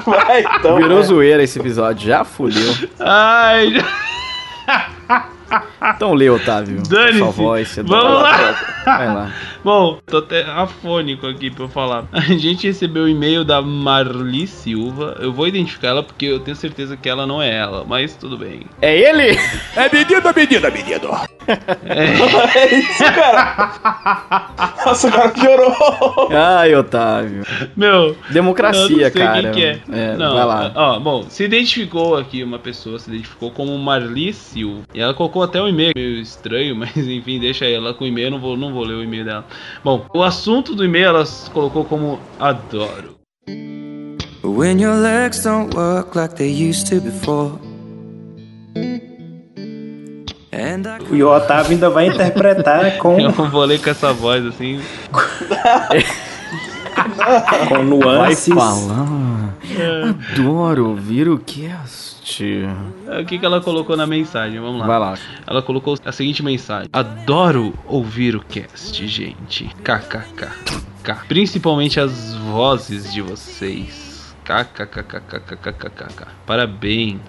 Vai, 0.04 0.44
então. 0.58 0.76
Virou 0.76 0.98
né? 0.98 1.02
zoeira 1.04 1.42
esse 1.42 1.58
episódio, 1.60 2.06
já 2.06 2.24
fudeu. 2.24 2.74
Ai, 2.98 3.82
Então 5.96 6.12
lê, 6.14 6.28
Otávio. 6.28 6.82
Dane-se. 6.88 7.18
Sua 7.18 7.30
voz, 7.30 7.68
você 7.68 7.82
Vamos 7.82 8.22
dá- 8.22 8.28
lá. 8.28 8.54
Vai 8.84 9.06
lá. 9.06 9.30
Bom, 9.68 9.98
tô 10.06 10.16
até 10.16 10.44
afônico 10.44 11.26
aqui 11.26 11.50
pra 11.50 11.64
eu 11.64 11.68
falar. 11.68 12.06
A 12.10 12.20
gente 12.22 12.66
recebeu 12.66 13.02
o 13.02 13.08
e-mail 13.08 13.44
da 13.44 13.60
Marli 13.60 14.46
Silva. 14.46 15.18
Eu 15.20 15.30
vou 15.30 15.46
identificar 15.46 15.88
ela 15.88 16.02
porque 16.02 16.24
eu 16.24 16.40
tenho 16.40 16.56
certeza 16.56 16.96
que 16.96 17.06
ela 17.06 17.26
não 17.26 17.42
é 17.42 17.54
ela, 17.54 17.84
mas 17.86 18.16
tudo 18.16 18.38
bem. 18.38 18.62
É 18.80 18.96
ele? 18.96 19.38
É 19.76 19.92
menino, 19.92 20.22
menino, 20.32 20.70
menino. 20.72 21.28
É 22.54 22.74
isso, 22.74 23.04
cara. 23.04 23.72
Nossa, 24.84 25.08
agora 25.08 25.30
piorou. 25.30 26.28
Ai, 26.30 26.74
Otávio. 26.74 27.44
Meu, 27.76 28.16
Democracia, 28.30 28.82
eu 28.82 28.90
não 28.90 28.98
sei 28.98 29.10
cara. 29.10 29.42
quem 29.42 29.52
que 29.52 29.64
é. 29.64 29.80
É, 29.90 30.16
não, 30.16 30.34
vai 30.34 30.44
lá. 30.44 30.72
Ó, 30.74 31.00
bom, 31.00 31.24
se 31.28 31.44
identificou 31.44 32.16
aqui 32.16 32.42
uma 32.42 32.58
pessoa, 32.58 32.98
se 32.98 33.10
identificou 33.10 33.50
como 33.50 33.76
Marli 33.78 34.32
Silva. 34.32 34.82
E 34.92 35.00
ela 35.00 35.14
colocou 35.14 35.42
até 35.42 35.60
um 35.62 35.68
e-mail 35.68 35.92
meio 35.94 36.20
estranho, 36.20 36.76
mas 36.76 36.96
enfim, 36.96 37.38
deixa 37.38 37.64
ela 37.64 37.94
com 37.94 38.04
o 38.04 38.06
e-mail, 38.06 38.26
eu 38.26 38.30
não 38.32 38.38
vou, 38.38 38.56
não 38.56 38.72
vou 38.72 38.84
ler 38.84 38.94
o 38.94 39.02
e-mail 39.02 39.24
dela. 39.24 39.46
Bom, 39.84 40.06
o 40.14 40.22
assunto 40.22 40.74
do 40.74 40.84
e-mail 40.84 41.08
ela 41.08 41.24
colocou 41.52 41.84
como 41.84 42.18
adoro. 42.38 43.16
When 44.44 44.80
your 44.80 44.96
legs 44.96 45.42
don't 45.42 45.76
work 45.76 46.16
like 46.16 46.34
they 46.34 46.50
used 46.50 46.88
to 46.88 47.00
before. 47.00 47.58
E 51.10 51.22
o 51.22 51.28
Otávio 51.28 51.72
ainda 51.72 51.90
vai 51.90 52.08
interpretar 52.08 52.96
com, 52.98 53.18
Eu 53.18 53.30
vou 53.32 53.64
ler 53.64 53.80
com 53.80 53.90
essa 53.90 54.12
voz 54.12 54.44
assim. 54.44 54.80
com 57.68 57.74
Vai 57.74 57.84
nuances. 57.84 58.54
falar. 58.54 59.54
Adoro 60.32 60.90
ouvir 60.90 61.28
o 61.28 61.38
cast. 62.28 62.44
O 63.20 63.24
que, 63.24 63.38
que 63.38 63.46
ela 63.46 63.60
colocou 63.60 63.96
na 63.96 64.06
mensagem? 64.06 64.60
Vamos 64.60 64.80
lá. 64.80 64.86
Vai 64.86 64.98
lá. 64.98 65.14
Ela 65.46 65.62
colocou 65.62 65.96
a 66.04 66.12
seguinte 66.12 66.42
mensagem: 66.42 66.88
Adoro 66.92 67.72
ouvir 67.86 68.36
o 68.36 68.40
cast, 68.40 69.06
gente. 69.06 69.68
KKK. 69.82 70.48
Principalmente 71.26 71.98
as 71.98 72.34
vozes 72.34 73.12
de 73.12 73.22
vocês. 73.22 74.36
KKKKKKKKK. 74.44 76.26
Parabéns. 76.46 77.20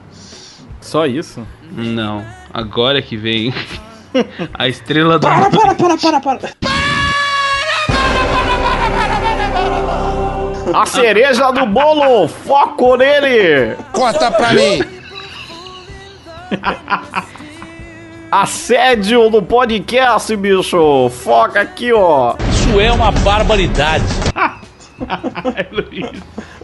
Só 0.81 1.05
isso? 1.05 1.45
Não, 1.71 2.23
agora 2.53 3.01
que 3.01 3.17
vem 3.17 3.53
a 4.53 4.67
estrela 4.67 5.19
do. 5.19 5.27
Para, 5.27 5.49
para, 5.49 5.75
para, 5.75 5.97
para, 5.97 6.21
para. 6.21 6.78
A 10.74 10.86
cereja 10.86 11.51
do 11.51 11.65
bolo! 11.65 12.28
Foco 12.28 12.95
nele! 12.95 13.76
Corta 13.91 14.32
pra 14.32 14.53
mim. 14.53 14.82
Assédio 18.32 19.30
no 19.30 19.41
podcast, 19.41 20.36
bicho! 20.36 21.09
Foca 21.09 21.61
aqui, 21.61 21.91
ó! 21.91 22.36
Isso 22.51 22.80
é 22.80 22.91
uma 22.91 23.11
barbaridade. 23.11 24.03
Luiz. 25.72 26.09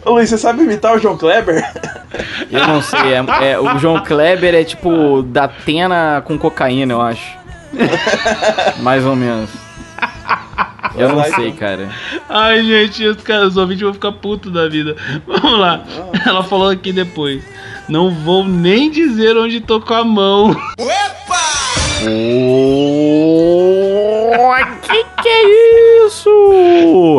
Ô 0.04 0.10
Luiz, 0.12 0.28
você 0.30 0.38
sabe 0.38 0.62
imitar 0.62 0.94
o 0.94 0.98
João 1.00 1.16
Kleber? 1.18 1.64
Eu 2.50 2.66
não 2.68 2.80
sei, 2.80 3.14
é, 3.14 3.50
é- 3.52 3.58
o 3.58 3.76
João 3.78 4.00
Kleber 4.04 4.54
é 4.54 4.62
tipo 4.62 5.22
da 5.22 5.48
Tena 5.48 6.22
com 6.24 6.38
cocaína, 6.38 6.92
eu 6.92 7.00
acho. 7.00 7.36
Mais 8.78 9.04
ou 9.04 9.16
menos. 9.16 9.50
Eu 10.98 11.08
não 11.10 11.22
sei, 11.24 11.52
cara. 11.52 11.88
Ai, 12.28 12.62
gente, 12.64 13.04
os, 13.06 13.22
caras, 13.22 13.48
os 13.48 13.56
ouvintes 13.56 13.82
vão 13.82 13.92
ficar 13.94 14.12
putos 14.12 14.52
da 14.52 14.68
vida. 14.68 14.96
Vamos 15.26 15.58
lá. 15.58 15.84
Ela 16.26 16.42
falou 16.42 16.68
aqui 16.70 16.92
depois. 16.92 17.42
Não 17.88 18.10
vou 18.10 18.44
nem 18.44 18.90
dizer 18.90 19.36
onde 19.36 19.60
tô 19.60 19.80
com 19.80 19.94
a 19.94 20.04
mão. 20.04 20.54
Oh, 24.38 24.54
que 24.82 25.04
que 25.22 25.28
é 25.28 26.06
isso? 26.06 27.18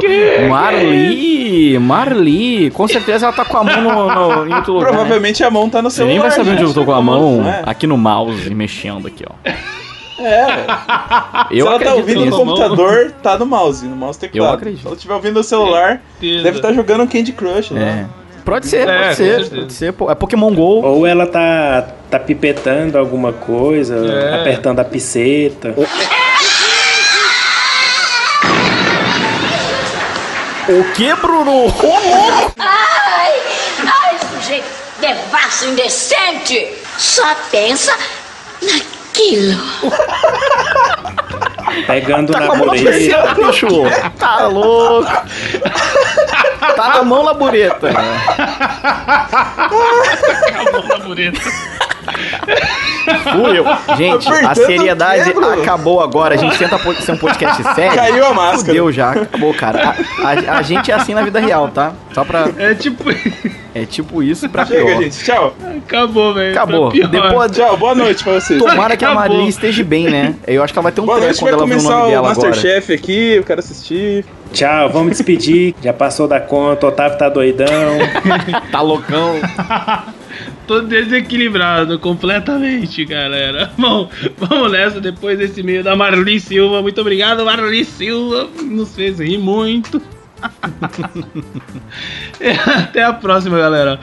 Marli, 0.50 1.78
Marli, 1.80 2.70
com 2.72 2.88
certeza 2.88 3.26
ela 3.26 3.36
tá 3.36 3.44
com 3.46 3.58
a 3.58 3.64
mão 3.64 3.82
no, 3.82 4.08
no- 4.08 4.48
em 4.48 4.54
outro 4.54 4.74
lugar. 4.74 4.92
né? 4.92 4.98
Provavelmente 4.98 5.44
a 5.44 5.52
mão 5.52 5.70
tá 5.70 5.82
no 5.82 5.90
Você 5.90 5.98
celular. 5.98 6.14
nem 6.14 6.22
vai 6.22 6.32
saber 6.32 6.52
onde 6.52 6.62
eu 6.62 6.68
gente. 6.68 6.76
tô 6.76 6.86
com 6.86 6.94
a 6.94 7.02
mão 7.02 7.38
Não 7.42 7.50
é? 7.50 7.64
aqui 7.66 7.88
no 7.88 7.98
mouse, 7.98 8.50
mexendo 8.54 9.08
aqui, 9.08 9.24
ó. 9.28 9.34
É, 10.20 10.46
velho. 10.46 10.68
Se 11.50 11.58
Eu 11.60 11.68
ela 11.68 11.80
tá 11.80 11.94
ouvindo 11.94 12.26
no 12.26 12.36
computador, 12.38 13.12
tá 13.22 13.38
no 13.38 13.46
mouse, 13.46 13.86
no 13.86 13.96
mouse 13.96 14.18
teclado. 14.20 14.50
Eu 14.50 14.54
acredito. 14.54 14.82
Se 14.82 14.88
ela 14.88 14.96
estiver 14.96 15.14
ouvindo 15.14 15.34
no 15.36 15.44
celular, 15.44 16.02
Certeza. 16.20 16.44
deve 16.44 16.58
estar 16.58 16.74
jogando 16.74 17.08
Candy 17.08 17.32
Crush, 17.34 17.72
É. 17.72 17.74
né? 17.76 18.10
Pode 18.44 18.66
ser, 18.68 18.88
É, 18.88 19.04
pode 19.04 19.16
ser, 19.16 19.50
pode 19.50 19.74
ser. 19.74 19.94
pô. 19.94 20.10
É 20.10 20.16
Pokémon 20.16 20.54
GO. 20.54 20.82
Ou 20.86 21.06
ela 21.06 21.28
tá, 21.28 21.86
tá 22.10 22.18
pipetando 22.18 22.98
alguma 22.98 23.34
coisa, 23.34 23.96
É. 24.08 24.36
apertando 24.42 24.80
a 24.80 24.86
piceta. 24.86 25.74
O 30.70 30.84
que, 30.94 31.14
Bruno? 31.16 31.52
Ô, 31.52 31.66
louco! 31.68 32.54
Ai, 32.60 33.34
ai, 33.86 34.18
sujeito 34.42 34.66
devasso, 35.00 35.66
indecente. 35.66 36.74
Só 36.98 37.24
pensa 37.52 37.96
naquilo. 38.62 38.97
Pegando 41.86 42.34
Tá 42.34 42.40
na 42.40 42.48
com 42.48 42.54
a 42.54 42.56
mão 42.56 42.66
na 42.68 42.74
bureta. 42.74 42.92
bureta, 42.92 43.36
bicho. 43.36 43.68
Tá 44.18 44.48
louco. 44.48 45.12
Tá 46.76 46.88
na 46.90 47.04
mão 47.04 47.24
na 47.24 47.34
bureta. 47.34 47.90
Fui 53.32 53.58
eu. 53.60 53.66
Gente, 53.98 54.28
a 54.30 54.56
seriedade 54.56 55.34
acabou 55.62 56.02
agora. 56.02 56.36
A 56.36 56.38
gente 56.38 56.58
tenta 56.58 56.78
ser 57.02 57.12
um 57.12 57.18
podcast 57.18 57.64
sério. 57.76 57.96
Caiu 57.96 58.26
a 58.26 58.34
máscara. 58.34 58.66
Fudeu 58.66 58.92
já. 58.92 59.12
Acabou, 59.12 59.54
cara. 59.54 59.96
A, 60.24 60.54
a- 60.54 60.58
a 60.58 60.62
gente 60.62 60.92
é 60.92 60.96
assim 60.96 61.14
na 61.14 61.22
vida 61.24 61.40
real, 61.40 61.70
tá? 61.70 61.94
Só 62.14 62.24
pra... 62.24 62.48
É 62.58 62.74
tipo. 62.74 63.04
É 63.76 63.86
tipo 63.86 64.24
isso 64.24 64.50
pra 64.50 64.66
Chega, 64.66 64.86
pior. 64.86 65.02
gente. 65.04 65.24
Tchau. 65.24 65.54
Acabou, 65.86 66.34
velho. 66.34 66.52
Acabou. 66.52 66.92
Depois, 66.92 67.52
Tchau, 67.52 67.78
boa 67.78 67.94
noite 67.94 68.24
pra 68.24 68.34
vocês. 68.34 68.60
tomara 68.60 68.98
que 68.98 69.06
a 69.06 69.10
Acabou. 69.10 69.30
Marília 69.30 69.50
esteja 69.50 69.84
bem, 69.84 70.06
né? 70.10 70.34
Eu 70.48 70.64
acho 70.64 70.74
que 70.74 70.80
ela 70.80 70.84
vai 70.84 70.92
ter 70.92 71.02
um 71.02 71.06
Boa 71.06 71.20
treco 71.20 71.38
quando 71.40 71.54
ela 71.54 71.58
ver 71.58 71.64
o 71.64 71.68
começar 71.78 71.90
nome 71.92 72.04
o 72.04 72.10
dela 72.10 72.32
agora. 72.32 72.48
Masterchef 72.50 72.94
aqui, 72.94 73.34
eu 73.36 73.44
quero 73.44 73.60
assistir. 73.60 74.26
Tchau, 74.52 74.90
vamos 74.90 75.12
despedir. 75.12 75.76
Já 75.84 75.94
passou 75.94 76.28
da 76.28 76.40
conta, 76.40 76.88
o 76.88 76.90
Otávio 76.90 77.18
tá 77.20 77.30
doidão. 77.30 77.68
Tá 78.72 78.82
loucão. 78.82 79.36
Tô 80.68 80.82
desequilibrado 80.82 81.98
completamente, 81.98 83.06
galera. 83.06 83.72
Bom, 83.80 84.10
vamos 84.38 84.72
nessa 84.72 85.00
depois 85.00 85.38
desse 85.40 85.64
meio 85.64 85.82
da 85.84 85.96
Marli 85.96 86.40
Silva. 86.42 86.82
Muito 86.82 87.00
obrigado, 87.00 87.46
Marli 87.46 87.86
Silva. 87.86 88.50
Nos 88.64 88.94
fez 88.94 89.18
rir 89.20 89.38
muito. 89.38 90.02
E 92.42 92.50
Até 92.70 93.04
a 93.04 93.14
próxima, 93.14 93.58
galera. 93.58 94.00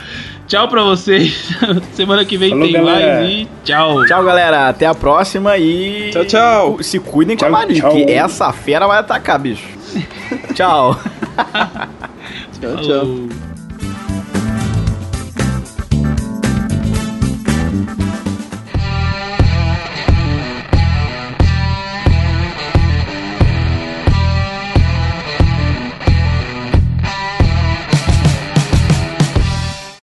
Tchau 0.47 0.67
pra 0.69 0.83
vocês. 0.83 1.51
Semana 1.93 2.25
que 2.25 2.37
vem 2.37 2.51
Falou, 2.51 2.65
tem 2.65 2.73
galera. 2.73 3.21
mais 3.21 3.31
e 3.31 3.49
tchau. 3.63 4.05
Tchau, 4.07 4.25
galera. 4.25 4.69
Até 4.69 4.87
a 4.87 4.95
próxima 4.95 5.57
e. 5.59 6.11
Tchau, 6.13 6.25
tchau. 6.25 6.83
Se 6.83 6.99
cuidem 6.99 7.37
com 7.37 7.45
a 7.45 7.67
Tchau, 7.67 7.75
tchau. 7.75 7.93
que 7.93 8.11
essa 8.11 8.53
fera 8.53 8.87
vai 8.87 8.99
atacar, 8.99 9.39
bicho. 9.39 9.69
tchau. 10.55 10.99
Tchau, 12.61 12.77
tchau. 12.83 13.54